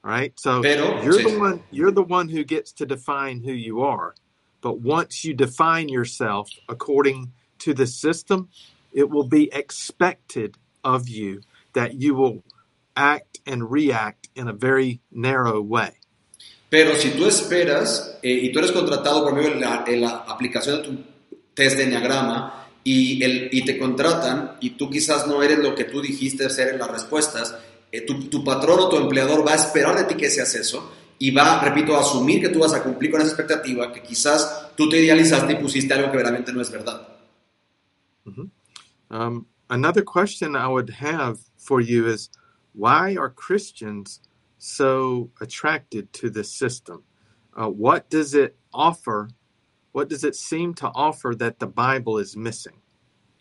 Right? 0.03 0.33
So 0.39 0.61
Pero, 0.61 1.01
you're 1.01 1.19
sí. 1.19 1.31
the 1.31 1.39
one 1.39 1.63
you're 1.71 1.91
the 1.91 2.03
one 2.03 2.29
who 2.29 2.43
gets 2.43 2.71
to 2.73 2.85
define 2.85 3.41
who 3.43 3.53
you 3.53 3.81
are. 3.81 4.15
But 4.61 4.79
once 4.79 5.23
you 5.23 5.33
define 5.33 5.89
yourself 5.89 6.49
according 6.67 7.33
to 7.59 7.73
the 7.73 7.87
system, 7.87 8.49
it 8.91 9.09
will 9.09 9.27
be 9.27 9.53
expected 9.53 10.57
of 10.83 11.07
you 11.07 11.41
that 11.73 11.95
you 11.95 12.15
will 12.15 12.43
act 12.95 13.39
and 13.45 13.69
react 13.69 14.29
in 14.35 14.47
a 14.47 14.53
very 14.53 15.01
narrow 15.11 15.61
way. 15.61 15.99
Pero 16.69 16.95
si 16.95 17.11
tú 17.11 17.25
esperas 17.25 18.17
eh, 18.21 18.31
y 18.31 18.51
tú 18.51 18.59
eres 18.59 18.71
contratado 18.71 19.23
por 19.23 19.33
medio 19.33 19.51
de 19.51 19.59
la, 19.59 19.83
de 19.83 19.97
la 19.97 20.25
aplicación 20.27 20.77
de 20.77 20.83
tu 20.83 21.03
test 21.53 21.77
de 21.77 21.83
enneagrama 21.83 22.67
y, 22.83 23.23
el, 23.23 23.49
y 23.51 23.63
te 23.63 23.77
contratan 23.77 24.57
y 24.59 24.71
tú 24.71 24.89
quizás 24.89 25.27
no 25.27 25.41
eres 25.41 25.59
lo 25.59 25.75
que 25.75 25.85
tú 25.85 26.01
dijiste 26.01 26.49
ser 26.49 26.69
en 26.69 26.79
las 26.79 26.91
respuestas, 26.91 27.55
eh, 27.91 28.01
tu, 28.01 28.29
tu 28.29 28.43
patrón 28.43 28.79
o 28.79 28.89
tu 28.89 28.97
empleador 28.97 29.47
va 29.47 29.53
a 29.53 29.55
esperar 29.55 29.95
de 29.95 30.03
ti 30.03 30.15
que 30.15 30.29
seas 30.29 30.53
eso 30.55 30.91
y 31.17 31.31
va, 31.31 31.61
repito, 31.61 31.95
a 31.95 32.01
asumir 32.01 32.41
que 32.41 32.49
tú 32.49 32.59
vas 32.59 32.73
a 32.73 32.83
cumplir 32.83 33.11
con 33.11 33.21
esa 33.21 33.29
expectativa 33.29 33.91
que 33.91 34.01
quizás 34.01 34.71
tú 34.75 34.89
te 34.89 34.99
idealizaste 34.99 35.53
y 35.53 35.55
pusiste 35.55 35.93
algo 35.93 36.11
que 36.11 36.17
realmente 36.17 36.51
no 36.51 36.61
es 36.61 36.69
verdad. 36.69 37.07
Um, 39.09 39.45
another 39.69 40.03
question 40.03 40.55
I 40.55 40.67
would 40.67 40.89
have 40.99 41.39
for 41.57 41.79
you 41.79 42.07
is 42.07 42.29
why 42.73 43.15
are 43.15 43.29
Christians 43.29 44.19
so 44.57 45.29
attracted 45.41 46.13
to 46.13 46.29
this 46.29 46.51
system? 46.51 47.03
Uh, 47.55 47.69
what 47.69 48.09
does 48.09 48.33
it 48.33 48.57
offer? 48.73 49.29
What 49.91 50.09
does 50.09 50.23
it 50.23 50.35
seem 50.35 50.73
to 50.75 50.91
offer 50.93 51.33
that 51.35 51.59
the 51.59 51.67
Bible 51.67 52.17
is 52.17 52.35
missing? 52.35 52.81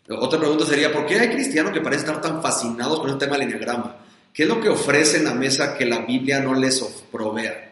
Otra 0.09 0.39
pregunta 0.39 0.65
sería, 0.65 0.93
¿por 0.93 1.05
qué 1.07 1.19
hay 1.19 1.29
cristianos 1.29 1.73
que 1.73 1.81
parecen 1.81 2.09
estar 2.09 2.21
tan 2.21 2.41
fascinados 2.41 2.99
con 2.99 3.09
el 3.09 3.17
tema 3.17 3.37
del 3.37 3.47
enneagrama? 3.47 3.95
¿Qué 4.33 4.43
es 4.43 4.49
lo 4.49 4.61
que 4.61 4.69
en 4.69 5.23
la 5.23 5.33
mesa 5.33 5.75
que 5.77 5.85
la 5.85 6.05
Biblia 6.05 6.41
no 6.41 6.53
les 6.53 6.81
provea? 7.11 7.71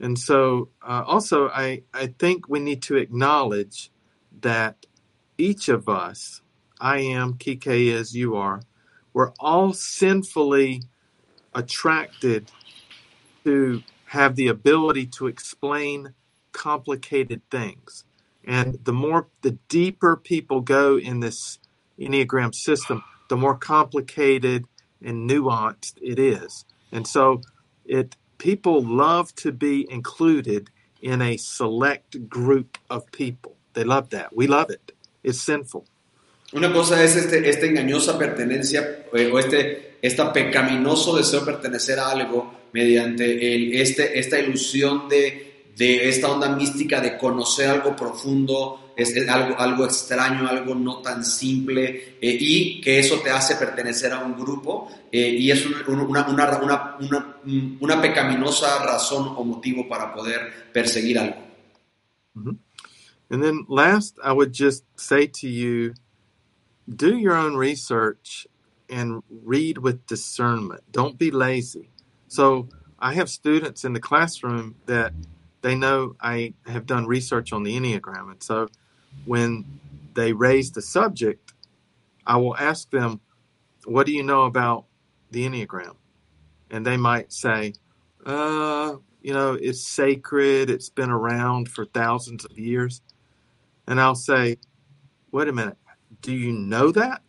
And 0.00 0.18
so, 0.18 0.70
uh, 0.80 1.04
also, 1.06 1.48
I, 1.48 1.82
I 1.92 2.06
think 2.06 2.48
we 2.48 2.58
need 2.58 2.80
to 2.82 2.96
acknowledge 2.96 3.90
that 4.40 4.86
each 5.36 5.68
of 5.68 5.90
us, 5.90 6.40
I 6.80 7.00
am, 7.00 7.34
Kike 7.34 7.92
is, 7.92 8.16
you 8.16 8.36
are, 8.36 8.62
we're 9.12 9.32
all 9.38 9.74
sinfully 9.74 10.84
attracted 11.54 12.50
to 13.44 13.82
have 14.06 14.36
the 14.36 14.48
ability 14.48 15.06
to 15.06 15.26
explain 15.26 16.14
complicated 16.52 17.42
things. 17.50 18.04
And 18.44 18.78
the 18.84 18.92
more, 18.92 19.28
the 19.42 19.52
deeper 19.68 20.16
people 20.16 20.60
go 20.60 20.98
in 20.98 21.20
this 21.20 21.58
Enneagram 21.98 22.54
system, 22.54 23.04
the 23.28 23.36
more 23.36 23.56
complicated 23.56 24.64
and 25.04 25.28
nuanced 25.28 25.94
it 26.02 26.18
is. 26.18 26.64
And 26.90 27.06
so 27.06 27.42
it 27.84 28.16
people 28.38 28.82
love 28.82 29.34
to 29.36 29.52
be 29.52 29.86
included 29.90 30.70
in 31.02 31.22
a 31.22 31.36
select 31.36 32.28
group 32.28 32.78
of 32.88 33.10
people. 33.12 33.56
They 33.74 33.84
love 33.84 34.10
that. 34.10 34.34
We 34.34 34.46
love 34.46 34.70
it. 34.70 34.92
It's 35.22 35.40
sinful. 35.40 35.86
Una 36.52 36.72
cosa 36.72 37.00
es 37.02 37.14
este, 37.14 37.48
esta 37.48 37.66
engañosa 37.66 38.18
pertenencia 38.18 39.06
eh, 39.12 39.30
o 39.32 39.38
este 39.38 39.89
esta 40.02 40.32
pecaminoso 40.32 41.16
deseo 41.16 41.40
de 41.40 41.46
pertenecer 41.46 41.98
a 41.98 42.10
algo 42.10 42.54
mediante 42.72 43.54
el, 43.54 43.74
este, 43.74 44.18
esta 44.18 44.38
ilusión 44.38 45.08
de, 45.08 45.72
de 45.76 46.08
esta 46.08 46.30
onda 46.30 46.48
mística 46.54 47.00
de 47.00 47.18
conocer 47.18 47.68
algo 47.68 47.94
profundo, 47.96 48.92
es, 48.96 49.14
algo, 49.28 49.58
algo 49.58 49.84
extraño, 49.86 50.46
algo 50.48 50.74
no 50.74 50.98
tan 50.98 51.24
simple 51.24 52.16
eh, 52.20 52.36
y 52.40 52.80
que 52.80 52.98
eso 52.98 53.20
te 53.20 53.30
hace 53.30 53.56
pertenecer 53.56 54.12
a 54.12 54.20
un 54.24 54.36
grupo 54.38 54.88
eh, 55.10 55.28
y 55.30 55.50
es 55.50 55.64
un- 55.66 55.74
un- 55.88 56.00
una, 56.00 56.26
una, 56.28 56.58
una, 56.58 56.96
una, 57.00 57.36
una 57.80 58.00
pecaminosa 58.02 58.82
razón 58.84 59.34
o 59.36 59.44
motivo 59.44 59.88
para 59.88 60.12
poder 60.14 60.68
perseguir 60.72 61.18
algo. 61.18 61.36
And 63.32 63.42
then 63.42 63.64
last, 63.68 64.18
I 64.24 64.32
would 64.32 64.52
just 64.52 64.84
say 64.96 65.26
to 65.40 65.48
you 65.48 65.94
do 66.88 67.16
your 67.16 67.34
own 67.36 67.56
research 67.56 68.46
and 68.90 69.22
read 69.30 69.78
with 69.78 70.06
discernment. 70.06 70.82
Don't 70.90 71.18
be 71.18 71.30
lazy. 71.30 71.90
So 72.28 72.68
I 72.98 73.14
have 73.14 73.28
students 73.28 73.84
in 73.84 73.92
the 73.92 74.00
classroom 74.00 74.76
that 74.86 75.12
they 75.62 75.74
know 75.74 76.16
I 76.20 76.54
have 76.66 76.86
done 76.86 77.06
research 77.06 77.52
on 77.52 77.62
the 77.62 77.76
Enneagram. 77.76 78.30
And 78.30 78.42
so 78.42 78.68
when 79.24 79.64
they 80.14 80.32
raise 80.32 80.72
the 80.72 80.82
subject, 80.82 81.52
I 82.26 82.36
will 82.36 82.56
ask 82.56 82.90
them, 82.90 83.20
What 83.84 84.06
do 84.06 84.12
you 84.12 84.22
know 84.22 84.42
about 84.42 84.86
the 85.30 85.46
Enneagram? 85.46 85.96
And 86.70 86.86
they 86.86 86.96
might 86.96 87.32
say, 87.32 87.74
uh, 88.24 88.96
you 89.22 89.34
know, 89.34 89.54
it's 89.54 89.82
sacred, 89.82 90.70
it's 90.70 90.88
been 90.88 91.10
around 91.10 91.68
for 91.68 91.84
thousands 91.84 92.44
of 92.44 92.58
years. 92.58 93.02
And 93.86 94.00
I'll 94.00 94.14
say, 94.14 94.58
wait 95.32 95.48
a 95.48 95.52
minute, 95.52 95.76
do 96.22 96.32
you 96.32 96.52
know 96.52 96.92
that? 96.92 97.22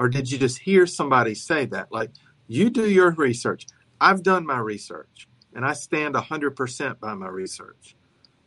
Or 0.00 0.08
did 0.08 0.32
you 0.32 0.38
just 0.38 0.58
hear 0.58 0.86
somebody 0.86 1.34
say 1.34 1.66
that? 1.66 1.92
Like, 1.92 2.10
you 2.48 2.70
do 2.70 2.88
your 2.88 3.10
research. 3.12 3.66
I've 4.00 4.22
done 4.22 4.46
my 4.46 4.58
research, 4.58 5.28
and 5.54 5.62
I 5.62 5.74
stand 5.74 6.14
100% 6.14 7.00
by 7.00 7.14
my 7.14 7.28
research. 7.28 7.94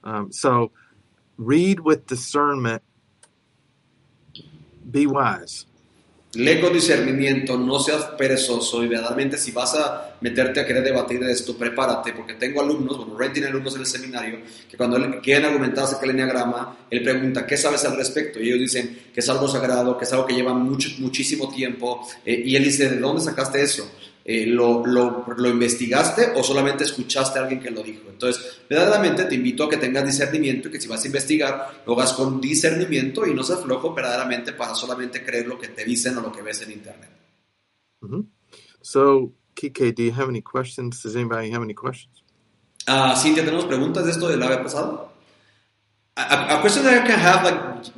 Um, 0.04 0.32
so 0.32 0.72
read 1.38 1.80
with 1.80 2.08
discernment, 2.08 2.82
be 4.89 5.06
wise. 5.06 5.68
Lee 6.36 6.59
discernimiento, 6.73 7.59
no 7.59 7.79
seas 7.79 8.05
perezoso 8.17 8.84
y 8.84 8.88
verdaderamente 8.88 9.38
si 9.38 9.51
vas 9.51 9.75
a 9.75 10.15
meterte 10.21 10.59
a 10.59 10.65
querer 10.65 10.84
debatir 10.84 11.19
de 11.19 11.31
esto, 11.31 11.55
prepárate, 11.55 12.11
porque 12.13 12.34
tengo 12.34 12.59
alumnos, 12.59 12.97
bueno, 12.97 13.15
Ray 13.15 13.31
tiene 13.31 13.49
alumnos 13.49 13.75
en 13.75 13.81
el 13.81 13.86
seminario, 13.86 14.39
que 14.67 14.75
cuando 14.75 15.21
quieren 15.21 15.45
argumentar 15.45 15.84
acerca 15.84 16.01
del 16.01 16.11
enneagrama, 16.11 16.75
él 16.89 17.03
pregunta, 17.03 17.45
¿qué 17.45 17.55
sabes 17.55 17.86
al 17.86 17.97
respecto? 17.97 18.39
Y 18.39 18.47
ellos 18.47 18.61
dicen 18.61 18.99
que 19.13 19.19
es 19.19 19.29
algo 19.29 19.47
sagrado, 19.47 19.95
que 19.95 20.05
es 20.05 20.13
algo 20.13 20.25
que 20.25 20.34
lleva 20.34 20.55
mucho, 20.55 20.89
muchísimo 20.97 21.53
tiempo, 21.53 22.07
eh, 22.25 22.41
y 22.43 22.55
él 22.55 22.63
dice, 22.63 22.89
¿de 22.89 22.97
dónde 22.97 23.21
sacaste 23.21 23.61
eso? 23.61 23.88
Eh, 24.26 24.45
¿lo, 24.45 24.86
lo, 24.86 25.26
lo 25.36 25.49
investigaste 25.49 26.32
o 26.36 26.43
solamente 26.43 26.86
escuchaste 26.86 27.39
a 27.39 27.41
alguien 27.43 27.59
que 27.61 27.69
lo 27.71 27.84
dijo? 27.84 28.03
Entonces, 28.09 28.61
verdaderamente 28.69 29.26
te 29.26 29.36
invito 29.36 29.65
a 29.65 29.69
que 29.69 29.76
tengas 29.78 30.05
discernimiento 30.05 30.69
y 30.69 30.71
que 30.71 30.80
si 30.80 30.88
vas 30.88 31.03
a 31.03 31.07
investigar, 31.07 31.84
lo 31.86 31.93
hagas 31.93 32.13
con 32.13 32.39
discernimiento 32.39 33.26
y 33.28 33.34
no 33.34 33.43
seas 33.43 33.61
flojo 33.61 33.93
verdaderamente 33.93 34.53
para 34.53 34.76
solamente 34.76 35.26
creer 35.26 35.47
lo 35.47 35.59
que 35.59 35.67
te 35.67 35.84
dicen 35.84 36.17
o 36.17 36.21
lo 36.21 36.32
que 36.32 36.41
ves 36.41 36.61
en 36.61 36.71
internet. 36.71 37.09
Mhm. 38.01 38.30
So, 38.82 39.34
Kike, 39.55 39.91
do 39.93 40.03
you 40.03 40.13
have 40.13 40.30
any 40.30 40.41
questions? 40.41 41.03
Does 41.03 41.15
anybody 41.15 41.51
have 41.51 41.61
any 41.63 41.74
questions? 41.76 42.24
Ah, 42.88 43.15
Cintia, 43.15 43.43
¿tenemos 43.45 43.65
preguntas 43.65 44.05
de 44.05 44.11
esto 44.11 44.28
del 44.30 44.41
ave 44.43 44.57
pasado? 44.57 45.11
A, 46.15 46.21
a- 46.24 46.57
a 46.57 46.61
question 46.61 46.84
that 46.86 47.03
I 47.03 47.07
can 47.07 47.19
have, 47.19 47.43
like, 47.43 47.91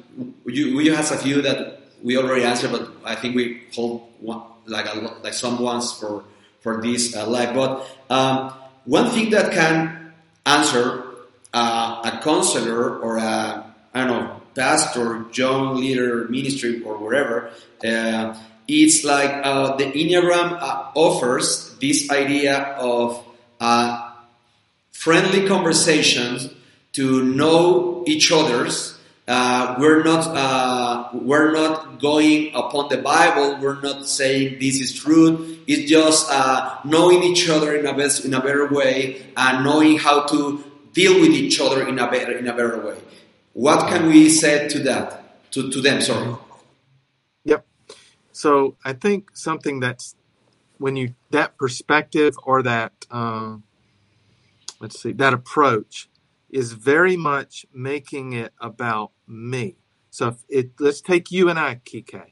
you, 0.46 0.80
you 0.82 0.94
have 0.96 1.12
a 1.12 1.18
few 1.18 1.42
that 1.42 1.75
we 2.06 2.18
already 2.18 2.44
answered, 2.44 2.72
but 2.72 2.92
I 3.04 3.16
think 3.16 3.36
we 3.36 3.64
hold 3.74 4.08
one, 4.22 4.44
like, 4.68 4.86
a, 4.86 4.96
like 5.24 5.34
some 5.34 5.58
ones 5.60 5.92
for, 5.92 6.24
for 6.62 6.80
this 6.80 7.16
uh, 7.16 7.28
live. 7.28 7.56
But 7.56 7.90
um, 8.12 8.54
one 8.86 9.10
thing 9.10 9.32
that 9.32 9.52
can 9.52 10.14
answer 10.46 11.04
uh, 11.52 12.12
a 12.14 12.22
counselor 12.24 13.00
or 13.00 13.18
a, 13.18 13.74
I 13.96 14.06
don't 14.06 14.08
know, 14.08 14.42
pastor, 14.54 15.26
young 15.34 15.78
leader, 15.78 16.28
ministry, 16.30 16.84
or 16.84 16.96
wherever, 17.00 17.50
uh, 17.84 18.38
it's 18.68 19.04
like 19.04 19.32
uh, 19.44 19.76
the 19.76 19.86
Enneagram 19.86 20.62
uh, 20.62 20.92
offers 20.94 21.76
this 21.82 22.12
idea 22.12 22.58
of 22.78 23.26
uh, 23.60 24.12
friendly 24.92 25.48
conversations 25.48 26.50
to 26.94 27.24
know 27.24 28.04
each 28.06 28.32
other's. 28.32 28.95
Uh, 29.28 29.76
we're 29.80 30.04
not 30.04 30.28
uh, 30.28 31.10
we're 31.14 31.52
not 31.52 32.00
going 32.00 32.54
upon 32.54 32.90
the 32.90 32.98
Bible. 32.98 33.58
We're 33.60 33.82
not 33.82 34.08
saying 34.08 34.60
this 34.60 34.80
is 34.80 34.94
truth. 34.94 35.64
It's 35.66 35.90
just 35.90 36.28
uh, 36.30 36.78
knowing 36.86 37.24
each 37.24 37.50
other 37.50 37.76
in 37.76 37.88
a 37.88 37.94
best, 37.96 38.24
in 38.24 38.36
a 38.36 38.40
better 38.40 38.68
way 38.68 39.26
and 39.36 39.64
knowing 39.64 39.98
how 39.98 40.26
to 40.28 40.64
deal 40.94 41.20
with 41.20 41.32
each 41.32 41.60
other 41.60 41.88
in 41.88 41.98
a 41.98 42.10
better 42.10 42.38
in 42.38 42.48
a 42.48 42.54
better 42.54 42.80
way. 42.86 42.98
What 43.54 43.90
can 43.90 44.08
we 44.08 44.30
say 44.30 44.68
to 44.68 44.80
that 44.80 45.52
to, 45.54 45.72
to 45.72 45.82
them? 45.82 46.02
Sorry. 46.02 46.36
Yep. 47.46 47.66
So 48.32 48.78
I 48.86 48.94
think 48.94 49.36
something 49.36 49.80
that's 49.80 50.16
when 50.78 50.96
you 50.96 51.16
that 51.32 51.58
perspective 51.58 52.36
or 52.44 52.62
that 52.62 52.94
um, 53.10 53.64
let's 54.80 55.02
see 55.02 55.14
that 55.14 55.34
approach 55.34 56.10
is 56.52 56.74
very 56.74 57.18
much 57.18 57.66
making 57.74 58.34
it 58.34 58.54
about 58.62 59.12
me. 59.28 59.76
So 60.10 60.30
if 60.30 60.36
it 60.50 60.72
let's 60.80 61.02
take 61.02 61.32
you 61.32 61.50
and 61.50 61.60
I, 61.60 61.76
Kike. 61.86 62.32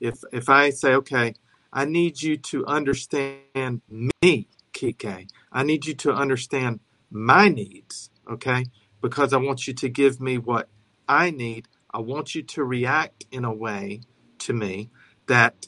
If 0.00 0.22
if 0.32 0.48
I 0.48 0.70
say, 0.70 0.94
okay, 0.94 1.34
I 1.72 1.84
need 1.84 2.22
you 2.22 2.36
to 2.36 2.66
understand 2.66 3.82
me, 3.88 4.48
Kike. 4.72 5.28
I 5.52 5.62
need 5.62 5.86
you 5.86 5.94
to 5.94 6.12
understand 6.12 6.80
my 7.10 7.48
needs. 7.48 8.10
okay? 8.30 8.66
Because 9.00 9.32
I 9.32 9.38
want 9.38 9.66
you 9.66 9.74
to 9.74 9.88
give 9.88 10.20
me 10.20 10.38
what 10.38 10.68
I 11.08 11.30
need. 11.30 11.68
I 11.92 11.98
want 11.98 12.34
you 12.34 12.42
to 12.42 12.64
react 12.64 13.26
in 13.30 13.44
a 13.44 13.52
way 13.52 14.00
to 14.40 14.52
me 14.52 14.90
that 15.26 15.66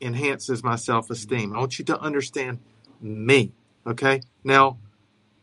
enhances 0.00 0.62
my 0.62 0.76
self 0.76 1.10
esteem. 1.10 1.54
I 1.54 1.58
want 1.58 1.78
you 1.78 1.84
to 1.86 2.00
understand 2.00 2.60
me, 3.00 3.52
okay? 3.86 4.20
Now, 4.42 4.78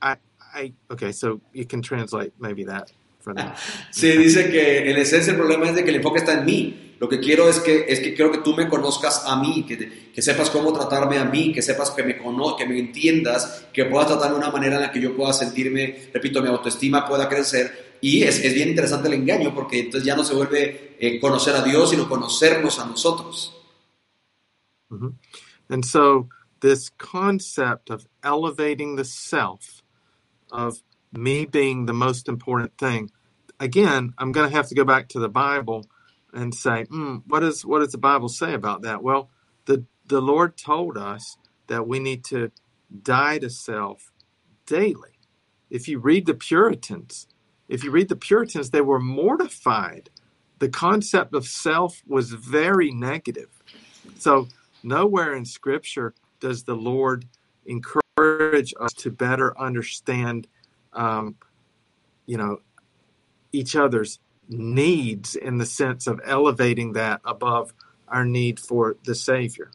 I, 0.01 0.17
I, 0.53 0.73
okay, 0.89 1.11
so 1.11 1.41
you 1.53 1.65
can 1.65 1.81
translate 1.81 2.33
maybe 2.39 2.63
that 2.65 2.87
that. 2.87 2.91
Sí, 3.91 4.17
dice 4.17 4.49
que 4.49 4.89
en 4.89 4.97
esencia 4.97 5.31
el 5.31 5.37
problema 5.37 5.69
es 5.69 5.75
de 5.75 5.83
que 5.83 5.89
el 5.89 5.97
enfoque 5.97 6.19
está 6.19 6.33
en 6.33 6.45
mí. 6.45 6.95
Lo 6.99 7.09
que 7.09 7.19
quiero 7.19 7.49
es 7.49 7.59
que, 7.59 7.85
es 7.87 7.99
que 7.99 8.13
quiero 8.13 8.31
que 8.31 8.39
tú 8.39 8.53
me 8.53 8.69
conozcas 8.69 9.23
a 9.25 9.35
mí, 9.35 9.65
que, 9.67 10.11
que 10.13 10.21
sepas 10.21 10.51
cómo 10.51 10.71
tratarme 10.71 11.17
a 11.17 11.25
mí, 11.25 11.51
que 11.51 11.63
sepas 11.63 11.89
que 11.89 12.03
me, 12.03 12.15
cono 12.15 12.55
que 12.55 12.67
me 12.67 12.77
entiendas, 12.77 13.65
que 13.73 13.85
puedas 13.85 14.07
tratarme 14.07 14.35
de 14.35 14.43
una 14.43 14.51
manera 14.51 14.75
en 14.75 14.81
la 14.83 14.91
que 14.91 15.01
yo 15.01 15.15
pueda 15.15 15.33
sentirme, 15.33 16.09
repito, 16.13 16.43
mi 16.43 16.49
autoestima 16.49 17.07
pueda 17.07 17.27
crecer. 17.27 17.97
Y 18.01 18.21
es, 18.21 18.39
es 18.39 18.53
bien 18.53 18.69
interesante 18.69 19.07
el 19.07 19.15
engaño 19.15 19.53
porque 19.53 19.79
entonces 19.79 20.05
ya 20.05 20.15
no 20.15 20.23
se 20.23 20.35
vuelve 20.35 20.95
eh, 20.99 21.19
conocer 21.19 21.55
a 21.55 21.63
Dios, 21.63 21.89
sino 21.89 22.07
conocernos 22.07 22.77
a 22.79 22.85
nosotros. 22.85 23.57
Mm 24.89 24.97
-hmm. 24.99 25.13
And 25.69 25.85
so 25.85 26.27
this 26.59 26.91
concept 26.91 27.89
of 27.89 28.05
elevating 28.23 28.95
the 28.95 29.05
self, 29.05 29.81
of 30.51 30.83
me 31.11 31.45
being 31.45 31.85
the 31.85 31.93
most 31.93 32.27
important 32.27 32.77
thing, 32.77 33.11
again, 33.59 34.13
I'm 34.17 34.31
going 34.31 34.49
to 34.49 34.55
have 34.55 34.67
to 34.69 34.75
go 34.75 34.83
back 34.85 35.09
to 35.09 35.19
the 35.19 35.29
Bible 35.29 35.85
and 36.33 36.53
say, 36.53 36.85
mm, 36.85 37.23
what, 37.27 37.43
is, 37.43 37.65
what 37.65 37.79
does 37.79 37.91
the 37.91 37.97
Bible 37.97 38.29
say 38.29 38.53
about 38.53 38.83
that? 38.83 39.03
Well, 39.03 39.29
the, 39.65 39.85
the 40.05 40.21
Lord 40.21 40.57
told 40.57 40.97
us 40.97 41.37
that 41.67 41.87
we 41.87 41.99
need 41.99 42.23
to 42.25 42.51
die 43.03 43.39
to 43.39 43.49
self 43.49 44.11
daily. 44.65 45.17
If 45.69 45.87
you 45.87 45.99
read 45.99 46.25
the 46.25 46.33
Puritans, 46.33 47.27
if 47.67 47.83
you 47.83 47.91
read 47.91 48.09
the 48.09 48.15
Puritans, 48.15 48.69
they 48.69 48.81
were 48.81 48.99
mortified. 48.99 50.09
The 50.59 50.69
concept 50.69 51.33
of 51.33 51.47
self 51.47 52.03
was 52.05 52.31
very 52.33 52.91
negative. 52.91 53.49
So, 54.17 54.47
nowhere 54.83 55.33
in 55.33 55.45
Scripture 55.45 56.13
does 56.39 56.63
the 56.63 56.75
Lord 56.75 57.25
encourage 57.65 58.73
us 58.79 58.93
to 58.93 59.09
better 59.11 59.57
understand, 59.57 60.47
um, 60.93 61.35
you 62.25 62.37
know, 62.37 62.61
each 63.51 63.75
other's 63.75 64.19
needs 64.47 65.35
in 65.35 65.57
the 65.57 65.65
sense 65.65 66.07
of 66.07 66.19
elevating 66.25 66.93
that 66.93 67.21
above 67.25 67.73
our 68.07 68.25
need 68.25 68.59
for 68.59 68.97
the 69.03 69.15
Savior. 69.15 69.71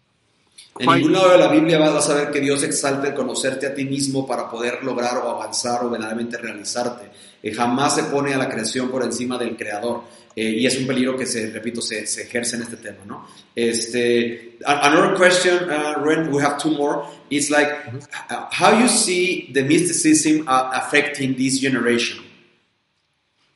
En 0.78 0.88
ningún 0.88 1.12
lado 1.12 1.30
de 1.30 1.38
la 1.38 1.48
Biblia 1.48 1.78
vas 1.78 2.08
a 2.10 2.14
ver 2.14 2.30
que 2.30 2.40
Dios 2.40 2.62
exalte 2.62 3.08
el 3.08 3.14
conocerte 3.14 3.66
a 3.66 3.74
ti 3.74 3.86
mismo 3.86 4.26
para 4.26 4.50
poder 4.50 4.84
lograr 4.84 5.18
o 5.18 5.30
avanzar 5.30 5.82
o 5.82 5.90
verdaderamente 5.90 6.36
realizarte. 6.36 7.10
Eh, 7.42 7.52
jamás 7.52 7.94
se 7.94 8.04
pone 8.04 8.34
a 8.34 8.38
la 8.38 8.48
creación 8.48 8.90
por 8.90 9.02
encima 9.02 9.38
del 9.38 9.56
creador. 9.56 10.04
Eh, 10.34 10.50
y 10.50 10.66
es 10.66 10.78
un 10.78 10.86
peligro 10.86 11.16
que 11.16 11.24
se, 11.24 11.50
repito, 11.50 11.80
se, 11.80 12.06
se, 12.06 12.24
ejerce 12.24 12.56
en 12.56 12.62
este 12.62 12.76
tema, 12.76 12.98
¿no? 13.06 13.26
Este, 13.54 14.58
another 14.66 15.16
question, 15.16 15.70
uh, 15.70 15.98
Ren, 16.04 16.30
we 16.30 16.42
have 16.42 16.58
two 16.58 16.72
more. 16.72 17.06
It's 17.30 17.48
like, 17.48 17.70
mm 17.90 17.98
-hmm. 17.98 18.48
how 18.52 18.78
you 18.78 18.86
see 18.86 19.50
the 19.54 19.62
mysticism 19.62 20.40
uh, 20.46 20.70
affecting 20.74 21.36
this 21.36 21.58
generation? 21.58 22.26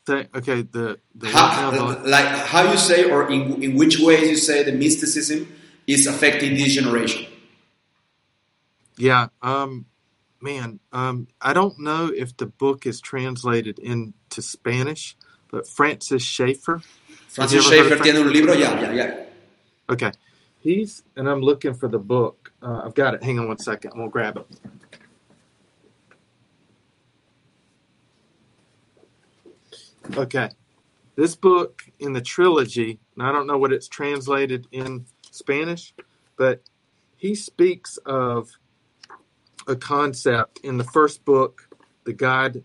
okay, 0.09 0.63
the, 0.63 0.99
the 1.15 1.29
how, 1.29 2.03
like 2.05 2.27
how 2.27 2.71
you 2.71 2.77
say, 2.77 3.11
or 3.11 3.31
in, 3.31 3.63
in 3.63 3.77
which 3.77 3.99
ways 4.01 4.29
you 4.29 4.37
say 4.37 4.65
the 4.65 4.73
mysticism 4.73 5.47
is 5.87 6.07
affecting 6.07 6.55
this 6.55 6.75
generation? 6.75 7.27
Yeah, 8.97 9.29
um, 9.43 9.87
man, 10.41 10.81
um, 10.93 11.29
I 11.41 11.53
don't 11.53 11.79
know 11.79 12.11
if 12.15 12.37
the 12.37 12.47
book 12.47 12.87
is 12.87 13.01
translated 13.01 13.79
into 13.79 14.43
Spanish, 14.43 15.17
but 15.51 15.67
Francis 15.67 16.23
Schaeffer. 16.23 16.81
Francis 17.29 17.67
Schaeffer 17.67 17.97
tiene 18.03 18.17
un 18.17 18.33
libro, 18.33 18.53
yeah, 18.55 18.81
yeah, 18.81 18.93
yeah. 18.93 19.25
Okay, 19.89 20.13
he's 20.61 21.03
and 21.17 21.29
I'm 21.29 21.41
looking 21.41 21.75
for 21.75 21.89
the 21.89 21.99
book. 21.99 22.53
Uh, 22.63 22.83
I've 22.85 22.95
got 22.95 23.15
it. 23.15 23.23
Hang 23.23 23.39
on 23.39 23.49
one 23.49 23.59
second. 23.59 23.93
We'll 23.95 24.09
grab 24.09 24.37
it. 24.37 24.47
Okay. 30.17 30.51
This 31.17 31.37
book 31.37 31.85
in 31.99 32.13
the 32.13 32.21
trilogy, 32.21 32.99
and 33.15 33.23
I 33.27 33.33
don't 33.33 33.47
know 33.47 33.59
what 33.59 33.73
it's 33.73 33.89
translated 33.89 34.67
in 34.73 35.07
Spanish, 35.31 35.93
but 36.37 36.63
he 37.17 37.35
speaks 37.35 37.99
of 38.07 38.51
a 39.71 39.77
concept 39.77 40.61
in 40.65 40.77
the 40.77 40.85
first 40.85 41.25
book, 41.25 41.69
the 42.05 42.13
God, 42.13 42.65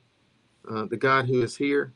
uh, 0.70 0.86
the 0.86 0.97
God 0.97 1.26
who 1.28 1.41
is 1.43 1.56
here, 1.56 1.93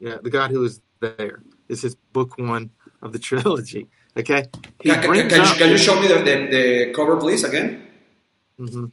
yeah, 0.00 0.16
the 0.22 0.30
God 0.30 0.50
who 0.50 0.64
is 0.64 0.80
there. 1.00 1.42
This 1.68 1.84
is 1.84 1.94
book 2.12 2.36
one 2.36 2.70
of 3.00 3.12
the 3.12 3.18
trilogy. 3.28 3.88
Okay, 4.18 4.46
can, 4.80 5.02
can, 5.02 5.28
can, 5.28 5.44
you, 5.44 5.54
can 5.54 5.70
you, 5.70 5.78
show 5.78 6.00
me 6.00 6.08
the, 6.08 6.14
the, 6.14 6.36
the 6.50 6.92
cover, 6.92 7.16
please, 7.16 7.44
again? 7.44 7.86
Mm 8.58 8.68
-hmm. 8.68 8.90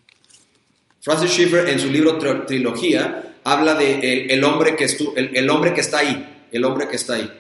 Francis 1.02 1.32
Schaeffer 1.32 1.68
en 1.70 1.80
su 1.80 1.90
libro 1.90 2.18
Trilogía 2.46 3.34
habla 3.44 3.76
de 3.76 4.00
el, 4.00 4.32
el 4.32 4.44
hombre 4.44 4.76
que 4.76 4.86
estu, 4.86 5.14
el, 5.16 5.36
el, 5.36 5.50
hombre 5.50 5.74
que 5.74 5.82
está 5.82 6.00
ahí, 6.00 6.48
el 6.52 6.66
hombre 6.66 6.88
que 6.88 6.98
está 6.98 7.14
ahí. 7.16 7.32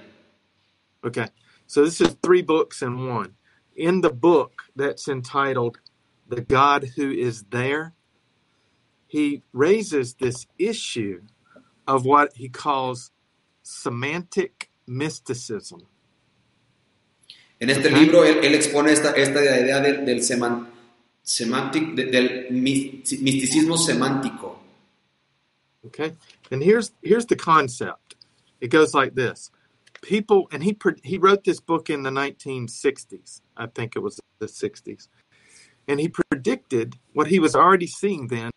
Okay, 1.03 1.27
so 1.67 1.83
this 1.83 2.01
is 2.01 2.15
three 2.21 2.41
books 2.41 2.81
in 2.81 3.07
one. 3.07 3.35
In 3.75 4.01
the 4.01 4.09
book 4.09 4.63
that's 4.75 5.07
entitled 5.07 5.77
"The 6.29 6.41
God 6.41 6.93
Who 6.95 7.11
Is 7.11 7.43
There," 7.49 7.93
he 9.07 9.41
raises 9.53 10.15
this 10.15 10.45
issue 10.59 11.21
of 11.87 12.05
what 12.05 12.33
he 12.35 12.49
calls 12.49 13.11
semantic 13.63 14.69
mysticism. 14.85 15.81
En 17.59 17.69
este 17.69 17.87
okay. 17.87 17.99
libro 17.99 18.23
él, 18.23 18.43
él, 18.43 18.53
expone 18.53 18.91
esta, 18.91 19.13
esta 19.15 19.41
idea 19.41 19.79
del, 19.81 20.05
del 20.05 20.21
seman, 20.21 20.67
semantic, 21.23 21.95
del 21.95 22.47
misticismo 22.51 23.77
semántico. 23.77 24.57
Okay, 25.85 26.13
and 26.51 26.61
here's 26.61 26.91
here's 27.01 27.25
the 27.25 27.35
concept. 27.35 28.15
It 28.61 28.67
goes 28.67 28.93
like 28.93 29.15
this: 29.15 29.49
people, 30.01 30.47
and 30.51 30.63
he 30.63 30.77
he 31.03 31.17
wrote 31.17 31.45
this 31.45 31.59
book 31.59 31.89
in 31.89 32.03
the 32.03 32.11
1960s. 32.11 33.41
I 33.55 33.67
think 33.67 33.95
it 33.95 33.99
was 33.99 34.19
the 34.39 34.47
60s, 34.47 35.07
and 35.87 35.99
he 35.99 36.09
predicted 36.09 36.97
what 37.13 37.27
he 37.27 37.39
was 37.39 37.55
already 37.55 37.87
seeing 37.87 38.27
then 38.27 38.51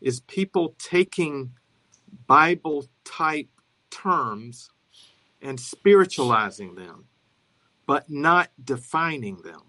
is 0.00 0.20
people 0.20 0.74
taking 0.78 1.52
Bible 2.26 2.86
type 3.04 3.48
terms 3.90 4.70
and 5.42 5.58
spiritualizing 5.58 6.74
them, 6.74 7.06
but 7.86 8.08
not 8.08 8.50
defining 8.62 9.38
them. 9.42 9.62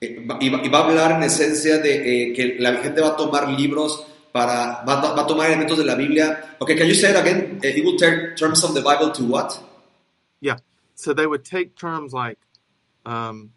Y 0.00 0.26
va 0.28 0.78
a 0.78 0.84
hablar 0.84 1.12
en 1.12 1.24
esencia 1.24 1.78
de 1.78 2.30
eh, 2.30 2.32
que 2.32 2.56
la 2.60 2.76
gente 2.76 3.00
va 3.00 3.08
a 3.08 3.16
tomar 3.16 3.48
libros 3.48 4.06
para, 4.32 4.84
va, 4.86 5.00
va, 5.00 5.22
a 5.22 5.26
tomar 5.26 5.46
elementos 5.46 5.76
de 5.76 5.84
la 5.84 5.96
Biblia. 5.96 6.56
Okay, 6.60 6.76
can 6.76 6.86
you 6.86 6.94
say 6.94 7.10
it 7.10 7.16
again? 7.16 7.60
It 7.62 7.84
will 7.84 7.96
take 7.96 8.36
terms 8.36 8.62
of 8.62 8.74
the 8.74 8.80
Bible 8.82 9.10
to 9.10 9.24
what? 9.24 9.60
Yeah, 10.40 10.58
so 10.94 11.12
they 11.12 11.26
would 11.26 11.44
take 11.44 11.74
terms 11.74 12.12
like, 12.12 12.38
um, 13.04 13.50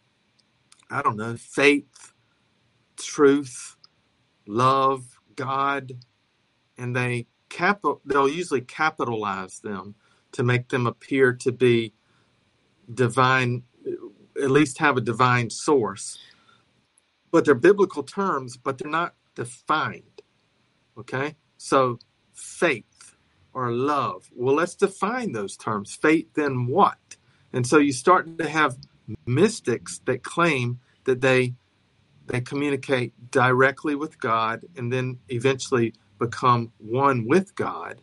I 0.89 1.03
don't 1.03 1.15
know, 1.15 1.35
faith, 1.37 2.13
truth, 2.97 3.75
love, 4.47 5.10
God, 5.35 5.93
and 6.77 6.95
they 6.95 7.27
capital 7.49 8.01
they'll 8.05 8.29
usually 8.29 8.61
capitalize 8.61 9.59
them 9.59 9.95
to 10.31 10.43
make 10.43 10.69
them 10.69 10.87
appear 10.87 11.33
to 11.33 11.51
be 11.51 11.93
divine, 12.93 13.63
at 14.41 14.51
least 14.51 14.77
have 14.79 14.97
a 14.97 15.01
divine 15.01 15.49
source. 15.49 16.17
But 17.31 17.45
they're 17.45 17.55
biblical 17.55 18.03
terms, 18.03 18.57
but 18.57 18.77
they're 18.77 18.91
not 18.91 19.15
defined. 19.35 20.21
Okay? 20.97 21.35
So 21.57 21.99
faith 22.33 23.15
or 23.53 23.71
love. 23.71 24.29
Well, 24.33 24.55
let's 24.55 24.75
define 24.75 25.33
those 25.33 25.57
terms. 25.57 25.93
Faith 25.95 26.33
then 26.33 26.67
what? 26.67 27.17
And 27.53 27.67
so 27.67 27.77
you 27.77 27.91
start 27.91 28.37
to 28.37 28.47
have 28.47 28.77
mystics 29.25 29.99
that 30.05 30.23
claim 30.23 30.79
that 31.03 31.21
they 31.21 31.55
they 32.31 32.41
communicate 32.41 33.13
directly 33.31 33.95
with 33.95 34.19
God 34.19 34.61
and 34.77 34.91
then 34.91 35.19
eventually 35.29 35.93
become 36.19 36.71
one 36.79 37.25
with 37.27 37.53
God. 37.55 38.01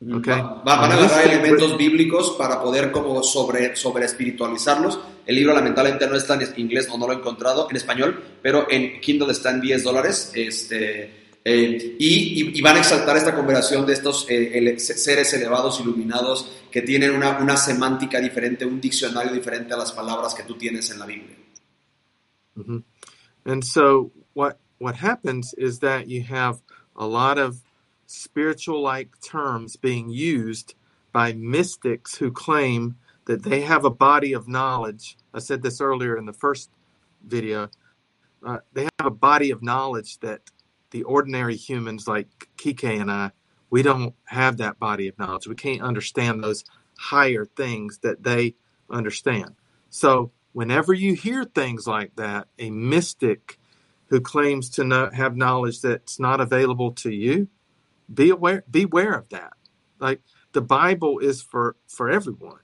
Okay. 0.00 0.40
Van 0.64 0.92
a 0.92 0.94
agarrar 0.94 1.26
elementos 1.26 1.76
bíblicos 1.76 2.36
para 2.38 2.60
poder 2.60 2.92
como 2.92 3.22
sobre, 3.22 3.74
sobre 3.74 4.04
espiritualizarlos. 4.04 5.00
El 5.26 5.34
libro 5.34 5.54
lamentablemente 5.54 6.06
no 6.06 6.14
está 6.14 6.34
en 6.34 6.48
inglés 6.56 6.88
o 6.90 6.98
no 6.98 7.06
lo 7.06 7.12
he 7.12 7.16
encontrado 7.16 7.66
en 7.68 7.76
español, 7.76 8.22
pero 8.40 8.70
en 8.70 9.00
Kindle 9.00 9.32
está 9.32 9.50
en 9.50 9.60
10 9.60 9.82
dólares. 9.82 10.32
Este, 10.34 11.18
Eh, 11.50 11.96
y, 11.98 12.58
y, 12.58 12.60
van 12.60 12.76
a 12.76 12.80
exaltar 12.80 13.16
esta 13.16 13.34
conversación 13.34 13.86
de 13.86 13.94
estos 13.94 14.26
eh, 14.28 14.78
seres 14.78 15.32
elevados, 15.32 15.80
iluminados, 15.80 16.52
que 16.70 16.82
tienen 16.82 17.12
una, 17.12 17.38
una, 17.38 17.56
semántica 17.56 18.20
diferente, 18.20 18.66
un 18.66 18.78
diccionario 18.78 19.32
diferente 19.32 19.72
a 19.72 19.78
las 19.78 19.92
palabras 19.92 20.34
que 20.34 20.42
tú 20.42 20.58
tienes 20.58 20.90
en 20.90 20.98
la 20.98 21.06
Biblia. 21.06 21.36
Mm 22.54 22.62
-hmm. 22.62 22.84
And 23.48 23.64
so 23.64 24.12
what 24.34 24.60
what 24.76 24.94
happens 24.94 25.54
is 25.54 25.78
that 25.80 26.06
you 26.06 26.22
have 26.22 26.60
a 26.94 27.06
lot 27.06 27.38
of 27.38 27.62
spiritual 28.06 28.82
like 28.82 29.08
terms 29.22 29.74
being 29.74 30.10
used 30.10 30.74
by 31.12 31.32
mystics 31.32 32.14
who 32.14 32.30
claim 32.30 32.94
that 33.24 33.42
they 33.42 33.62
have 33.62 33.86
a 33.86 33.90
body 33.90 34.34
of 34.34 34.48
knowledge. 34.48 35.16
I 35.32 35.38
said 35.38 35.62
this 35.62 35.80
earlier 35.80 36.18
in 36.18 36.26
the 36.26 36.32
first 36.32 36.70
video. 37.26 37.70
Uh, 38.46 38.58
they 38.74 38.82
have 38.82 39.06
a 39.06 39.10
body 39.10 39.50
of 39.50 39.62
knowledge 39.62 40.18
that 40.18 40.42
the 40.90 41.02
ordinary 41.04 41.56
humans 41.56 42.06
like 42.06 42.48
Kike 42.58 43.00
and 43.00 43.10
I, 43.10 43.30
we 43.70 43.82
don't 43.82 44.14
have 44.26 44.58
that 44.58 44.78
body 44.78 45.08
of 45.08 45.18
knowledge. 45.18 45.46
We 45.46 45.54
can't 45.54 45.82
understand 45.82 46.44
those 46.44 46.64
higher 46.98 47.46
things 47.46 47.98
that 48.02 48.22
they 48.22 48.54
understand. 48.90 49.54
So 49.88 50.32
whenever 50.58 50.92
you 50.92 51.14
hear 51.14 51.44
things 51.44 51.86
like 51.86 52.16
that, 52.16 52.48
a 52.58 52.68
mystic 52.68 53.60
who 54.06 54.20
claims 54.20 54.68
to 54.68 54.82
know, 54.82 55.08
have 55.14 55.36
knowledge 55.36 55.80
that's 55.82 56.18
not 56.18 56.40
available 56.40 56.90
to 56.90 57.12
you, 57.12 57.46
be 58.12 58.30
aware 58.30 58.64
beware 58.68 59.14
of 59.14 59.28
that. 59.28 59.52
Like 60.00 60.20
the 60.54 60.60
Bible 60.60 61.20
is 61.20 61.40
for 61.40 61.76
for 61.86 62.10
everyone, 62.10 62.58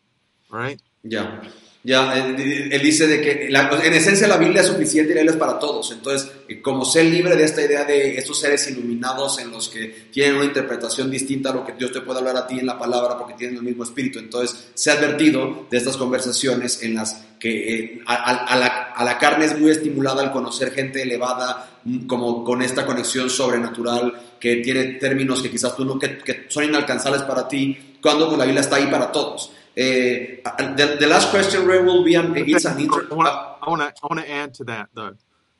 right? 0.51 0.83
Ya, 1.05 1.39
ya, 1.87 2.17
él, 2.17 2.73
él 2.73 2.83
dice 2.83 3.07
de 3.07 3.21
que 3.21 3.51
la- 3.51 3.69
en 3.85 3.93
esencia 3.93 4.27
la 4.27 4.39
Biblia 4.39 4.63
es 4.63 4.69
suficiente 4.69 5.13
y 5.13 5.17
Biblia 5.17 5.33
es 5.33 5.37
para 5.37 5.59
todos. 5.59 5.93
Entonces, 5.93 6.31
eh, 6.49 6.63
como 6.63 6.83
ser 6.83 7.05
libre 7.05 7.37
de 7.37 7.45
esta 7.45 7.61
idea 7.63 7.85
de 7.85 8.17
estos 8.17 8.41
seres 8.41 8.67
iluminados 8.71 9.39
en 9.39 9.51
los 9.51 9.69
que 9.69 10.09
tienen 10.11 10.37
una 10.37 10.47
interpretación 10.47 11.11
distinta 11.11 11.51
a 11.51 11.55
lo 11.55 11.63
que 11.63 11.75
Dios 11.75 11.93
te 11.93 12.01
puede 12.01 12.21
hablar 12.21 12.39
a 12.39 12.47
ti 12.47 12.59
en 12.59 12.65
la 12.65 12.79
palabra 12.79 13.19
porque 13.19 13.35
tienen 13.35 13.59
el 13.59 13.63
mismo 13.63 13.85
espíritu. 13.85 14.19
Entonces, 14.19 14.71
se 14.73 14.91
ha 14.91 14.95
advertido 14.95 15.67
de 15.71 15.77
estas 15.77 15.99
conversaciones 15.99 16.83
en 16.83 16.95
las 16.95 17.23
que 17.39 17.75
eh, 17.75 18.03
a, 18.07 18.57
la, 19.05 19.19
carne 19.19 19.45
es 19.45 19.59
muy 19.61 19.71
estimulada 19.71 20.23
al 20.23 20.33
conocer 20.33 20.73
gente 20.73 21.03
elevada, 21.03 21.81
mm, 21.85 22.07
como 22.07 22.43
con 22.45 22.63
esta 22.63 22.87
conexión 22.87 23.29
sobrenatural 23.29 24.37
que 24.41 24.57
tiene 24.57 24.85
términos 24.95 25.43
que 25.43 25.51
quizás 25.51 25.77
tú 25.77 25.85
no, 25.85 25.99
que, 25.99 26.17
que 26.17 26.47
son 26.49 26.65
inalcanzables 26.65 27.23
para 27.25 27.47
ti, 27.47 27.97
cuando 28.01 28.27
pues, 28.27 28.39
la 28.39 28.45
Biblia 28.47 28.63
está 28.63 28.77
ahí 28.77 28.87
para 28.87 29.13
todos. 29.13 29.51
Eh, 29.77 30.37
the, 30.77 30.97
the 31.01 31.07
last 31.07 31.31
question, 31.31 31.67
Ray, 31.67 31.83
will 31.83 32.05
be 32.05 32.15
an, 32.15 32.37
it's 32.37 32.65
an 32.65 32.79
inter- 32.79 33.09
I 33.11 33.15
want 33.15 33.29
to 33.29 33.33
I 33.33 33.69
want 33.69 33.83
to 33.83 34.03
I 34.03 34.07
want 34.07 34.21
to 34.21 34.31
add 34.31 34.55
to 34.55 34.65
that 34.65 34.89
though, 34.95 35.15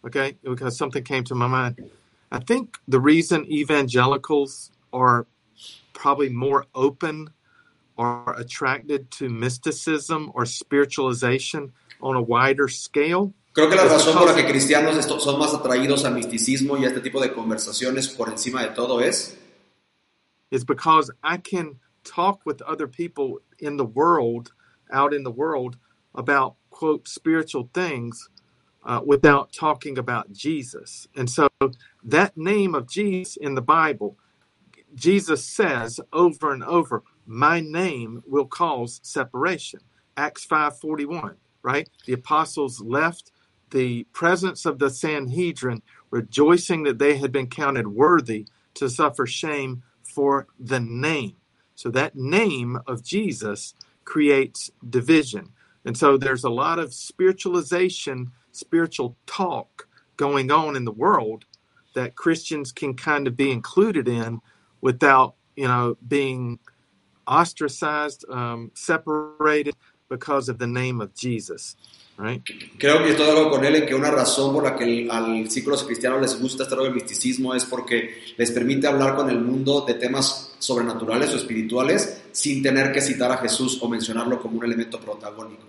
okay? 0.07 0.37
Because 0.43 0.77
something 0.77 1.03
came 1.03 1.25
to 1.25 1.35
my 1.35 1.49
mind. 1.49 1.91
I 2.31 2.39
think 2.39 2.79
the 2.87 3.01
reason 3.01 3.45
evangelicals 3.51 4.71
are 4.93 5.27
probably 5.93 6.29
more 6.29 6.67
open 6.75 7.31
or 7.97 8.35
attracted 8.37 9.11
to 9.13 9.29
mysticism 9.29 10.31
or 10.35 10.45
spiritualization 10.45 11.73
on 12.01 12.17
a 12.17 12.23
wider 12.23 12.69
scale 12.69 13.35
Creo 13.55 13.69
que 13.69 13.77
la 13.77 13.85
razón 13.85 14.19
por 14.19 14.27
la 14.27 14.35
que 14.35 14.45
cristianos 14.47 14.97
son 15.23 15.39
más 15.39 15.55
atraídos 15.55 16.05
al 16.05 16.15
misticismo 16.15 16.77
y 16.77 16.85
a 16.85 16.89
este 16.89 17.01
tipo 17.01 17.21
de 17.21 17.33
conversaciones 17.33 18.09
por 18.09 18.29
encima 18.29 18.63
de 18.63 18.71
todo 18.71 19.01
es 19.01 19.39
is 20.51 20.65
because 20.65 21.11
I 21.23 21.37
can 21.37 21.79
talk 22.03 22.45
with 22.45 22.61
other 22.63 22.89
people 22.89 23.41
in 23.65 23.77
the 23.77 23.85
world, 23.85 24.53
out 24.93 25.15
in 25.15 25.23
the 25.25 25.31
world, 25.31 25.77
about 26.15 26.57
quote 26.71 27.09
spiritual 27.09 27.71
things 27.73 28.29
uh, 28.85 29.01
without 29.05 29.53
talking 29.53 29.99
about 29.99 30.33
Jesus. 30.33 31.09
And 31.17 31.29
so 31.29 31.49
that 32.03 32.37
name 32.37 32.75
of 32.75 32.89
Jesus 32.89 33.37
in 33.37 33.55
the 33.55 33.63
Bible, 33.63 34.17
Jesus 34.95 35.45
says 35.45 36.01
over 36.13 36.53
and 36.53 36.65
over, 36.65 37.03
"My 37.27 37.61
name 37.61 38.23
will 38.27 38.47
cause 38.47 39.01
separation." 39.03 39.81
Acts 40.17 40.45
five 40.45 40.79
forty 40.79 41.07
one. 41.07 41.37
Right, 41.63 41.89
the 42.05 42.13
apostles 42.13 42.83
left 42.83 43.33
the 43.71 44.05
presence 44.13 44.67
of 44.67 44.79
the 44.79 44.91
Sanhedrin, 44.91 45.81
rejoicing 46.11 46.83
that 46.83 46.99
they 46.99 47.17
had 47.17 47.33
been 47.33 47.47
counted 47.47 47.89
worthy 47.89 48.47
to 48.75 48.91
suffer 48.91 49.27
shame 49.27 49.83
for 50.03 50.47
the 50.61 50.79
name. 50.79 51.37
So 51.75 51.91
that 51.91 52.17
name 52.17 52.79
of 52.87 53.05
Jesus 53.05 53.75
creates 54.05 54.71
division. 54.89 55.51
And 55.85 55.97
so 55.97 56.17
there's 56.17 56.45
a 56.45 56.51
lot 56.51 56.79
of 56.79 56.95
spiritualization, 56.95 58.33
spiritual 58.53 59.17
talk 59.27 59.89
going 60.17 60.51
on 60.51 60.77
in 60.77 60.85
the 60.85 60.93
world 60.93 61.45
that 61.95 62.17
Christians 62.17 62.73
can 62.73 62.95
kind 62.95 63.27
of 63.27 63.37
be 63.37 63.51
included 63.51 64.09
in 64.09 64.41
without, 64.81 65.35
you 65.57 65.69
know, 65.69 65.97
being 66.07 66.59
ostracized, 67.27 68.25
um, 68.31 68.71
separated 68.75 69.75
because 70.09 70.49
of 70.49 70.59
the 70.59 70.67
name 70.67 71.01
of 71.01 71.15
Jesus, 71.15 71.77
Creo 72.79 73.03
que 73.03 73.11
estoy 73.11 73.27
de 73.27 73.33
acuerdo 73.33 73.51
con 73.51 73.65
él 73.65 73.75
en 73.77 73.87
que 73.87 73.95
una 73.95 74.11
razón 74.11 74.53
por 74.55 74.63
la 74.63 74.77
que 74.77 74.85
el- 74.85 75.11
al 75.11 75.51
círculos 75.51 75.83
cristianos 75.83 76.21
les 76.21 76.41
gusta 76.41 76.63
este 76.63 76.75
rollo 76.75 76.87
del 76.87 76.95
misticismo 76.95 77.55
es 77.55 77.65
porque 77.65 78.23
les 78.37 78.53
permite 78.53 78.87
hablar 78.87 79.17
con 79.17 79.29
el 79.31 79.41
mundo 79.41 79.85
de 79.87 79.95
temas 79.95 80.55
sobrenaturales 80.61 81.31
o 81.35 81.37
espirituales 81.37 82.23
sin 82.31 82.63
tener 82.63 82.93
que 82.93 83.01
citar 83.01 83.33
a 83.33 83.39
Jesús 83.39 83.79
o 83.83 83.89
mencionarlo 83.89 84.41
como 84.41 84.59
un 84.59 84.65
elemento 84.65 85.01
protagónico. 85.01 85.65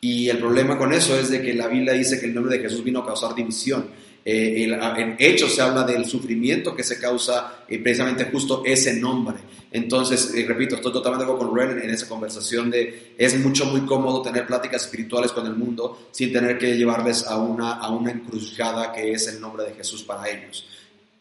Y 0.00 0.30
el 0.30 0.38
problema 0.38 0.78
con 0.78 0.94
eso 0.94 1.18
es 1.18 1.28
de 1.28 1.42
que 1.42 1.52
la 1.52 1.68
Biblia 1.68 1.92
dice 1.92 2.18
que 2.18 2.24
el 2.26 2.34
nombre 2.34 2.56
de 2.56 2.62
Jesús 2.62 2.82
vino 2.82 3.00
a 3.00 3.06
causar 3.06 3.34
división. 3.34 3.84
Eh, 4.24 4.64
el- 4.64 4.74
en 4.74 5.16
Hechos 5.18 5.54
se 5.54 5.62
habla 5.62 5.82
del 5.84 6.04
sufrimiento 6.04 6.74
que 6.74 6.82
se 6.82 6.98
causa 6.98 7.64
eh, 7.68 7.78
precisamente 7.78 8.24
justo 8.24 8.62
ese 8.64 8.94
nombre. 9.00 9.36
Entonces, 9.72 10.32
eh, 10.34 10.44
repito, 10.46 10.74
estoy 10.74 10.92
totalmente 10.92 11.26
con 11.32 11.54
Ren 11.56 11.80
en, 11.80 11.90
esa 11.90 12.08
conversación 12.08 12.70
de 12.70 13.14
es 13.16 13.38
mucho, 13.38 13.66
muy 13.66 13.82
cómodo 13.82 14.20
tener 14.20 14.46
pláticas 14.46 14.82
espirituales 14.84 15.30
con 15.32 15.46
el 15.46 15.54
mundo 15.54 16.08
sin 16.10 16.32
tener 16.32 16.58
que 16.58 16.76
llevarles 16.76 17.24
a 17.26 17.38
una, 17.38 17.74
a 17.74 17.88
una 17.90 18.10
encrucijada 18.10 18.92
que 18.92 19.12
es 19.12 19.28
el 19.28 19.40
nombre 19.40 19.64
de 19.64 19.74
Jesús 19.74 20.02
para 20.02 20.28
ellos. 20.28 20.66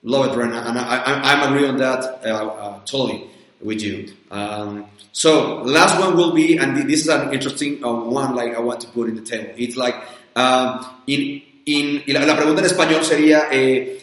Love 0.03 0.27
it, 0.27 0.35
Ren, 0.35 0.53
and 0.53 0.79
I, 0.79 0.81
I, 0.81 1.33
I'm 1.33 1.53
agree 1.53 1.67
on 1.67 1.77
that 1.77 2.21
uh, 2.25 2.29
uh, 2.29 2.79
totally 2.85 3.25
with 3.61 3.81
you. 3.81 4.07
Um, 4.31 4.85
so, 5.11 5.61
last 5.63 5.99
one 5.99 6.15
will 6.15 6.31
be, 6.31 6.57
and 6.57 6.87
this 6.89 7.01
is 7.01 7.09
an 7.09 7.33
interesting 7.33 7.83
uh, 7.83 7.91
one, 7.91 8.33
like 8.33 8.55
I 8.55 8.59
want 8.61 8.79
to 8.81 8.87
put 8.87 9.09
in 9.09 9.15
the 9.15 9.21
table. 9.21 9.51
It's 9.57 9.75
like, 9.75 9.95
um, 10.37 10.85
in, 11.05 11.41
in, 11.65 12.03
y 12.05 12.13
la, 12.13 12.25
la 12.25 12.35
pregunta 12.35 12.61
en 12.61 12.67
español 12.67 13.03
sería, 13.03 13.47
eh, 13.51 13.99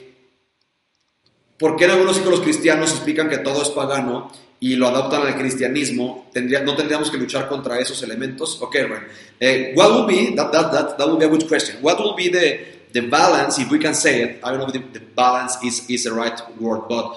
¿Por 1.58 1.76
qué 1.76 1.84
en 1.86 1.92
algunos 1.92 2.16
círculos 2.16 2.40
cristianos 2.40 2.90
explican 2.90 3.30
que 3.30 3.38
todo 3.38 3.62
es 3.62 3.70
pagano 3.70 4.30
y 4.60 4.76
lo 4.76 4.88
adoptan 4.88 5.22
al 5.22 5.36
cristianismo? 5.36 6.28
Tendría, 6.32 6.60
¿No 6.60 6.76
tendríamos 6.76 7.10
que 7.10 7.16
luchar 7.16 7.48
contra 7.48 7.78
esos 7.78 8.02
elementos? 8.02 8.60
Ok, 8.60 8.74
Ren. 8.74 9.06
Eh, 9.40 9.72
what 9.74 9.90
will 9.90 10.06
be, 10.06 10.36
that, 10.36 10.52
that, 10.52 10.96
that, 10.98 11.08
will 11.08 11.16
be 11.16 11.24
a 11.24 11.28
good 11.28 11.48
question. 11.48 11.78
What 11.80 11.98
will 11.98 12.14
be 12.14 12.28
the, 12.28 12.90
the 12.92 13.08
balance, 13.08 13.58
if 13.58 13.70
we 13.70 13.78
can 13.78 13.94
say 13.94 14.22
it, 14.22 14.40
I 14.44 14.50
don't 14.50 14.58
know 14.58 14.66
if 14.66 14.72
the, 14.72 14.98
the 14.98 15.04
balance 15.14 15.56
is, 15.64 15.88
is 15.88 16.04
the 16.04 16.12
right 16.12 16.38
word, 16.60 16.88
but 16.88 17.16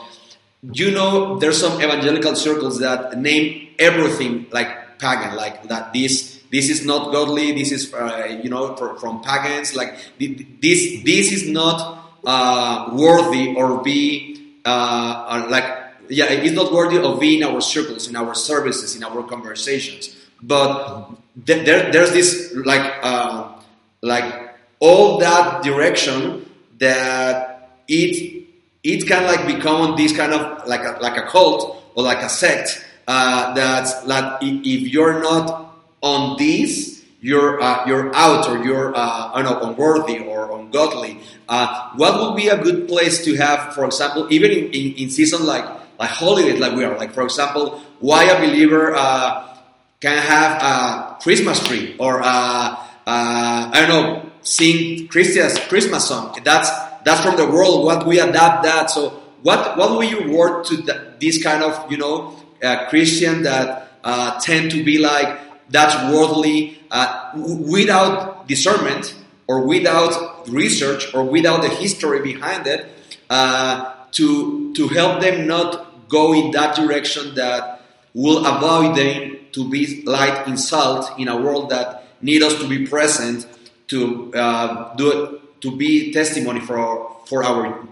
you 0.72 0.92
know 0.92 1.38
there's 1.40 1.60
some 1.60 1.82
evangelical 1.82 2.36
circles 2.36 2.80
that 2.80 3.18
name 3.18 3.70
everything 3.78 4.48
like 4.52 5.00
pagan, 5.00 5.36
like 5.36 5.64
that 5.68 5.94
this 5.94 6.39
this 6.52 6.70
is 6.70 6.86
not 6.86 7.12
godly, 7.12 7.52
this 7.52 7.72
is 7.72 7.94
uh, 7.94 8.40
you 8.42 8.50
know 8.50 8.76
for, 8.76 8.98
from 9.00 9.22
pagans, 9.22 9.76
like 9.76 9.96
this 10.18 11.04
this 11.04 11.32
is 11.32 11.50
not 11.50 12.12
uh, 12.26 12.90
worthy 12.94 13.56
or 13.56 13.82
be 13.84 14.60
uh, 14.66 14.70
uh, 14.70 15.48
like 15.50 15.66
yeah 16.10 16.26
it's 16.26 16.56
not 16.56 16.72
worthy 16.72 16.98
of 16.98 17.20
being 17.20 17.42
in 17.42 17.48
our 17.48 17.62
circles, 17.62 18.08
in 18.08 18.16
our 18.16 18.34
services, 18.34 18.96
in 18.96 19.04
our 19.04 19.24
conversations. 19.24 20.16
But 20.42 21.10
th- 21.46 21.66
there, 21.66 21.92
there's 21.92 22.12
this 22.12 22.54
like 22.66 22.94
uh, 23.04 23.60
like 24.02 24.56
all 24.80 25.20
that 25.20 25.64
direction 25.64 26.50
that 26.80 27.78
it 27.88 28.48
it 28.84 29.08
can 29.08 29.26
like 29.26 29.46
become 29.46 29.96
this 29.98 30.16
kind 30.16 30.34
of 30.34 30.68
like 30.68 30.82
a, 30.82 30.98
like 31.02 31.18
a 31.18 31.28
cult 31.28 31.84
or 31.96 32.04
like 32.04 32.22
a 32.24 32.30
sect 32.30 32.86
uh, 33.08 33.54
that's 33.54 34.06
like 34.06 34.40
if 34.42 34.88
you're 34.88 35.22
not 35.22 35.69
on 36.02 36.38
this 36.38 37.00
you're 37.22 37.62
uh, 37.62 37.86
you're 37.86 38.16
out 38.16 38.48
or 38.48 38.64
you're 38.64 38.96
uh, 38.96 39.32
I 39.34 39.42
don't 39.42 39.62
know 39.62 39.70
unworthy 39.70 40.20
or 40.20 40.58
ungodly. 40.58 41.20
Uh, 41.50 41.92
what 41.96 42.20
would 42.22 42.38
be 42.38 42.48
a 42.48 42.58
good 42.58 42.88
place 42.88 43.26
to 43.26 43.36
have, 43.36 43.74
for 43.76 43.86
example, 43.86 44.32
even 44.32 44.52
in, 44.52 44.66
in, 44.72 44.94
in 44.96 45.10
season 45.10 45.46
like 45.46 45.66
like 46.00 46.10
holidays 46.10 46.60
like 46.60 46.74
we 46.74 46.86
are, 46.86 46.98
like 46.98 47.12
for 47.12 47.24
example, 47.24 47.82
why 48.00 48.24
a 48.24 48.40
believer 48.40 48.96
uh, 48.96 49.58
can 50.00 50.18
have 50.18 50.62
a 50.62 51.18
Christmas 51.22 51.60
tree 51.68 51.96
or 52.00 52.22
uh, 52.22 52.26
uh, 52.26 53.72
I 53.74 53.86
don't 53.86 53.90
know, 53.90 54.32
sing 54.42 55.08
Christian's 55.10 55.60
Christmas 55.68 56.08
song. 56.08 56.38
That's 56.44 56.70
that's 57.04 57.22
from 57.22 57.36
the 57.36 57.48
world. 57.48 57.84
What 57.84 58.08
we 58.08 58.20
adapt 58.20 58.64
that. 58.64 58.90
So 58.90 59.10
what 59.44 59.78
what 59.78 59.92
will 59.92 60.04
you 60.04 60.32
word 60.32 60.64
to 60.66 60.78
th- 60.78 61.20
this 61.20 61.44
kind 61.44 61.64
of 61.64 61.92
you 61.92 61.98
know 61.98 62.38
uh, 62.64 62.88
Christian 62.88 63.44
that 63.44 63.92
uh, 64.06 64.40
tend 64.40 64.72
to 64.72 64.84
be 64.86 65.00
like 65.00 65.49
that's 65.70 65.96
worldly 66.14 66.80
uh, 66.92 67.32
w- 67.34 67.72
without 67.72 68.48
discernment 68.48 69.16
or 69.48 69.66
without 69.66 70.48
research 70.50 71.14
or 71.14 71.24
without 71.24 71.62
the 71.62 71.70
history 71.70 72.22
behind 72.22 72.68
it 72.68 72.88
uh, 73.30 73.94
to 74.12 74.74
to 74.74 74.88
help 74.88 75.22
them 75.22 75.48
not 75.48 76.08
go 76.10 76.34
in 76.34 76.52
that 76.52 76.76
direction 76.76 77.36
that 77.36 77.82
will 78.14 78.46
avoid 78.46 78.96
them 78.98 79.38
to 79.52 79.70
be 79.70 80.04
light 80.06 80.48
in 80.48 80.58
salt 80.58 81.12
in 81.20 81.28
a 81.28 81.38
world 81.38 81.70
that 81.70 82.04
need 82.22 82.42
us 82.44 82.56
to 82.60 82.68
be 82.68 82.86
present 82.88 83.46
to 83.88 84.32
uh, 84.34 84.96
do 84.96 85.12
it, 85.12 85.62
to 85.62 85.76
be 85.76 86.14
testimony 86.14 86.60
for 86.60 86.78
our, 86.78 87.18
for 87.26 87.44
our 87.44 87.88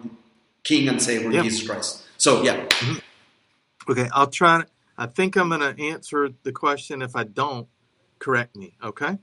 King 0.63 0.89
and 0.89 1.01
Savior 1.01 1.31
Yeah. 1.31 1.41
Jesus 1.43 1.67
Christ. 1.67 2.03
So 2.17 2.43
yeah, 2.43 2.65
Okay, 3.89 4.09
I'll 4.13 4.27
try. 4.27 4.63
I 4.97 5.05
think 5.07 5.35
I'm 5.35 5.49
going 5.49 5.61
to 5.61 5.83
answer 5.89 6.29
the 6.43 6.51
question. 6.51 7.01
If 7.01 7.15
I 7.15 7.23
don't, 7.23 7.67
correct 8.19 8.55
me. 8.55 8.75
Okay. 8.83 9.07
All 9.07 9.17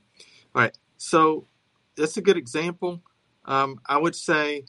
right. 0.53 0.77
So 0.97 1.47
that's 1.97 2.17
a 2.17 2.21
good 2.21 2.37
example. 2.37 3.01
Um, 3.45 3.79
I 3.85 3.97
would 3.97 4.15
say 4.15 4.65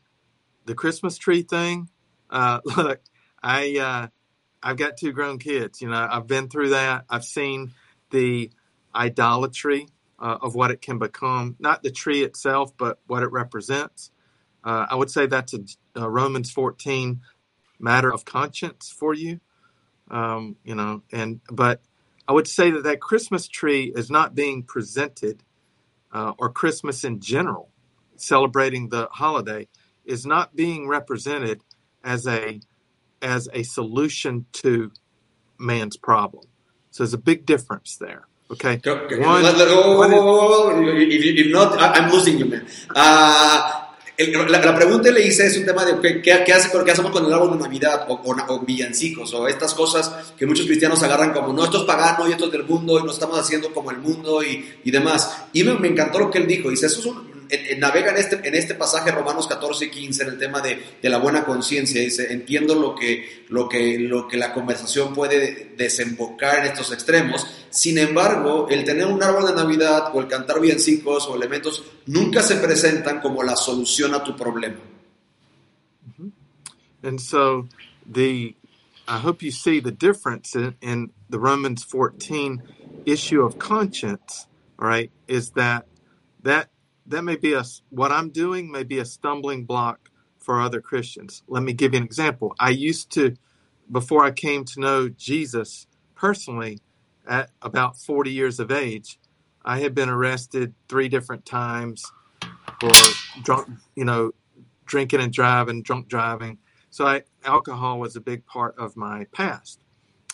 the 0.64 0.74
Christmas 0.74 1.16
tree 1.18 1.42
thing. 1.42 1.88
Uh, 2.28 2.60
look, 2.76 3.00
I 3.42 3.78
uh, 3.78 4.08
I've 4.62 4.76
got 4.76 4.96
two 4.96 5.12
grown 5.12 5.38
kids. 5.38 5.80
You 5.80 5.88
know, 5.88 6.08
I've 6.10 6.26
been 6.26 6.48
through 6.48 6.70
that. 6.70 7.04
I've 7.08 7.24
seen 7.24 7.72
the 8.10 8.50
idolatry 8.94 9.88
uh, 10.18 10.38
of 10.42 10.54
what 10.54 10.70
it 10.70 10.82
can 10.82 10.98
become. 10.98 11.56
Not 11.58 11.82
the 11.82 11.90
tree 11.90 12.22
itself, 12.24 12.76
but 12.76 12.98
what 13.06 13.22
it 13.22 13.30
represents. 13.30 14.10
Uh, 14.64 14.86
I 14.90 14.96
would 14.96 15.10
say 15.10 15.26
that's 15.26 15.54
a, 15.54 15.60
a 15.94 16.10
Romans 16.10 16.50
14 16.50 17.20
matter 17.78 18.12
of 18.12 18.24
conscience 18.24 18.90
for 18.90 19.14
you. 19.14 19.40
Um, 20.10 20.56
you 20.64 20.74
know, 20.74 21.02
and 21.12 21.40
but 21.50 21.80
I 22.28 22.32
would 22.32 22.46
say 22.46 22.70
that 22.70 22.84
that 22.84 23.00
Christmas 23.00 23.48
tree 23.48 23.92
is 23.94 24.10
not 24.10 24.34
being 24.34 24.62
presented, 24.62 25.42
uh, 26.12 26.32
or 26.38 26.50
Christmas 26.50 27.04
in 27.04 27.20
general, 27.20 27.70
celebrating 28.16 28.88
the 28.88 29.08
holiday, 29.10 29.68
is 30.04 30.24
not 30.24 30.54
being 30.54 30.88
represented 30.88 31.62
as 32.04 32.26
a 32.26 32.60
as 33.22 33.48
a 33.52 33.62
solution 33.62 34.46
to 34.52 34.92
man's 35.58 35.96
problem. 35.96 36.44
So 36.90 37.02
there's 37.02 37.14
a 37.14 37.18
big 37.18 37.46
difference 37.46 37.96
there. 37.96 38.26
Okay. 38.50 38.80
One, 38.84 39.44
if, 39.44 41.46
if, 41.46 41.52
not, 41.52 41.76
I'm 41.78 42.12
losing 42.12 42.38
you, 42.38 42.44
man. 42.44 42.66
Uh, 42.94 43.85
la, 44.18 44.74
pregunta 44.74 45.10
le 45.10 45.26
hice 45.26 45.46
es 45.46 45.58
un 45.58 45.66
tema 45.66 45.84
de 45.84 46.00
qué, 46.00 46.42
qué, 46.42 46.52
hace, 46.52 46.70
qué 46.84 46.90
hacemos 46.90 47.10
con 47.10 47.26
el 47.26 47.32
árbol 47.32 47.52
de 47.52 47.64
Navidad 47.64 48.06
o, 48.08 48.60
villancicos 48.60 49.34
o 49.34 49.46
estas 49.46 49.74
cosas 49.74 50.32
que 50.38 50.46
muchos 50.46 50.66
cristianos 50.66 51.02
agarran 51.02 51.32
como 51.32 51.52
no, 51.52 51.64
esto 51.64 51.78
es 51.78 51.84
pagano 51.84 52.26
y 52.26 52.32
esto 52.32 52.46
es 52.46 52.52
del 52.52 52.64
mundo 52.64 52.98
y 52.98 53.02
nos 53.02 53.14
estamos 53.14 53.38
haciendo 53.38 53.72
como 53.74 53.90
el 53.90 53.98
mundo 53.98 54.42
y, 54.42 54.80
y 54.84 54.90
demás. 54.90 55.44
Y 55.52 55.64
me, 55.64 55.74
me, 55.74 55.88
encantó 55.88 56.18
lo 56.18 56.30
que 56.30 56.38
él 56.38 56.46
dijo. 56.46 56.70
Dice, 56.70 56.86
eso 56.86 57.00
es 57.00 57.06
un, 57.06 57.35
navega 57.78 58.10
en 58.10 58.16
este, 58.16 58.46
en 58.46 58.54
este 58.54 58.74
pasaje 58.74 59.10
Romanos 59.10 59.46
14 59.46 59.86
y 59.86 59.90
15 59.90 60.22
en 60.22 60.28
el 60.30 60.38
tema 60.38 60.60
de, 60.60 60.82
la 61.02 61.18
buena 61.18 61.44
conciencia. 61.44 62.00
Dice, 62.00 62.32
entiendo 62.32 62.74
lo 62.74 62.94
que, 62.94 63.44
lo, 63.48 63.68
que, 63.68 63.98
lo 63.98 64.26
que 64.28 64.36
la 64.36 64.52
conversación 64.52 65.14
puede 65.14 65.74
desembocar 65.76 66.60
en 66.60 66.66
estos 66.66 66.92
extremos. 66.92 67.46
Sin 67.70 67.98
embargo, 67.98 68.68
el 68.70 68.84
tener 68.84 69.06
un 69.06 69.22
árbol 69.22 69.46
de 69.46 69.54
Navidad 69.54 70.10
o 70.14 70.20
el 70.20 70.28
cantar 70.28 70.60
villancicos 70.60 71.26
o 71.26 71.36
elementos 71.36 71.84
nunca 72.06 72.42
se 72.42 72.56
presentan 72.56 73.20
como 73.20 73.42
la 73.42 73.56
solución 73.56 74.14
a 74.14 74.22
tu 74.22 74.36
problema. 74.36 74.78
And 77.02 77.20
so 77.20 77.68
the 78.04 78.56
I 79.08 79.18
hope 79.18 79.42
you 79.42 79.52
see 79.52 79.78
the 79.78 79.92
difference 79.92 80.56
in, 80.56 80.74
in 80.80 81.10
the 81.30 81.38
Romans 81.38 81.84
14 81.84 82.62
issue 83.04 83.42
of 83.42 83.58
conscience, 83.58 84.48
right, 84.76 85.10
is 85.28 85.50
that 85.52 85.86
that 86.42 86.68
that 87.08 87.22
may 87.22 87.36
be 87.36 87.54
a 87.54 87.64
what 87.90 88.12
I'm 88.12 88.30
doing 88.30 88.70
may 88.70 88.82
be 88.82 88.98
a 88.98 89.04
stumbling 89.04 89.64
block 89.64 90.10
for 90.38 90.60
other 90.60 90.80
Christians. 90.80 91.42
Let 91.48 91.62
me 91.62 91.72
give 91.72 91.92
you 91.94 91.98
an 91.98 92.04
example. 92.04 92.54
I 92.58 92.70
used 92.70 93.10
to 93.12 93.36
before 93.90 94.24
I 94.24 94.30
came 94.30 94.64
to 94.64 94.80
know 94.80 95.08
Jesus 95.08 95.86
personally 96.14 96.80
at 97.26 97.50
about 97.62 97.96
40 97.98 98.30
years 98.30 98.60
of 98.60 98.70
age, 98.70 99.18
I 99.64 99.80
had 99.80 99.94
been 99.94 100.08
arrested 100.08 100.74
three 100.88 101.08
different 101.08 101.44
times 101.44 102.04
for 102.80 102.90
drunk, 103.42 103.68
you 103.94 104.04
know, 104.04 104.32
drinking 104.84 105.20
and 105.20 105.32
driving, 105.32 105.82
drunk 105.82 106.08
driving. 106.08 106.58
So 106.90 107.06
I, 107.06 107.22
alcohol 107.44 107.98
was 107.98 108.16
a 108.16 108.20
big 108.20 108.46
part 108.46 108.76
of 108.78 108.96
my 108.96 109.26
past. 109.32 109.80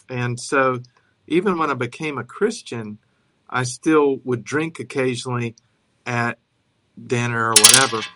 And 0.09 0.39
so 0.39 0.81
even 1.27 1.59
when 1.59 1.71
I 1.71 1.75
became 1.75 2.19
a 2.19 2.25
Christian, 2.25 2.99
I 3.49 3.65
still 3.65 4.19
would 4.25 4.45
drink 4.45 4.79
occasionally 4.79 5.57
at 6.07 6.39
dinner 7.07 7.53
or 7.53 7.59
whatever. 7.61 8.07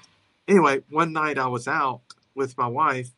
Anyway, 0.48 0.80
one 0.90 1.12
night 1.12 1.38
I 1.38 1.48
was 1.48 1.68
out 1.68 2.02
with 2.34 2.58
my 2.58 2.66
wife 2.68 3.10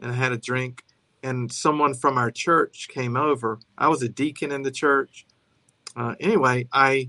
and 0.00 0.12
I 0.12 0.14
had 0.14 0.32
a 0.32 0.38
drink, 0.38 0.84
and 1.22 1.50
someone 1.52 1.94
from 1.94 2.18
our 2.18 2.30
church 2.30 2.88
came 2.90 3.16
over. 3.16 3.60
I 3.78 3.88
was 3.88 4.02
a 4.02 4.08
deacon 4.08 4.52
in 4.52 4.62
the 4.62 4.70
church. 4.70 5.26
Uh, 5.96 6.14
anyway, 6.20 6.68
I 6.72 7.08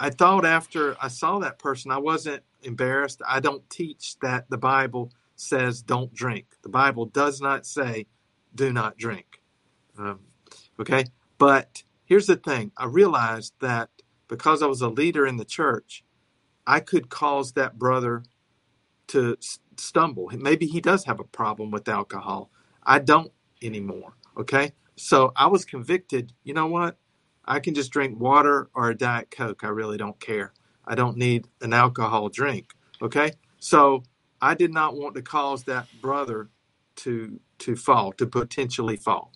I 0.00 0.10
thought 0.10 0.44
after 0.44 0.96
I 1.00 1.08
saw 1.08 1.38
that 1.40 1.58
person, 1.58 1.90
I 1.90 1.98
wasn't 1.98 2.42
embarrassed. 2.62 3.22
I 3.28 3.40
don't 3.40 3.68
teach 3.70 4.18
that 4.20 4.50
the 4.50 4.58
Bible 4.58 5.12
says 5.36 5.82
don't 5.82 6.12
drink. 6.14 6.46
The 6.62 6.68
Bible 6.68 7.06
does 7.06 7.40
not 7.40 7.66
say 7.66 8.06
do 8.54 8.72
not 8.72 8.98
drink. 8.98 9.42
Um, 9.98 10.20
okay, 10.80 11.06
but 11.38 11.82
here's 12.04 12.26
the 12.26 12.36
thing: 12.36 12.72
I 12.76 12.86
realized 12.86 13.54
that 13.60 13.90
because 14.28 14.62
I 14.62 14.66
was 14.66 14.82
a 14.82 14.88
leader 14.88 15.26
in 15.26 15.36
the 15.38 15.44
church, 15.44 16.04
I 16.70 16.80
could 16.80 17.10
cause 17.10 17.52
that 17.54 17.78
brother 17.78 18.24
to 19.08 19.36
stumble. 19.76 20.30
Maybe 20.36 20.66
he 20.66 20.80
does 20.80 21.04
have 21.04 21.20
a 21.20 21.24
problem 21.24 21.70
with 21.70 21.88
alcohol. 21.88 22.50
I 22.82 22.98
don't 22.98 23.32
anymore. 23.62 24.14
Okay. 24.38 24.72
So 24.96 25.32
I 25.36 25.46
was 25.46 25.64
convicted. 25.64 26.32
You 26.44 26.54
know 26.54 26.66
what? 26.66 26.96
I 27.46 27.60
can 27.60 27.74
just 27.74 27.92
drink 27.92 28.18
water 28.18 28.70
or 28.74 28.90
a 28.90 28.96
Diet 28.96 29.30
Coke. 29.30 29.64
I 29.64 29.68
really 29.68 29.98
don't 29.98 30.20
care. 30.20 30.52
I 30.86 30.94
don't 30.94 31.16
need 31.16 31.48
an 31.60 31.72
alcohol 31.72 32.28
drink. 32.28 32.72
Okay. 33.02 33.32
So 33.60 34.04
I 34.40 34.54
did 34.54 34.72
not 34.72 34.96
want 34.96 35.14
to 35.16 35.22
cause 35.22 35.64
that 35.64 35.88
brother 36.00 36.50
to 36.96 37.40
to 37.58 37.76
fall, 37.76 38.12
to 38.14 38.26
potentially 38.26 38.96
fall. 38.96 39.32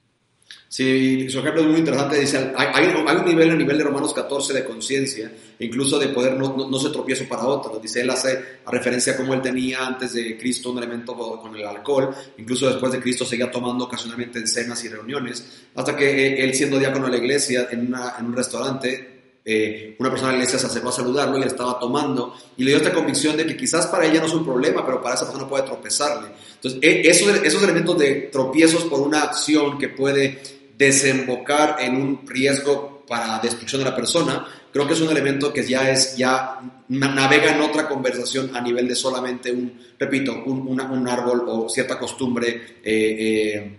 Sí, 0.68 1.30
su 1.30 1.38
ejemplo 1.38 1.62
es 1.62 1.68
muy 1.68 1.78
interesante. 1.78 2.18
Dice, 2.18 2.52
hay, 2.56 2.86
un 2.86 3.24
nivel 3.24 3.50
a 3.50 3.54
nivel 3.54 3.78
de 3.78 3.84
Romanos 3.84 4.12
14 4.12 4.52
de 4.54 4.64
conciencia, 4.64 5.30
incluso 5.60 6.00
de 6.00 6.08
poder 6.08 6.34
no, 6.34 6.68
no, 6.68 6.78
se 6.80 6.90
tropiezo 6.90 7.28
para 7.28 7.46
otros. 7.46 7.80
Dice, 7.80 8.00
él 8.00 8.10
hace 8.10 8.60
a 8.64 8.70
referencia 8.72 9.12
a 9.12 9.16
cómo 9.16 9.34
él 9.34 9.40
tenía 9.40 9.86
antes 9.86 10.14
de 10.14 10.36
Cristo 10.36 10.72
un 10.72 10.78
elemento 10.78 11.14
con 11.14 11.54
el 11.54 11.64
alcohol, 11.64 12.12
incluso 12.38 12.66
después 12.68 12.90
de 12.90 13.00
Cristo 13.00 13.24
seguía 13.24 13.52
tomando 13.52 13.84
ocasionalmente 13.84 14.40
en 14.40 14.48
cenas 14.48 14.82
y 14.84 14.88
reuniones, 14.88 15.62
hasta 15.76 15.94
que 15.94 16.42
él 16.42 16.52
siendo 16.54 16.78
diácono 16.78 17.06
de 17.06 17.12
la 17.12 17.18
iglesia 17.18 17.68
en 17.70 17.94
un 17.94 18.32
restaurante, 18.34 19.13
eh, 19.44 19.94
una 19.98 20.08
persona 20.08 20.32
de 20.32 20.38
la 20.38 20.44
iglesia 20.44 20.58
se 20.58 20.66
acercó 20.66 20.88
a 20.88 20.92
saludarlo 20.92 21.36
y 21.36 21.42
él 21.42 21.48
estaba 21.48 21.78
tomando 21.78 22.34
y 22.56 22.64
le 22.64 22.70
dio 22.70 22.78
esta 22.78 22.92
convicción 22.94 23.36
de 23.36 23.44
que 23.44 23.56
quizás 23.56 23.86
para 23.88 24.06
ella 24.06 24.20
no 24.20 24.26
es 24.26 24.32
un 24.32 24.44
problema, 24.44 24.84
pero 24.86 25.02
para 25.02 25.16
esa 25.16 25.26
persona 25.26 25.46
puede 25.46 25.64
tropezarle. 25.64 26.28
Entonces, 26.54 26.80
e, 26.82 27.02
esos, 27.08 27.28
esos 27.42 27.62
elementos 27.62 27.98
de 27.98 28.30
tropiezos 28.32 28.84
por 28.84 29.00
una 29.00 29.22
acción 29.22 29.78
que 29.78 29.88
puede 29.88 30.40
desembocar 30.78 31.76
en 31.80 31.96
un 31.96 32.26
riesgo 32.26 33.04
para 33.06 33.38
destrucción 33.38 33.82
de 33.84 33.90
la 33.90 33.94
persona, 33.94 34.46
creo 34.72 34.86
que 34.86 34.94
es 34.94 35.00
un 35.00 35.10
elemento 35.10 35.52
que 35.52 35.62
ya 35.62 35.90
es, 35.90 36.16
ya 36.16 36.60
navega 36.88 37.54
en 37.54 37.60
otra 37.60 37.88
conversación 37.88 38.56
a 38.56 38.60
nivel 38.60 38.88
de 38.88 38.94
solamente 38.94 39.52
un, 39.52 39.78
repito, 39.98 40.42
un, 40.46 40.66
un 40.68 41.08
árbol 41.08 41.44
o 41.46 41.68
cierta 41.68 41.98
costumbre 41.98 42.80
eh, 42.82 42.82
eh, 42.82 43.78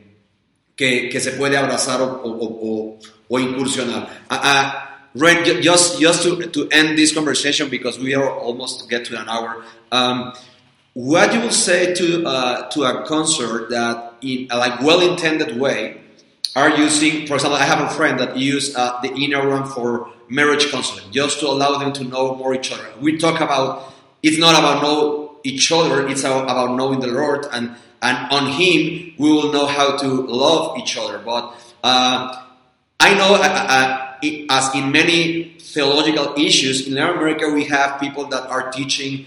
que, 0.75 1.09
que, 1.09 1.19
se 1.19 1.31
puede 1.31 1.57
abrazar 1.57 2.01
o, 2.01 2.99
incursionar. 3.39 4.25
Uh, 5.15 5.61
just, 5.61 5.99
just 5.99 6.23
to, 6.23 6.47
to 6.47 6.67
end 6.69 6.97
this 6.97 7.13
conversation 7.13 7.69
because 7.69 7.97
we 7.97 8.13
are 8.15 8.29
almost 8.29 8.81
to 8.81 8.87
get 8.87 9.05
to 9.05 9.19
an 9.19 9.29
hour. 9.29 9.63
Um, 9.91 10.33
what 10.95 11.33
you 11.33 11.41
will 11.41 11.51
say 11.51 11.93
to 11.93 12.25
uh, 12.25 12.69
to 12.69 12.83
a 12.83 13.05
concert 13.05 13.69
that 13.69 14.13
in 14.21 14.47
a 14.49 14.57
like 14.57 14.81
well-intended 14.81 15.59
way 15.59 16.01
are 16.55 16.69
using, 16.69 17.27
for 17.27 17.35
example, 17.35 17.57
I 17.59 17.65
have 17.65 17.81
a 17.81 17.93
friend 17.93 18.17
that 18.21 18.37
use 18.37 18.73
uh, 18.75 19.01
the 19.01 19.09
Enneagram 19.09 19.67
for 19.67 20.09
marriage 20.29 20.71
counseling, 20.71 21.11
just 21.11 21.41
to 21.41 21.47
allow 21.47 21.77
them 21.77 21.91
to 21.93 22.05
know 22.05 22.35
more 22.35 22.55
each 22.55 22.71
other. 22.71 22.87
We 23.01 23.17
talk 23.17 23.41
about 23.41 23.93
it's 24.23 24.37
not 24.37 24.57
about 24.57 24.81
know 24.81 25.35
each 25.43 25.69
other; 25.69 26.07
it's 26.07 26.23
about 26.23 26.77
knowing 26.77 27.01
the 27.01 27.07
Lord, 27.07 27.45
and 27.51 27.75
and 28.01 28.31
on 28.31 28.51
Him 28.51 29.15
we 29.17 29.29
will 29.29 29.51
know 29.51 29.67
how 29.67 29.97
to 29.97 30.07
love 30.07 30.77
each 30.77 30.97
other. 30.97 31.19
But 31.19 31.53
uh, 31.83 32.41
I 33.01 33.13
know, 33.15 33.35
as 34.49 34.73
in 34.75 34.91
many 34.91 35.55
theological 35.59 36.33
issues 36.37 36.87
in 36.87 36.95
Latin 36.95 37.17
America, 37.17 37.49
we 37.49 37.65
have 37.65 37.99
people 37.99 38.25
that 38.27 38.49
are 38.49 38.71
teaching 38.71 39.25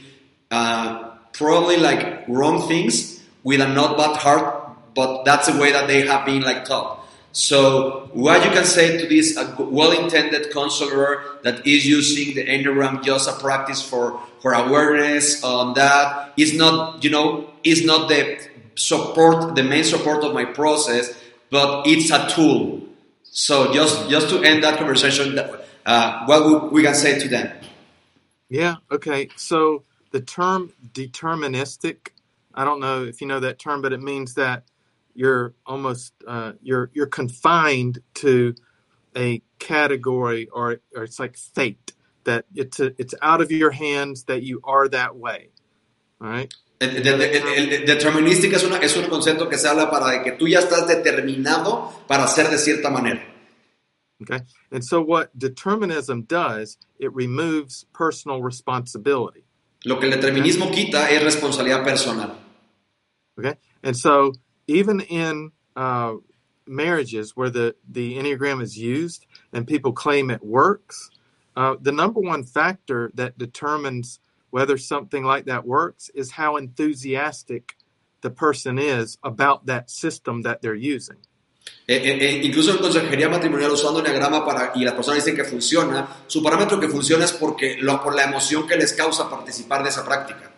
uh, 0.51 1.11
probably 1.32 1.76
like 1.76 2.24
wrong 2.28 2.66
things 2.68 3.22
with 3.43 3.61
a 3.61 3.68
not 3.68 3.97
bad 3.97 4.16
heart, 4.16 4.95
but 4.95 5.24
that's 5.24 5.51
the 5.51 5.59
way 5.61 5.72
that 5.72 5.86
they 5.86 6.07
have 6.07 6.26
been 6.26 6.43
like 6.43 6.64
taught. 6.64 6.99
So, 7.32 8.09
what 8.14 8.45
you 8.45 8.51
can 8.51 8.64
say 8.64 8.99
to 8.99 9.07
this 9.07 9.39
well-intended 9.59 10.51
counselor 10.53 11.22
that 11.43 11.66
is 11.66 11.86
using 11.86 12.34
the 12.34 12.45
Enneagram 12.45 13.05
just 13.05 13.28
a 13.28 13.32
practice 13.34 13.82
for, 13.82 14.18
for 14.41 14.55
awareness 14.55 15.45
on 15.45 15.74
that 15.74 16.32
is 16.36 16.55
not, 16.55 17.05
you 17.05 17.11
know, 17.11 17.51
is 17.62 17.84
not 17.84 18.09
the 18.09 18.41
support, 18.74 19.55
the 19.55 19.62
main 19.62 19.84
support 19.84 20.24
of 20.24 20.32
my 20.32 20.47
process, 20.47 21.14
but 21.51 21.86
it's 21.86 22.11
a 22.11 22.28
tool. 22.28 22.88
So, 23.39 23.72
just 23.72 24.11
just 24.11 24.30
to 24.30 24.43
end 24.43 24.64
that 24.64 24.78
conversation, 24.78 25.39
uh, 25.86 26.24
what 26.26 26.72
we 26.72 26.82
can 26.82 26.93
say 26.93 27.20
to 27.20 27.28
them? 27.28 27.53
Yeah. 28.49 28.76
Okay. 28.91 29.28
So 29.36 29.84
the 30.11 30.20
term 30.20 30.72
deterministic, 30.93 32.09
I 32.53 32.64
don't 32.64 32.80
know 32.80 33.05
if 33.05 33.20
you 33.20 33.28
know 33.28 33.39
that 33.39 33.61
term, 33.61 33.80
but 33.80 33.93
it 33.93 34.03
means 34.03 34.34
that 34.34 34.64
you're 35.14 35.55
almost 35.64 36.14
uh, 36.26 36.55
you're 36.62 36.91
you're 36.95 37.07
confined 37.07 38.01
to 38.14 38.57
a 39.16 39.41
category 39.61 40.49
or 40.49 40.80
or 40.97 41.05
it's 41.05 41.20
like 41.20 41.36
fate 41.36 41.93
that 42.24 42.45
it's 42.57 42.80
a, 42.80 42.93
it's 42.99 43.14
out 43.22 43.41
of 43.41 43.53
your 43.53 43.70
hands 43.70 44.24
that 44.24 44.43
you 44.43 44.61
are 44.64 44.89
that 44.89 45.14
way. 45.14 45.51
All 46.20 46.28
right. 46.28 46.53
El, 46.81 46.97
el- 46.97 47.22
el- 47.22 47.72
el 47.72 47.87
determinística 47.87 48.57
es, 48.57 48.64
una- 48.64 48.79
es 48.79 48.97
un 48.97 49.07
concepto 49.07 49.49
que 49.49 49.59
se 49.59 49.66
habla 49.68 49.91
para 49.91 50.11
de 50.12 50.22
que 50.22 50.33
tú 50.33 50.47
ya 50.47 50.61
estás 50.61 50.87
determinado 50.87 51.93
para 52.07 52.26
ser 52.29 52.49
de 52.51 52.59
cierta 52.59 52.89
manera. 52.91 53.24
Okay. 54.22 54.41
And 54.72 54.83
so 54.85 55.01
what 55.01 55.31
determinism 55.37 56.22
does, 56.22 56.76
it 56.99 57.12
removes 57.14 57.87
personal 57.93 58.43
responsibility. 58.43 59.45
Lo 59.85 59.99
que 60.01 60.09
el 60.09 60.12
determinismo 60.12 60.72
quita 60.72 61.09
es 61.11 61.22
responsabilidad 61.22 61.85
personal. 61.85 62.37
Okay. 63.39 63.55
And 63.83 63.97
so 63.97 64.33
even 64.66 65.01
in 65.01 65.53
uh, 65.76 66.14
marriages 66.66 67.37
where 67.37 67.51
the, 67.51 67.76
the 67.89 68.18
Enneagram 68.18 68.61
is 68.61 68.76
used 68.76 69.24
and 69.53 69.66
people 69.66 69.93
claim 69.93 70.31
it 70.31 70.43
works, 70.45 71.11
uh, 71.57 71.76
the 71.81 71.93
number 71.93 72.20
one 72.20 72.43
factor 72.43 73.12
that 73.14 73.39
determines 73.39 74.18
whether 74.51 74.76
something 74.78 75.24
like 75.24 75.44
that 75.46 75.66
works 75.66 76.11
is 76.14 76.32
how 76.32 76.57
enthusiastic 76.57 77.76
the 78.22 78.30
person 78.30 78.78
is 78.78 79.18
about 79.22 79.66
that 79.66 79.90
system 79.90 80.42
that 80.42 80.61
they're 80.62 80.74
using. 80.74 81.16
Eh, 81.86 81.96
eh, 81.96 82.18
eh, 82.20 82.40
incluso 82.44 82.72
en 82.72 82.78
consejería 82.78 83.28
matrimonial 83.28 83.70
usando 83.72 84.01
Enneagrama 84.01 84.44
para, 84.44 84.72
y 84.74 84.84
las 84.84 84.94
personas 84.94 85.24
dicen 85.24 85.36
que 85.36 85.44
funciona, 85.44 86.09
su 86.26 86.42
parámetro 86.42 86.80
que 86.80 86.88
funciona 86.88 87.24
es 87.24 87.32
porque 87.32 87.76
lo- 87.80 88.03
por 88.03 88.14
la 88.14 88.24
emoción 88.24 88.66
que 88.66 88.76
les 88.76 88.92
causa 88.92 89.28
participar 89.28 89.82
de 89.82 89.90
esa 89.90 90.05
práctica. 90.05 90.51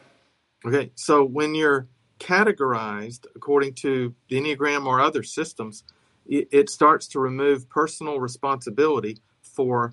Okay, 0.65 0.93
so 0.95 1.25
when 1.25 1.55
you're 1.55 1.89
categorized 2.19 3.27
according 3.35 3.75
to 3.75 4.15
the 4.29 4.37
Enneagram 4.37 4.87
or 4.87 5.01
other 5.01 5.23
systems, 5.23 5.85
it, 6.27 6.49
it 6.53 6.69
starts 6.71 7.09
to 7.09 7.19
remove 7.19 7.69
personal 7.69 8.21
responsibility 8.21 9.19
for 9.43 9.93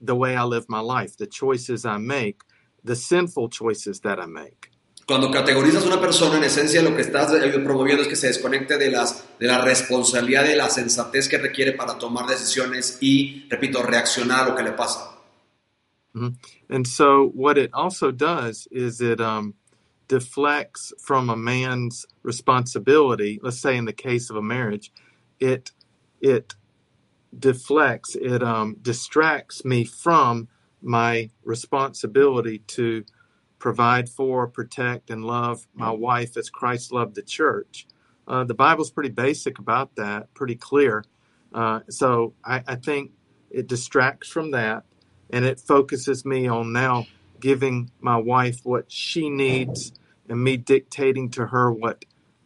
the 0.00 0.14
way 0.14 0.36
I 0.36 0.44
live 0.44 0.66
my 0.68 0.80
life, 0.80 1.16
the 1.16 1.26
choices 1.26 1.84
I 1.84 1.98
make, 1.98 2.42
the 2.86 2.96
sinful 2.96 3.50
choices 3.50 4.00
that 4.00 4.18
I 4.18 4.26
make. 4.26 4.70
Cuando 5.06 5.30
categorizas 5.30 5.84
a 5.84 5.86
una 5.86 6.00
persona, 6.00 6.36
en 6.38 6.44
esencia 6.44 6.82
lo 6.82 6.96
que 6.96 7.02
estás 7.02 7.32
eh, 7.32 7.60
promoviendo 7.60 8.02
es 8.02 8.08
que 8.08 8.16
se 8.16 8.26
desconecte 8.26 8.76
de, 8.76 8.90
las, 8.90 9.24
de 9.38 9.46
la 9.46 9.60
responsabilidad, 9.60 10.44
de 10.44 10.56
la 10.56 10.68
sensatez 10.68 11.28
que 11.28 11.38
requiere 11.38 11.72
para 11.72 11.96
tomar 11.96 12.26
decisiones 12.26 12.98
y, 13.00 13.46
repito, 13.48 13.82
reaccionar 13.82 14.40
a 14.40 14.48
lo 14.48 14.56
que 14.56 14.64
le 14.64 14.72
pasa. 14.72 15.12
And 16.68 16.86
so, 16.86 17.30
what 17.34 17.58
it 17.58 17.70
also 17.74 18.10
does 18.10 18.66
is 18.70 19.02
it 19.02 19.20
um, 19.20 19.54
deflects 20.08 20.94
from 20.98 21.28
a 21.28 21.36
man's 21.36 22.06
responsibility. 22.22 23.38
Let's 23.42 23.60
say, 23.60 23.76
in 23.76 23.84
the 23.84 23.92
case 23.92 24.30
of 24.30 24.36
a 24.36 24.42
marriage, 24.42 24.90
it 25.38 25.72
it 26.20 26.54
deflects, 27.38 28.16
it 28.16 28.42
um, 28.42 28.76
distracts 28.80 29.62
me 29.62 29.84
from 29.84 30.48
my 30.86 31.30
responsibility 31.44 32.58
to 32.60 33.04
provide 33.58 34.08
for, 34.08 34.46
protect, 34.46 35.10
and 35.10 35.24
love 35.24 35.66
my 35.74 35.90
wife 35.90 36.36
as 36.36 36.50
Christ 36.50 36.92
loved 36.92 37.14
the 37.14 37.22
church. 37.22 37.86
Uh, 38.28 38.44
the 38.44 38.54
Bible's 38.54 38.90
pretty 38.90 39.10
basic 39.10 39.58
about 39.58 39.96
that, 39.96 40.32
pretty 40.34 40.56
clear. 40.56 41.04
Uh, 41.52 41.80
so 41.88 42.34
I, 42.44 42.62
I 42.66 42.76
think 42.76 43.12
it 43.50 43.66
distracts 43.66 44.28
from 44.28 44.52
that 44.52 44.84
and 45.30 45.44
it 45.44 45.60
focuses 45.60 46.24
me 46.24 46.46
on 46.48 46.72
now 46.72 47.06
giving 47.40 47.90
my 48.00 48.16
wife 48.16 48.60
what 48.64 48.90
she 48.90 49.30
needs 49.30 49.92
and 50.28 50.42
me 50.42 50.56
dictating 50.56 51.30
to 51.30 51.46
her 51.46 51.72
what 51.72 52.04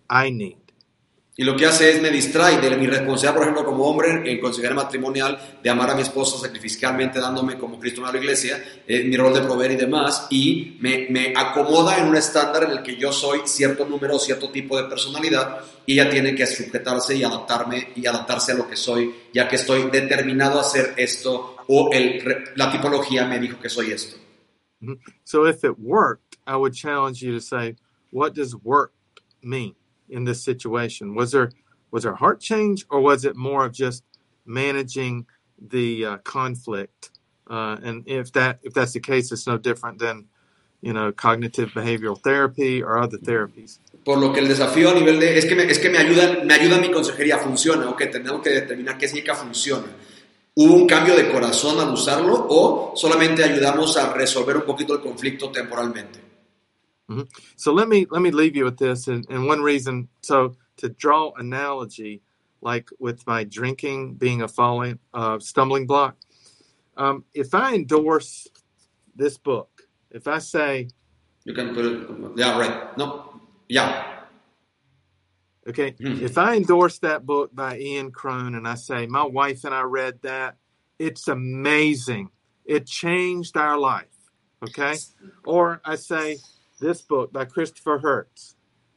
I 0.09 0.30
need. 0.30 0.59
Y 1.41 1.45
lo 1.45 1.57
que 1.57 1.64
hace 1.64 1.91
es 1.91 2.03
me 2.03 2.11
distrae 2.11 2.61
de 2.61 2.76
mi 2.76 2.86
responsabilidad, 2.86 3.32
por 3.32 3.43
ejemplo, 3.45 3.64
como 3.64 3.84
hombre 3.86 4.30
en 4.30 4.38
consejería 4.38 4.76
matrimonial, 4.76 5.57
de 5.62 5.70
amar 5.70 5.88
a 5.88 5.95
mi 5.95 6.03
esposa 6.03 6.36
sacrificialmente, 6.36 7.18
dándome 7.18 7.57
como 7.57 7.80
Cristo 7.80 8.05
a 8.05 8.12
la 8.12 8.18
iglesia, 8.18 8.62
eh, 8.86 9.05
mi 9.05 9.16
rol 9.16 9.32
de 9.32 9.41
proveer 9.41 9.72
y 9.72 9.76
demás, 9.76 10.26
y 10.28 10.76
me, 10.80 11.07
me 11.09 11.32
acomoda 11.34 11.97
en 11.97 12.09
un 12.09 12.16
estándar 12.16 12.64
en 12.64 12.72
el 12.72 12.82
que 12.82 12.95
yo 12.97 13.11
soy 13.11 13.41
cierto 13.47 13.86
número, 13.86 14.18
cierto 14.18 14.51
tipo 14.51 14.76
de 14.76 14.86
personalidad, 14.86 15.62
y 15.86 15.95
ella 15.95 16.11
tiene 16.11 16.34
que 16.34 16.47
sujetarse 16.47 17.16
y 17.16 17.24
adaptarme 17.24 17.88
y 17.97 18.05
adaptarse 18.07 18.53
a 18.53 18.57
lo 18.57 18.68
que 18.68 18.76
soy, 18.76 19.11
ya 19.32 19.49
que 19.49 19.57
estoy 19.57 19.88
determinado 19.91 20.59
a 20.59 20.61
hacer 20.61 20.93
esto, 20.99 21.57
o 21.68 21.88
el, 21.91 22.53
la 22.55 22.70
tipología 22.70 23.24
me 23.24 23.38
dijo 23.38 23.59
que 23.59 23.70
soy 23.70 23.93
esto. 23.93 24.18
So 25.24 25.47
if 25.47 25.64
it 25.64 25.78
worked, 25.78 26.36
I 26.47 26.57
would 26.57 26.74
challenge 26.74 27.22
you 27.22 27.32
to 27.32 27.41
say, 27.41 27.76
what 28.11 28.34
does 28.34 28.55
work 28.62 28.93
mean 29.41 29.74
in 30.11 30.24
this 30.24 30.42
situation? 30.42 31.14
Was 31.14 31.32
there 31.32 31.50
was 31.90 32.04
there 32.04 32.14
heart 32.14 32.40
change 32.40 32.86
or 32.90 33.00
was 33.00 33.24
it 33.24 33.36
more 33.36 33.64
of 33.64 33.72
just 33.72 34.04
managing 34.46 35.26
the 35.58 36.04
uh, 36.04 36.16
conflict? 36.18 37.11
Uh, 37.48 37.76
and 37.82 38.04
if 38.06 38.32
that 38.32 38.61
if 38.62 38.72
that's 38.74 38.92
the 38.92 39.00
case, 39.00 39.32
it's 39.32 39.46
no 39.46 39.58
different 39.58 39.98
than 39.98 40.26
you 40.80 40.92
know 40.92 41.12
cognitive 41.12 41.70
behavioral 41.70 42.18
therapy 42.20 42.82
or 42.82 42.98
other 42.98 43.18
therapies. 43.18 43.78
Por 44.04 44.18
lo 44.18 44.32
que 44.32 44.40
el 44.40 44.48
desafío 44.48 44.90
a 44.90 44.94
nivel 44.94 45.20
de 45.20 45.36
es 45.36 45.44
que 45.44 45.54
me, 45.54 45.64
es 45.64 45.78
que 45.78 45.90
me 45.90 45.98
ayuda 45.98 46.44
me 46.44 46.54
ayuda 46.54 46.78
mi 46.78 46.90
consejería 46.90 47.38
funciona, 47.38 47.88
o 47.88 47.92
ok, 47.92 48.02
tenemos 48.11 48.40
que 48.42 48.50
determinar 48.50 48.96
qué 48.96 49.08
significa 49.08 49.34
funciona. 49.34 49.86
¿Hubo 50.54 50.74
un 50.74 50.86
cambio 50.86 51.16
de 51.16 51.30
corazón 51.30 51.80
al 51.80 51.92
usarlo 51.92 52.46
o 52.48 52.92
solamente 52.96 53.44
ayudamos 53.44 53.96
a 53.96 54.12
resolver 54.12 54.56
un 54.56 54.64
poquito 54.64 54.94
el 54.94 55.00
conflicto 55.00 55.50
temporalmente? 55.50 56.30
Mhm. 57.11 57.28
So 57.56 57.72
let 57.72 57.88
me 57.88 58.06
let 58.11 58.22
me 58.22 58.30
leave 58.30 58.54
you 58.54 58.64
with 58.64 58.78
this, 58.78 59.08
and, 59.08 59.26
and 59.28 59.46
one 59.46 59.61
reason. 59.61 60.08
So 60.22 60.56
to 60.76 60.88
draw 60.88 61.32
analogy, 61.36 62.22
like 62.61 62.88
with 63.00 63.26
my 63.26 63.44
drinking 63.44 64.14
being 64.14 64.42
a 64.42 64.48
falling 64.48 64.98
uh, 65.12 65.38
stumbling 65.40 65.86
block, 65.86 66.16
um, 66.96 67.24
if 67.34 67.52
I 67.52 67.74
endorse 67.74 68.46
this 69.16 69.36
book, 69.38 69.82
if 70.11 70.28
I 70.28 70.38
say, 70.38 70.88
You 71.44 71.52
can 71.54 71.74
put 71.74 71.84
it, 71.84 72.08
yeah, 72.36 72.58
right. 72.58 72.96
No, 72.96 73.40
yeah. 73.68 74.20
okay, 75.66 75.92
Mhm. 75.92 76.20
if 76.22 76.38
I 76.38 76.56
endorse 76.56 76.98
that 77.00 77.26
book 77.26 77.54
by 77.54 77.78
Ian 77.78 78.12
Cron, 78.12 78.54
and 78.54 78.68
I 78.68 78.76
say 78.76 79.06
my 79.06 79.24
wife 79.24 79.64
and 79.64 79.74
I 79.74 79.82
read 79.82 80.22
that, 80.22 80.58
it's 80.98 81.26
amazing. 81.28 82.30
It 82.64 82.86
changed 82.86 83.56
our 83.56 83.78
life. 83.78 84.06
Okay, 84.62 84.96
or 85.44 85.80
I 85.84 85.96
say 85.96 86.38
this 86.81 87.03
book 87.03 87.33
by 87.33 87.45
Christopher 87.45 88.01
Heuertz. 88.01 88.55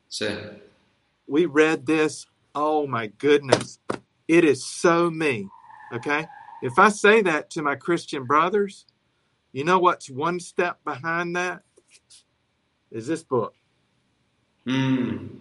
Sí. 0.09 0.59
we 1.27 1.45
read 1.45 1.85
this. 1.85 2.25
Oh 2.55 2.87
my 2.87 3.07
goodness. 3.07 3.79
It 4.27 4.43
is 4.45 4.65
so 4.65 5.09
me. 5.11 5.47
Okay. 5.93 6.27
If 6.61 6.79
I 6.79 6.89
say 6.89 7.21
that 7.23 7.49
to 7.51 7.61
my 7.61 7.75
Christian 7.75 8.25
brothers, 8.25 8.85
you 9.51 9.63
know 9.63 9.79
what's 9.79 10.09
one 10.09 10.39
step 10.39 10.79
behind 10.85 11.35
that? 11.35 11.63
Is 12.91 13.07
this 13.07 13.23
book 13.23 13.55
Mm. 14.65 15.39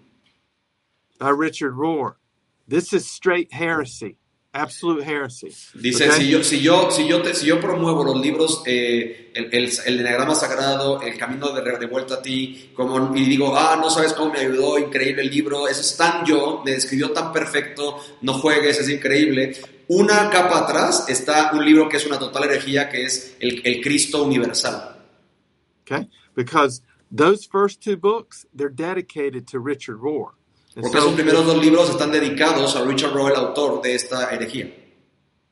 by 1.20 1.30
Richard 1.30 1.74
Rohr. 1.74 2.16
This 2.66 2.92
is 2.92 3.08
straight 3.08 3.52
heresy, 3.52 4.16
absolute 4.52 5.02
heresy. 5.04 5.48
Dice, 5.74 6.08
Okay? 6.08 6.20
si, 6.20 6.28
yo, 6.30 6.44
si, 6.44 6.60
yo, 6.60 6.90
si, 6.90 7.08
yo 7.08 7.22
te- 7.22 7.34
si 7.34 7.46
yo 7.46 7.58
promuevo 7.60 8.04
los 8.04 8.20
libros, 8.20 8.62
eh, 8.66 9.30
el, 9.34 9.46
el, 9.52 9.70
el 9.86 10.00
Enneagrama 10.00 10.34
Sagrado, 10.34 11.00
El 11.00 11.16
Camino 11.16 11.50
de, 11.52 11.78
de 11.78 11.86
Vuelta 11.86 12.14
a 12.16 12.22
Ti, 12.22 12.70
como, 12.74 13.16
y 13.16 13.24
digo, 13.24 13.56
ah, 13.56 13.76
no 13.80 13.88
sabes 13.88 14.12
cómo 14.12 14.32
me 14.32 14.40
ayudó, 14.40 14.78
increíble 14.78 15.22
el 15.22 15.30
libro, 15.30 15.66
eso 15.68 15.80
es 15.80 15.96
tan 15.96 16.24
yo, 16.26 16.62
me 16.64 16.72
describió 16.72 17.12
tan 17.12 17.32
perfecto, 17.32 17.98
no 18.20 18.34
juegues, 18.34 18.78
es 18.78 18.88
increíble. 18.88 19.56
Una 19.88 20.30
capa 20.30 20.58
atrás 20.60 21.06
está 21.08 21.50
un 21.52 21.64
libro 21.64 21.88
que 21.88 21.96
es 21.96 22.06
una 22.06 22.18
total 22.18 22.44
herejía, 22.44 22.88
que 22.88 23.04
es 23.04 23.36
El, 23.40 23.60
el 23.64 23.80
Cristo 23.82 24.22
Universal. 24.22 24.96
Okay. 25.82 26.08
Because 26.34 26.82
those 27.10 27.44
first 27.44 27.82
two 27.82 27.96
books, 27.96 28.46
they're 28.54 28.68
dedicated 28.74 29.46
to 29.48 29.58
Richard 29.58 29.98
Rohr. 29.98 30.34
Porque 30.74 30.98
so 30.98 30.98
esos 30.98 31.14
primeros 31.14 31.46
dos 31.46 31.62
libros 31.62 31.90
están 31.90 32.10
dedicados 32.10 32.76
a 32.76 32.84
Richard 32.84 33.12
Rohr, 33.12 33.30
el 33.32 33.36
autor 33.36 33.82
de 33.82 33.94
esta 33.94 34.30
herejía. 34.30 34.72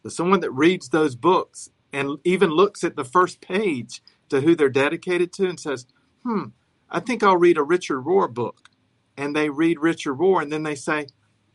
someone 0.09 0.41
that 0.41 0.51
reads 0.53 0.89
those 0.89 1.15
books 1.15 1.69
and 1.93 2.19
even 2.25 2.51
looks 2.51 2.83
at 2.85 2.97
the 2.97 3.05
first 3.05 3.41
page 3.41 4.03
to 4.31 4.41
who 4.41 4.55
they're 4.55 4.71
dedicated 4.71 5.33
to 5.35 5.49
and 5.49 5.61
says, 5.61 5.87
hmm, 6.25 6.45
I 6.89 7.01
think 7.01 7.23
I'll 7.23 7.37
read 7.37 7.59
a 7.59 7.63
Richard 7.63 8.01
Rohr 8.05 8.33
book. 8.33 8.71
And 9.17 9.37
they 9.37 9.51
read 9.51 9.79
Richard 9.81 10.15
Rohr 10.15 10.41
and 10.43 10.51
then 10.51 10.63
they 10.63 10.75
say, 10.75 11.09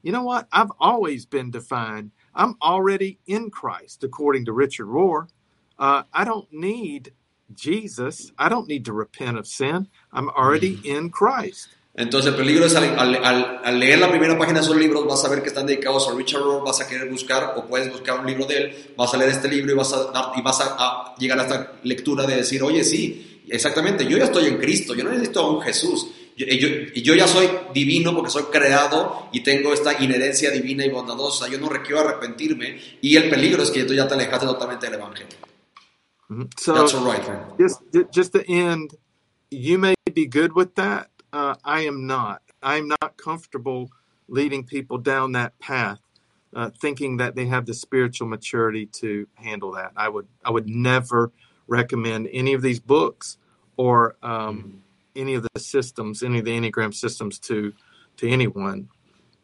you 0.04 0.12
know 0.12 0.24
what? 0.24 0.48
I've 0.52 0.72
always 0.80 1.26
been 1.26 1.50
defined. 1.50 2.12
I'm 2.36 2.56
already 2.62 3.20
in 3.26 3.50
Christ, 3.50 4.04
according 4.04 4.46
to 4.46 4.54
Richard 4.54 4.88
Rohr. 4.88 5.30
Uh, 5.80 6.04
I 6.14 6.24
don't 6.24 6.52
need 6.52 7.14
Jesus. 7.54 8.32
I 8.38 8.50
don't 8.50 8.68
need 8.68 8.86
to 8.86 8.94
repent 8.94 9.38
of 9.38 9.48
sin. 9.48 9.88
I'm 10.14 10.30
already 10.30 10.80
in 10.84 11.10
Christ. 11.10 11.70
Entonces 11.98 12.32
el 12.32 12.38
peligro 12.38 12.66
es 12.66 12.76
al, 12.76 12.98
al- 13.00 13.62
al- 13.64 13.80
leer 13.80 14.00
la 14.00 14.10
primera 14.10 14.38
página 14.38 14.60
de 14.60 14.66
esos 14.66 14.76
libros 14.76 15.06
vas 15.08 15.24
a 15.24 15.30
ver 15.30 15.42
que 15.42 15.48
están 15.48 15.66
dedicados 15.66 16.10
a 16.10 16.14
Richard 16.14 16.42
Rohr, 16.42 16.64
vas 16.66 16.82
a 16.82 16.88
querer 16.88 17.10
buscar 17.10 17.54
o 17.56 17.66
puedes 17.66 17.90
buscar 17.90 18.20
un 18.20 18.26
libro 18.26 18.46
de 18.46 18.58
él, 18.58 18.94
vas 18.98 19.14
a 19.14 19.18
leer 19.18 19.32
este 19.32 19.48
libro 19.48 19.72
y 19.72 19.76
vas 19.76 19.94
a, 19.94 20.12
dar- 20.12 20.32
y 20.36 20.42
vas 20.42 20.60
a, 20.60 20.76
a 20.78 21.16
llegar 21.18 21.40
a 21.40 21.44
esta 21.44 21.72
lectura 21.84 22.26
de 22.28 22.36
decir, 22.36 22.62
oye 22.64 22.84
sí, 22.84 23.42
exactamente, 23.48 24.06
yo 24.06 24.18
ya 24.18 24.26
estoy 24.26 24.48
en 24.48 24.58
Cristo, 24.58 24.94
yo 24.94 25.06
no 25.06 25.12
necesito 25.12 25.40
a 25.40 25.50
un 25.52 25.62
Jesús, 25.62 26.08
Yo, 26.38 26.46
y 26.50 26.58
yo, 26.60 26.68
yo 27.02 27.16
ya 27.16 27.28
soy 27.30 27.48
divino 27.74 28.14
porque 28.14 28.30
soy 28.30 28.44
creado 28.52 29.30
y 29.32 29.40
tengo 29.42 29.72
esta 29.72 29.94
inherencia 30.04 30.52
divina 30.52 30.86
y 30.86 30.90
bondadosa. 30.90 31.48
Yo 31.48 31.58
no 31.60 31.70
requiero 31.70 32.02
arrepentirme 32.02 32.78
y 33.02 33.16
el 33.16 33.30
peligro 33.30 33.64
es 33.64 33.72
que 33.72 33.86
tú 33.86 33.94
ya 33.94 34.06
te 34.06 34.16
alejaste 34.16 34.46
totalmente 34.46 34.86
del 34.88 34.96
Evangelio. 34.96 35.38
Mhm. 36.28 36.50
So 36.60 36.74
That's 36.74 36.94
all 36.94 37.06
right, 37.06 37.24
just 37.58 37.80
just 38.14 38.34
to 38.34 38.42
end, 38.50 38.98
you 39.50 39.78
may 39.80 39.94
be 40.14 40.26
good 40.28 40.52
with 40.54 40.74
that. 40.76 41.08
Uh, 41.36 41.54
I 41.66 41.82
am 41.82 42.08
not. 42.08 42.42
I 42.64 42.78
am 42.78 42.88
not 42.88 43.18
comfortable 43.18 43.92
leading 44.30 44.64
people 44.64 44.98
down 44.98 45.34
that 45.34 45.60
path, 45.60 46.00
uh, 46.56 46.70
thinking 46.82 47.18
that 47.18 47.36
they 47.36 47.46
have 47.48 47.66
the 47.66 47.74
spiritual 47.74 48.30
maturity 48.30 48.86
to 49.02 49.28
handle 49.34 49.74
that. 49.74 49.92
I 49.98 50.08
would 50.08 50.28
I 50.46 50.52
would 50.52 50.70
never 50.70 51.34
recommend 51.68 52.30
any 52.32 52.54
of 52.54 52.62
these 52.62 52.80
books 52.80 53.38
or 53.76 54.16
um, 54.24 54.82
any 55.14 55.34
of 55.34 55.46
the 55.54 55.60
systems, 55.60 56.24
any 56.24 56.40
of 56.40 56.46
the 56.46 56.58
Enneagram 56.58 56.94
systems 56.94 57.38
to 57.40 57.74
to 58.16 58.30
anyone. 58.30 58.88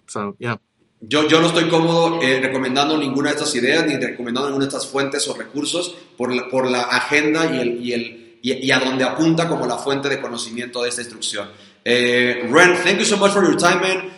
So 0.07 0.37
yeah. 0.39 0.55
Yo, 1.01 1.27
yo 1.27 1.41
no 1.41 1.47
estoy 1.47 1.67
cómodo 1.67 2.21
eh, 2.21 2.39
recomendando 2.39 2.95
ninguna 2.97 3.31
de 3.31 3.35
estas 3.35 3.53
ideas 3.55 3.85
ni 3.85 3.97
recomendando 3.97 4.47
ninguna 4.47 4.65
de 4.65 4.69
estas 4.69 4.87
fuentes 4.87 5.27
o 5.27 5.33
recursos 5.33 5.97
por 6.15 6.33
la, 6.33 6.47
por 6.47 6.69
la 6.69 6.83
agenda 6.83 7.53
y, 7.53 7.59
el, 7.59 7.81
y, 7.81 7.93
el, 7.93 8.37
y, 8.39 8.53
y 8.53 8.71
a 8.71 8.79
donde 8.79 9.03
apunta 9.03 9.49
como 9.49 9.65
la 9.65 9.79
fuente 9.79 10.09
de 10.09 10.21
conocimiento 10.21 10.83
de 10.83 10.89
esta 10.89 11.01
instrucción. 11.01 11.49
Eh, 11.83 12.47
Ren, 12.49 12.75
thank 12.83 12.99
you 12.99 13.05
so 13.05 13.17
much 13.17 13.31
for 13.31 13.43
your 13.43 13.57
time, 13.57 13.81
man. 13.81 14.11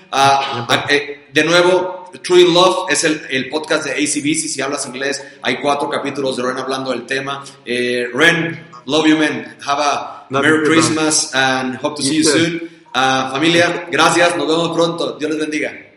Eh, 0.89 1.27
de 1.31 1.43
nuevo, 1.43 2.09
True 2.21 2.41
in 2.41 2.53
Love 2.53 2.91
es 2.91 3.03
el, 3.03 3.21
el 3.29 3.49
podcast 3.49 3.85
de 3.85 3.91
ACBC. 3.91 4.47
Si 4.49 4.61
hablas 4.61 4.85
inglés, 4.85 5.23
hay 5.41 5.57
cuatro 5.61 5.89
capítulos 5.89 6.37
de 6.37 6.43
Ren 6.43 6.57
hablando 6.57 6.91
del 6.91 7.05
tema. 7.05 7.43
Eh, 7.65 8.07
Ren, 8.13 8.67
love 8.85 9.07
you, 9.07 9.17
man. 9.17 9.57
Have 9.65 9.81
a 9.81 10.25
Love 10.29 10.43
Merry 10.43 10.59
you. 10.59 10.65
Christmas 10.65 11.33
and 11.33 11.77
hope 11.81 11.95
to 11.95 12.01
see 12.01 12.17
you 12.17 12.23
too. 12.23 12.29
soon. 12.29 12.69
Ah, 12.93 13.29
familia, 13.31 13.87
gracias. 13.89 14.35
Nos 14.37 14.47
vemos 14.47 14.69
pronto. 14.75 15.17
Dios 15.17 15.31
les 15.31 15.39
bendiga. 15.39 15.92